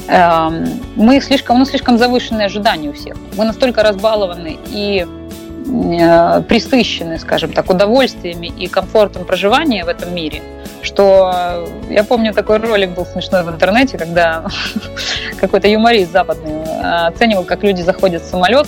Эм, 0.10 0.82
мы 0.96 1.22
слишком, 1.22 1.56
у 1.56 1.60
нас 1.60 1.70
слишком 1.70 1.98
завышенные 1.98 2.48
ожидания 2.48 2.90
у 2.90 2.94
всех. 2.94 3.16
Мы 3.38 3.46
настолько 3.46 3.84
разбалованы 3.84 4.58
и 4.68 5.08
присыщены, 6.48 7.20
скажем 7.20 7.54
так, 7.54 7.70
удовольствиями 7.70 8.48
и 8.48 8.68
комфортом 8.68 9.26
проживания 9.26 9.86
в 9.86 9.88
этом 9.88 10.14
мире– 10.14 10.42
что 10.82 11.68
я 11.90 12.04
помню 12.04 12.34
такой 12.34 12.58
ролик 12.58 12.92
был 12.92 13.06
смешной 13.06 13.44
в 13.44 13.50
интернете, 13.50 13.98
когда 13.98 14.46
какой-то 15.40 15.68
юморист 15.68 16.12
западный 16.12 16.64
э, 16.64 17.08
оценивал, 17.08 17.44
как 17.44 17.64
люди 17.64 17.82
заходят 17.82 18.24
в 18.24 18.30
самолет, 18.30 18.68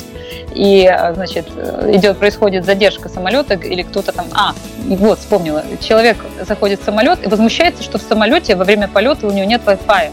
и, 0.54 0.94
значит, 1.16 1.48
идет, 1.88 2.18
происходит 2.18 2.66
задержка 2.66 3.08
самолета, 3.08 3.54
или 3.54 3.84
кто-то 3.84 4.12
там, 4.12 4.26
а, 4.34 4.54
вот, 4.86 5.20
вспомнила, 5.20 5.64
человек 5.80 6.18
заходит 6.46 6.82
в 6.82 6.84
самолет 6.84 7.26
и 7.26 7.30
возмущается, 7.30 7.84
что 7.84 7.98
в 7.98 8.02
самолете 8.02 8.56
во 8.56 8.66
время 8.66 8.90
полета 8.90 9.28
у 9.28 9.32
него 9.32 9.46
нет 9.46 9.62
Wi-Fi. 9.66 10.12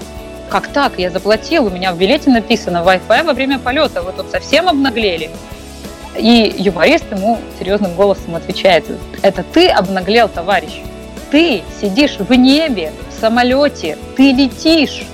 Как 0.48 0.68
так? 0.68 0.92
Я 0.98 1.10
заплатил, 1.10 1.66
у 1.66 1.70
меня 1.70 1.92
в 1.92 1.98
билете 1.98 2.30
написано 2.30 2.78
Wi-Fi 2.78 3.24
во 3.24 3.32
время 3.32 3.58
полета, 3.58 4.02
вы 4.02 4.12
тут 4.12 4.30
совсем 4.30 4.68
обнаглели. 4.68 5.30
И 6.18 6.54
юморист 6.58 7.04
ему 7.10 7.38
серьезным 7.58 7.94
голосом 7.94 8.34
отвечает, 8.34 8.84
это 9.22 9.42
ты 9.42 9.68
обнаглел, 9.68 10.28
товарищ 10.28 10.82
ты 11.30 11.62
сидишь 11.80 12.16
в 12.18 12.32
небе, 12.34 12.92
в 13.10 13.20
самолете, 13.20 13.98
ты 14.16 14.32
летишь, 14.32 15.04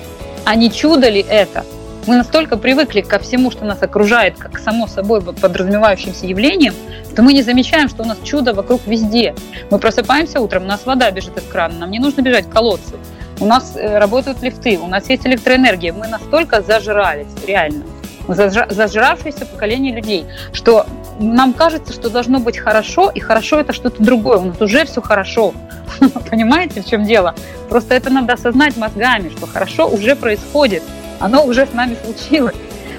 а 0.44 0.54
не 0.54 0.70
чудо 0.70 1.08
ли 1.08 1.24
это? 1.28 1.64
Мы 2.06 2.16
настолько 2.16 2.58
привыкли 2.58 3.00
ко 3.00 3.18
всему, 3.18 3.50
что 3.50 3.64
нас 3.64 3.82
окружает, 3.82 4.36
как 4.36 4.58
само 4.58 4.86
собой 4.86 5.22
подразумевающимся 5.22 6.26
явлением, 6.26 6.74
что 7.10 7.22
мы 7.22 7.32
не 7.32 7.42
замечаем, 7.42 7.88
что 7.88 8.02
у 8.02 8.06
нас 8.06 8.18
чудо 8.22 8.52
вокруг 8.52 8.82
везде. 8.86 9.34
Мы 9.70 9.78
просыпаемся 9.78 10.40
утром, 10.40 10.64
у 10.64 10.66
нас 10.66 10.84
вода 10.84 11.10
бежит 11.10 11.36
из 11.38 11.44
крана, 11.44 11.78
нам 11.78 11.90
не 11.90 11.98
нужно 11.98 12.20
бежать 12.20 12.46
к 12.46 12.52
колодцу. 12.52 12.98
У 13.40 13.46
нас 13.46 13.74
э, 13.74 13.98
работают 13.98 14.42
лифты, 14.42 14.78
у 14.78 14.86
нас 14.86 15.08
есть 15.08 15.26
электроэнергия. 15.26 15.92
Мы 15.92 16.06
настолько 16.06 16.60
зажрались, 16.62 17.26
реально. 17.46 17.82
Зажравшееся 18.28 19.46
поколение 19.46 19.94
людей, 19.94 20.26
что 20.52 20.86
нам 21.18 21.52
кажется, 21.52 21.92
что 21.92 22.10
должно 22.10 22.40
быть 22.40 22.58
хорошо, 22.58 23.10
и 23.10 23.20
хорошо 23.20 23.60
это 23.60 23.72
что-то 23.72 24.02
другое. 24.02 24.38
У 24.38 24.44
нас 24.46 24.60
уже 24.60 24.84
все 24.84 25.00
хорошо. 25.00 25.54
Понимаете, 26.30 26.82
в 26.82 26.86
чем 26.86 27.04
дело? 27.04 27.34
Просто 27.68 27.94
это 27.94 28.10
надо 28.10 28.34
осознать 28.34 28.76
мозгами, 28.76 29.30
что 29.30 29.46
хорошо 29.46 29.88
уже 29.88 30.16
происходит. 30.16 30.82
Оно 31.20 31.44
уже 31.44 31.66
с 31.66 31.72
нами 31.72 31.96
случилось. 32.04 32.56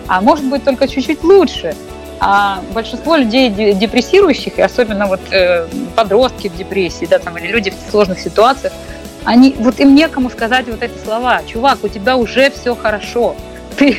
А 0.07 0.21
может 0.21 0.45
быть 0.45 0.63
только 0.63 0.87
чуть-чуть 0.87 1.23
лучше. 1.23 1.75
А 2.19 2.61
большинство 2.73 3.17
людей 3.17 3.49
депрессирующих, 3.73 4.57
и 4.57 4.61
особенно 4.61 5.05
вот 5.07 5.19
э, 5.31 5.67
подростки 5.95 6.47
в 6.47 6.55
депрессии, 6.55 7.05
да, 7.05 7.19
там, 7.19 7.37
или 7.37 7.47
люди 7.47 7.71
в 7.71 7.91
сложных 7.91 8.19
ситуациях, 8.19 8.71
они, 9.25 9.55
вот 9.59 9.79
им 9.79 9.95
некому 9.95 10.29
сказать 10.29 10.67
вот 10.67 10.81
эти 10.81 10.97
слова. 11.03 11.41
Чувак, 11.45 11.79
у 11.83 11.87
тебя 11.89 12.15
уже 12.15 12.51
все 12.51 12.75
хорошо. 12.75 13.35
Ты, 13.77 13.97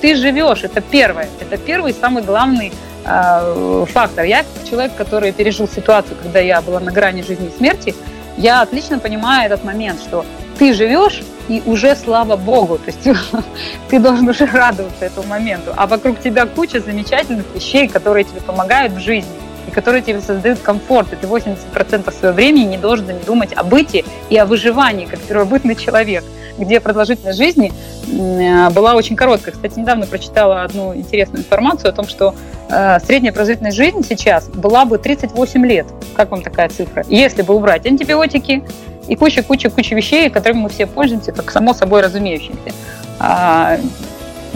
ты 0.00 0.14
живешь, 0.16 0.62
это 0.64 0.80
первое. 0.80 1.28
Это 1.40 1.56
первый 1.56 1.94
самый 1.94 2.22
главный 2.22 2.72
э, 3.04 3.84
фактор. 3.88 4.24
Я 4.24 4.44
человек, 4.68 4.94
который 4.96 5.32
пережил 5.32 5.68
ситуацию, 5.68 6.16
когда 6.22 6.40
я 6.40 6.60
была 6.60 6.80
на 6.80 6.92
грани 6.92 7.22
жизни 7.22 7.48
и 7.48 7.56
смерти, 7.56 7.94
я 8.36 8.62
отлично 8.62 8.98
понимаю 8.98 9.46
этот 9.46 9.64
момент, 9.64 10.00
что 10.00 10.24
ты 10.58 10.74
живешь, 10.74 11.22
и 11.48 11.62
уже 11.64 11.94
слава 11.94 12.36
богу, 12.36 12.78
то 12.78 12.90
есть 12.90 13.00
ты 13.88 14.00
должен 14.00 14.28
уже 14.28 14.46
радоваться 14.46 15.04
этому 15.04 15.28
моменту, 15.28 15.72
а 15.76 15.86
вокруг 15.86 16.20
тебя 16.20 16.46
куча 16.46 16.80
замечательных 16.80 17.46
вещей, 17.54 17.88
которые 17.88 18.24
тебе 18.24 18.40
помогают 18.40 18.92
в 18.92 18.98
жизни 18.98 19.30
и 19.66 19.70
которые 19.70 20.02
тебе 20.02 20.20
создают 20.20 20.60
комфорт, 20.60 21.12
и 21.12 21.16
ты 21.16 21.26
80% 21.26 22.12
своего 22.12 22.34
времени 22.34 22.64
не 22.64 22.78
должен 22.78 23.06
думать 23.26 23.52
о 23.54 23.62
быте 23.62 24.04
и 24.30 24.36
о 24.36 24.46
выживании, 24.46 25.06
как 25.06 25.20
первобытный 25.20 25.74
человек, 25.74 26.24
где 26.58 26.80
продолжительность 26.80 27.38
жизни 27.38 27.72
э, 28.06 28.70
была 28.70 28.94
очень 28.94 29.16
короткая. 29.16 29.54
Кстати, 29.54 29.78
недавно 29.78 30.06
прочитала 30.06 30.62
одну 30.62 30.94
интересную 30.94 31.44
информацию 31.44 31.90
о 31.90 31.92
том, 31.92 32.06
что 32.06 32.34
э, 32.68 32.98
средняя 33.00 33.32
продолжительность 33.32 33.76
жизни 33.76 34.02
сейчас 34.02 34.48
была 34.48 34.84
бы 34.84 34.98
38 34.98 35.66
лет. 35.66 35.86
Как 36.14 36.30
вам 36.30 36.42
такая 36.42 36.68
цифра? 36.68 37.04
Если 37.08 37.42
бы 37.42 37.54
убрать 37.54 37.86
антибиотики, 37.86 38.62
и 39.08 39.14
куча-куча-куча 39.14 39.94
вещей, 39.94 40.30
которыми 40.30 40.62
мы 40.62 40.68
все 40.68 40.86
пользуемся, 40.86 41.32
как 41.32 41.50
само 41.50 41.74
собой 41.74 42.02
разумеющимся. 42.02 42.72
А, 43.18 43.78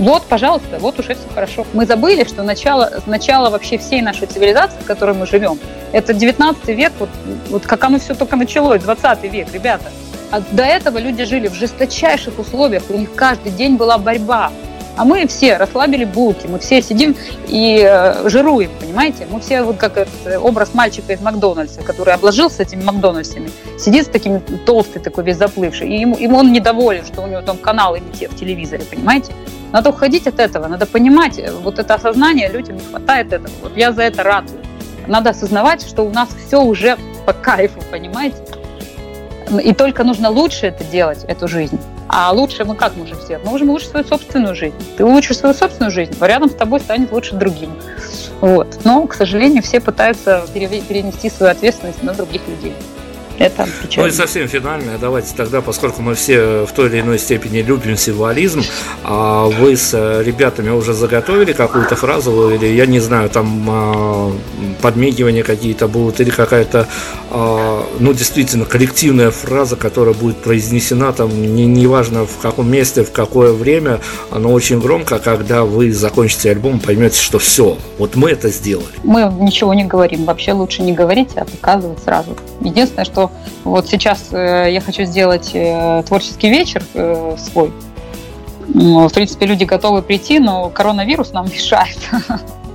вот, 0.00 0.22
пожалуйста, 0.22 0.78
вот 0.78 0.98
уже 0.98 1.14
все 1.14 1.28
хорошо. 1.34 1.66
Мы 1.74 1.84
забыли, 1.84 2.24
что 2.24 2.42
начало, 2.42 2.90
начало 3.04 3.50
вообще 3.50 3.76
всей 3.76 4.00
нашей 4.00 4.26
цивилизации, 4.26 4.78
в 4.80 4.86
которой 4.86 5.14
мы 5.14 5.26
живем, 5.26 5.58
это 5.92 6.14
19 6.14 6.68
век, 6.68 6.92
вот, 6.98 7.10
вот 7.50 7.66
как 7.66 7.84
оно 7.84 7.98
все 7.98 8.14
только 8.14 8.36
началось, 8.36 8.80
20 8.82 9.24
век, 9.24 9.52
ребята. 9.52 9.92
А 10.30 10.40
до 10.52 10.62
этого 10.62 10.96
люди 10.96 11.24
жили 11.24 11.48
в 11.48 11.54
жесточайших 11.54 12.38
условиях, 12.38 12.84
у 12.88 12.96
них 12.96 13.14
каждый 13.14 13.52
день 13.52 13.76
была 13.76 13.98
борьба. 13.98 14.50
А 14.96 15.04
мы 15.04 15.26
все 15.26 15.58
расслабили 15.58 16.04
булки, 16.06 16.46
мы 16.46 16.58
все 16.60 16.80
сидим 16.80 17.14
и 17.48 17.86
э, 17.86 18.26
жируем, 18.28 18.70
понимаете? 18.80 19.26
Мы 19.30 19.40
все 19.40 19.62
вот 19.62 19.76
как 19.76 19.98
этот 19.98 20.14
э, 20.24 20.38
образ 20.38 20.72
мальчика 20.72 21.12
из 21.12 21.20
Макдональдса, 21.20 21.82
который 21.82 22.14
обложился 22.14 22.62
этими 22.62 22.82
Макдональдсами, 22.82 23.50
сидит 23.78 24.06
с 24.06 24.08
таким 24.08 24.40
толстый 24.64 25.00
такой 25.00 25.24
весь 25.24 25.36
заплывший, 25.36 25.88
и 25.88 26.00
ему, 26.00 26.16
ему 26.16 26.38
он 26.38 26.52
недоволен, 26.52 27.04
что 27.04 27.20
у 27.20 27.26
него 27.26 27.42
там 27.42 27.58
каналы 27.58 28.00
не 28.00 28.12
те 28.12 28.28
в 28.28 28.36
телевизоре, 28.36 28.84
понимаете? 28.90 29.32
Надо 29.72 29.90
уходить 29.90 30.26
от 30.26 30.38
этого, 30.38 30.66
надо 30.66 30.86
понимать, 30.86 31.38
э, 31.38 31.52
вот 31.52 31.78
это 31.78 31.94
осознание, 31.94 32.48
людям 32.48 32.76
не 32.76 32.84
хватает 32.84 33.32
этого. 33.32 33.52
Вот 33.62 33.76
я 33.76 33.92
за 33.92 34.02
это 34.02 34.22
рад. 34.22 34.44
Надо 35.06 35.30
осознавать, 35.30 35.86
что 35.86 36.02
у 36.02 36.10
нас 36.10 36.28
все 36.46 36.60
уже 36.60 36.96
по 37.26 37.32
кайфу, 37.32 37.80
понимаете? 37.90 38.38
И 39.62 39.72
только 39.74 40.04
нужно 40.04 40.30
лучше 40.30 40.66
это 40.66 40.84
делать, 40.84 41.24
эту 41.24 41.48
жизнь. 41.48 41.78
А 42.08 42.32
лучше 42.32 42.64
мы 42.64 42.76
как 42.76 42.96
можем 42.96 43.20
сделать? 43.20 43.44
Мы 43.44 43.50
можем 43.50 43.70
улучшить 43.70 43.90
свою 43.90 44.06
собственную 44.06 44.54
жизнь. 44.54 44.76
Ты 44.96 45.04
улучшишь 45.04 45.38
свою 45.38 45.54
собственную 45.54 45.90
жизнь, 45.90 46.14
а 46.18 46.26
рядом 46.26 46.50
с 46.50 46.54
тобой 46.54 46.80
станет 46.80 47.12
лучше 47.12 47.34
другим. 47.34 47.70
Вот. 48.40 48.80
Но, 48.84 49.06
к 49.06 49.14
сожалению, 49.14 49.62
все 49.62 49.80
пытаются 49.80 50.44
перенести 50.52 51.30
свою 51.30 51.52
ответственность 51.52 52.02
на 52.02 52.14
других 52.14 52.42
людей. 52.48 52.74
Это 53.40 53.66
печально. 53.82 54.08
Ну 54.08 54.14
и 54.14 54.16
совсем 54.16 54.48
финальное, 54.48 54.98
давайте 54.98 55.34
тогда, 55.34 55.62
поскольку 55.62 56.02
мы 56.02 56.14
все 56.14 56.66
в 56.66 56.72
той 56.72 56.90
или 56.90 57.00
иной 57.00 57.18
степени 57.18 57.62
любим 57.62 57.96
символизм, 57.96 58.62
а 59.02 59.46
вы 59.46 59.78
с 59.78 59.94
ребятами 60.22 60.68
уже 60.68 60.92
заготовили 60.92 61.54
какую-то 61.54 61.96
фразу, 61.96 62.50
или 62.50 62.66
я 62.66 62.84
не 62.84 63.00
знаю, 63.00 63.30
там 63.30 63.66
а, 63.66 64.32
подмигивания 64.82 65.42
какие-то 65.42 65.88
будут, 65.88 66.20
или 66.20 66.28
какая-то, 66.28 66.86
а, 67.30 67.86
ну 67.98 68.12
действительно, 68.12 68.66
коллективная 68.66 69.30
фраза, 69.30 69.76
которая 69.76 70.14
будет 70.14 70.36
произнесена 70.36 71.10
там, 71.14 71.30
не, 71.30 71.64
неважно 71.64 72.26
в 72.26 72.36
каком 72.42 72.70
месте, 72.70 73.04
в 73.04 73.10
какое 73.10 73.54
время, 73.54 74.00
но 74.30 74.52
очень 74.52 74.80
громко, 74.80 75.18
когда 75.18 75.64
вы 75.64 75.92
закончите 75.92 76.50
альбом, 76.50 76.78
поймете, 76.78 77.18
что 77.18 77.38
все, 77.38 77.78
вот 77.96 78.16
мы 78.16 78.32
это 78.32 78.50
сделали. 78.50 78.86
Мы 79.02 79.32
ничего 79.40 79.72
не 79.72 79.84
говорим, 79.84 80.26
вообще 80.26 80.52
лучше 80.52 80.82
не 80.82 80.92
говорить, 80.92 81.30
а 81.36 81.46
показывать 81.46 82.00
сразу. 82.04 82.36
Единственное, 82.60 83.06
что 83.06 83.29
вот 83.64 83.88
сейчас 83.88 84.28
э, 84.32 84.68
я 84.70 84.80
хочу 84.80 85.04
сделать 85.04 85.50
э, 85.54 86.02
творческий 86.06 86.50
вечер 86.50 86.82
э, 86.94 87.36
свой. 87.38 87.72
Ну, 88.68 89.08
в 89.08 89.12
принципе, 89.12 89.46
люди 89.46 89.64
готовы 89.64 90.02
прийти, 90.02 90.38
но 90.38 90.70
коронавирус 90.70 91.32
нам 91.32 91.46
мешает. 91.52 91.98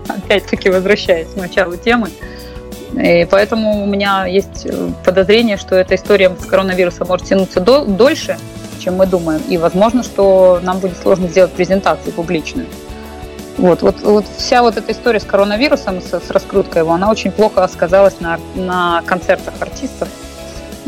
Опять-таки 0.07 0.69
возвращаясь 0.69 1.29
к 1.29 1.35
началу 1.35 1.75
темы. 1.77 2.09
И 2.93 3.27
поэтому 3.29 3.83
у 3.83 3.85
меня 3.85 4.25
есть 4.25 4.67
подозрение, 5.03 5.57
что 5.57 5.75
эта 5.75 5.95
история 5.95 6.31
с 6.39 6.45
коронавирусом 6.45 7.07
может 7.07 7.27
тянуться 7.27 7.59
до, 7.59 7.83
дольше, 7.83 8.37
чем 8.79 8.95
мы 8.95 9.05
думаем. 9.05 9.41
И 9.49 9.57
возможно, 9.57 10.03
что 10.03 10.59
нам 10.61 10.79
будет 10.79 10.97
сложно 10.97 11.27
сделать 11.27 11.51
презентацию 11.51 12.13
публичную. 12.13 12.67
Вот, 13.57 13.81
вот, 13.81 14.01
вот 14.01 14.25
вся 14.37 14.61
вот 14.61 14.77
эта 14.77 14.91
история 14.91 15.19
с 15.19 15.23
коронавирусом, 15.23 16.01
с, 16.01 16.13
с 16.13 16.29
раскруткой 16.29 16.83
его, 16.83 16.93
она 16.93 17.09
очень 17.09 17.31
плохо 17.31 17.67
сказалась 17.67 18.19
на, 18.19 18.39
на 18.55 19.01
концертах 19.05 19.55
артистов. 19.59 20.07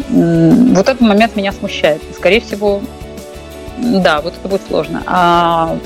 Вот 0.10 0.88
этот 0.88 1.02
момент 1.02 1.36
меня 1.36 1.52
смущает. 1.52 2.02
Скорее 2.15 2.40
всего, 2.41 2.82
да, 3.78 4.22
вот 4.22 4.36
это 4.36 4.48
будет 4.48 4.61
сложно. 4.68 5.03
А 5.06 5.78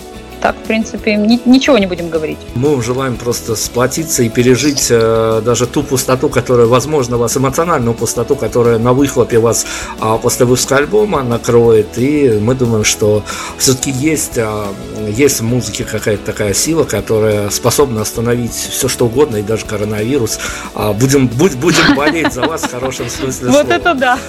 так, 0.41 0.55
в 0.55 0.63
принципе, 0.63 1.15
ни, 1.15 1.39
ничего 1.45 1.77
не 1.77 1.85
будем 1.85 2.09
говорить. 2.09 2.37
Мы 2.55 2.71
вам 2.71 2.81
желаем 2.81 3.15
просто 3.15 3.55
сплотиться 3.55 4.23
и 4.23 4.29
пережить 4.29 4.87
э, 4.89 5.41
даже 5.45 5.67
ту 5.67 5.83
пустоту, 5.83 6.29
которая, 6.29 6.65
возможно, 6.65 7.17
вас, 7.17 7.37
эмоциональную 7.37 7.93
пустоту, 7.93 8.35
которая 8.35 8.79
на 8.79 8.93
выхлопе 8.93 9.37
вас 9.37 9.65
э, 10.01 10.17
после 10.21 10.45
выпуска 10.45 10.77
альбома 10.77 11.21
накроет. 11.21 11.97
И 11.97 12.39
мы 12.41 12.55
думаем, 12.55 12.83
что 12.83 13.23
все-таки 13.57 13.91
есть, 13.91 14.37
э, 14.37 14.65
есть 15.09 15.41
в 15.41 15.43
музыке 15.43 15.83
какая-то 15.83 16.25
такая 16.25 16.55
сила, 16.55 16.85
которая 16.85 17.51
способна 17.51 18.01
остановить 18.01 18.53
все, 18.53 18.87
что 18.87 19.05
угодно, 19.05 19.37
и 19.37 19.43
даже 19.43 19.65
коронавирус. 19.65 20.39
Э, 20.73 20.91
будем, 20.93 21.27
будь, 21.27 21.55
будем 21.55 21.95
болеть 21.95 22.33
за 22.33 22.41
вас 22.41 22.63
в 22.63 22.71
хорошем 22.71 23.09
смысле 23.09 23.51
слова. 23.51 23.63
Вот 23.63 23.71
это 23.71 23.93
да. 23.93 24.19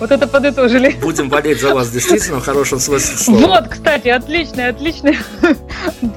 Вот 0.00 0.10
это 0.10 0.26
подытожили. 0.26 0.90
Будем 1.00 1.28
болеть 1.28 1.60
за 1.60 1.74
вас 1.74 1.90
действительно 1.90 2.40
в 2.40 2.44
хорошем 2.44 2.78
смысле 2.78 3.16
слова. 3.16 3.46
Вот, 3.46 3.68
кстати, 3.68 4.08
отличный, 4.08 4.68
отличный 4.68 5.16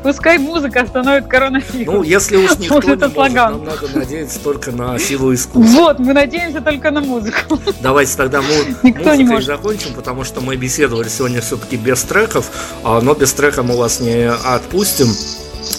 Пускай 0.03 0.38
музыка 0.38 0.81
остановит 0.81 1.27
коронавирус. 1.27 1.85
Ну, 1.85 2.03
если 2.03 2.38
уж 2.38 2.57
никто 2.57 2.75
может, 2.75 3.01
не 3.01 3.07
может, 3.07 3.35
нам 3.35 3.65
надо 3.65 3.88
надеяться 3.93 4.39
только 4.39 4.71
на 4.71 4.97
силу 4.99 5.34
искусства. 5.34 5.71
Вот, 5.71 5.99
мы 5.99 6.13
надеемся 6.13 6.61
только 6.61 6.91
на 6.91 7.01
музыку. 7.01 7.59
Давайте 7.81 8.15
тогда 8.17 8.41
мы 8.41 8.75
никто 8.84 9.13
не 9.15 9.23
может. 9.23 9.47
закончим, 9.47 9.93
потому 9.93 10.23
что 10.23 10.41
мы 10.41 10.55
беседовали 10.55 11.07
сегодня 11.09 11.41
все-таки 11.41 11.77
без 11.77 12.01
треков, 12.03 12.51
а, 12.84 13.01
но 13.01 13.13
без 13.13 13.34
трека 13.34 13.63
мы 13.63 13.77
вас 13.77 13.99
не 13.99 14.29
отпустим. 14.29 15.07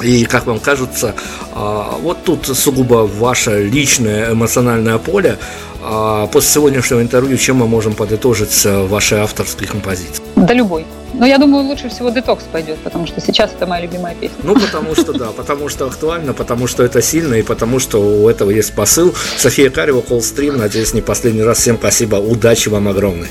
И, 0.03 0.25
как 0.27 0.47
вам 0.47 0.61
кажется, 0.61 1.15
а, 1.53 1.97
вот 2.03 2.25
тут 2.25 2.47
сугубо 2.47 3.07
ваше 3.07 3.65
личное 3.65 4.33
эмоциональное 4.33 4.99
поле. 4.99 5.39
А, 5.83 6.27
после 6.27 6.51
сегодняшнего 6.51 7.01
интервью 7.01 7.37
чем 7.37 7.57
мы 7.57 7.67
можем 7.67 7.95
подытожить 7.95 8.65
ваши 8.65 9.17
авторские 9.17 9.69
композиции? 9.69 10.23
Да 10.37 10.53
любой. 10.53 10.85
Но 11.15 11.27
я 11.27 11.39
думаю, 11.39 11.65
лучше 11.65 11.89
всего 11.89 12.11
детокс 12.11 12.45
пойдет, 12.51 12.79
потому 12.79 13.07
что 13.07 13.21
сейчас 13.21 13.51
это 13.53 13.67
моя 13.67 13.83
любимая 13.83 14.15
песня. 14.15 14.37
Ну, 14.43 14.55
потому 14.55 14.95
что 14.95 15.13
да, 15.13 15.29
потому 15.33 15.69
что 15.69 15.87
актуально, 15.87 16.33
потому 16.33 16.67
что 16.67 16.83
это 16.83 17.03
сильно 17.03 17.35
и 17.35 17.43
потому 17.43 17.79
что 17.79 17.99
у 18.01 18.29
этого 18.29 18.51
есть 18.51 18.75
посыл. 18.75 19.15
София 19.37 19.71
Карева, 19.71 20.01
Колстрим, 20.01 20.59
надеюсь, 20.59 20.95
не 20.95 21.01
последний 21.01 21.43
раз. 21.43 21.59
Всем 21.59 21.77
спасибо, 21.77 22.17
удачи 22.17 22.69
вам 22.69 22.89
огромной. 22.89 23.29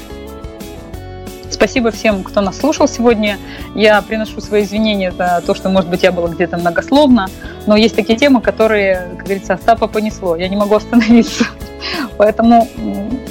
Спасибо 1.58 1.90
всем, 1.90 2.24
кто 2.24 2.42
нас 2.42 2.60
слушал 2.60 2.88
сегодня. 2.88 3.40
Я 3.74 4.00
приношу 4.04 4.42
свои 4.42 4.64
извинения 4.64 5.12
за 5.12 5.42
то, 5.44 5.56
что, 5.56 5.70
может 5.70 5.90
быть, 5.90 6.04
я 6.04 6.12
была 6.12 6.28
где-то 6.28 6.56
многословно, 6.56 7.30
но 7.66 7.76
есть 7.76 7.96
такие 7.96 8.16
темы, 8.16 8.42
которые, 8.42 9.08
как 9.16 9.24
говорится, 9.24 9.56
Остапа 9.56 9.88
понесло. 9.88 10.36
Я 10.36 10.50
не 10.50 10.56
могу 10.56 10.76
остановиться. 10.76 11.46
Поэтому 12.18 12.70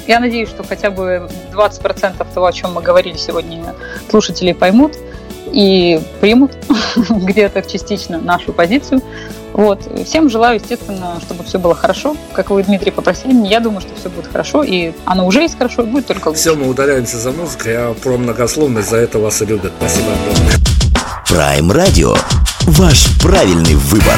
я 0.07 0.19
надеюсь, 0.19 0.49
что 0.49 0.63
хотя 0.63 0.91
бы 0.91 1.29
20% 1.53 2.33
того, 2.33 2.45
о 2.45 2.51
чем 2.51 2.73
мы 2.73 2.81
говорили 2.81 3.15
сегодня, 3.15 3.73
слушатели 4.09 4.51
поймут 4.51 4.97
и 5.53 6.01
примут 6.19 6.51
где-то 7.09 7.61
частично 7.61 8.17
нашу 8.17 8.51
позицию. 8.51 9.01
Вот. 9.57 9.81
Всем 10.05 10.29
желаю, 10.29 10.59
естественно, 10.59 11.19
чтобы 11.19 11.43
все 11.43 11.57
было 11.57 11.73
хорошо. 11.73 12.15
Как 12.33 12.51
вы, 12.51 12.63
Дмитрий, 12.63 12.91
попросили 12.91 13.33
меня, 13.33 13.49
я 13.49 13.59
думаю, 13.59 13.81
что 13.81 13.89
все 13.99 14.07
будет 14.07 14.27
хорошо, 14.27 14.63
и 14.63 14.93
оно 15.03 15.25
уже 15.25 15.41
есть 15.41 15.57
хорошо, 15.57 15.81
и 15.81 15.85
будет 15.87 16.05
только 16.05 16.29
лучше. 16.29 16.39
Все, 16.41 16.55
мы 16.55 16.69
удаляемся 16.69 17.17
за 17.17 17.31
музыкой, 17.31 17.75
а 17.75 17.93
про 17.95 18.17
многословность 18.17 18.89
за 18.89 18.97
это 18.97 19.17
вас 19.17 19.41
и 19.41 19.45
любят. 19.45 19.73
Спасибо 19.79 20.07
огромное. 20.13 20.53
Prime 21.27 21.71
Radio. 21.71 22.17
Ваш 22.67 23.07
правильный 23.19 23.75
выбор. 23.75 24.15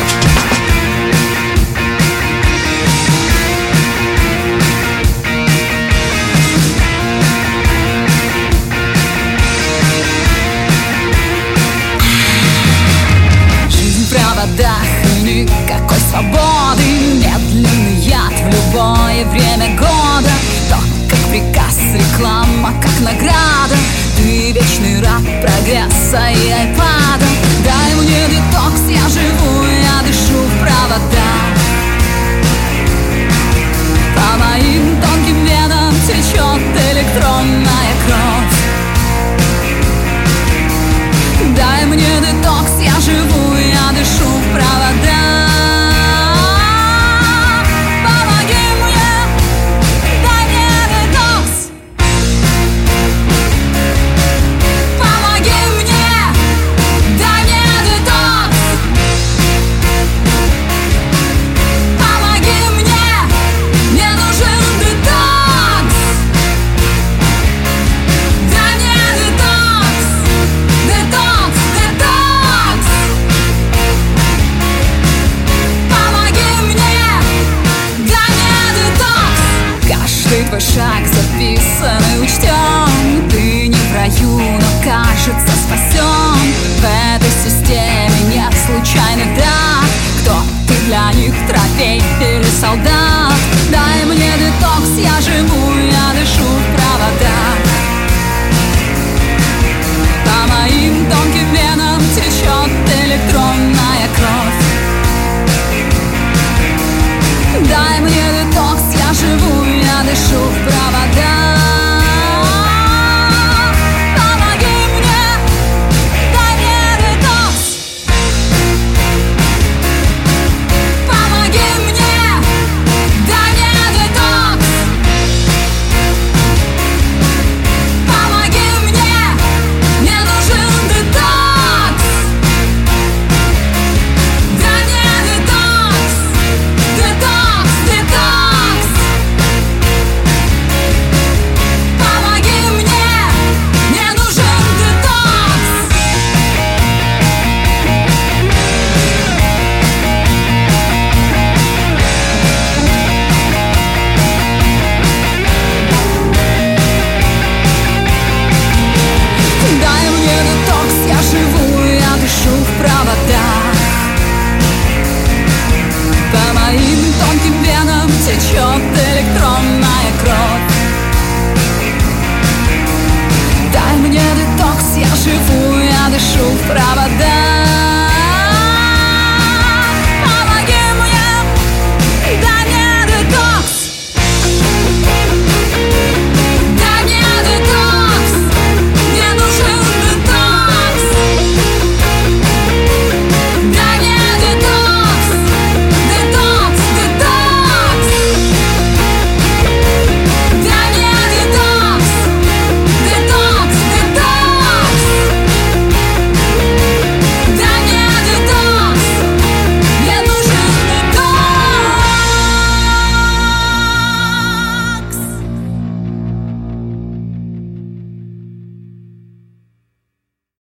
шаг 80.60 81.06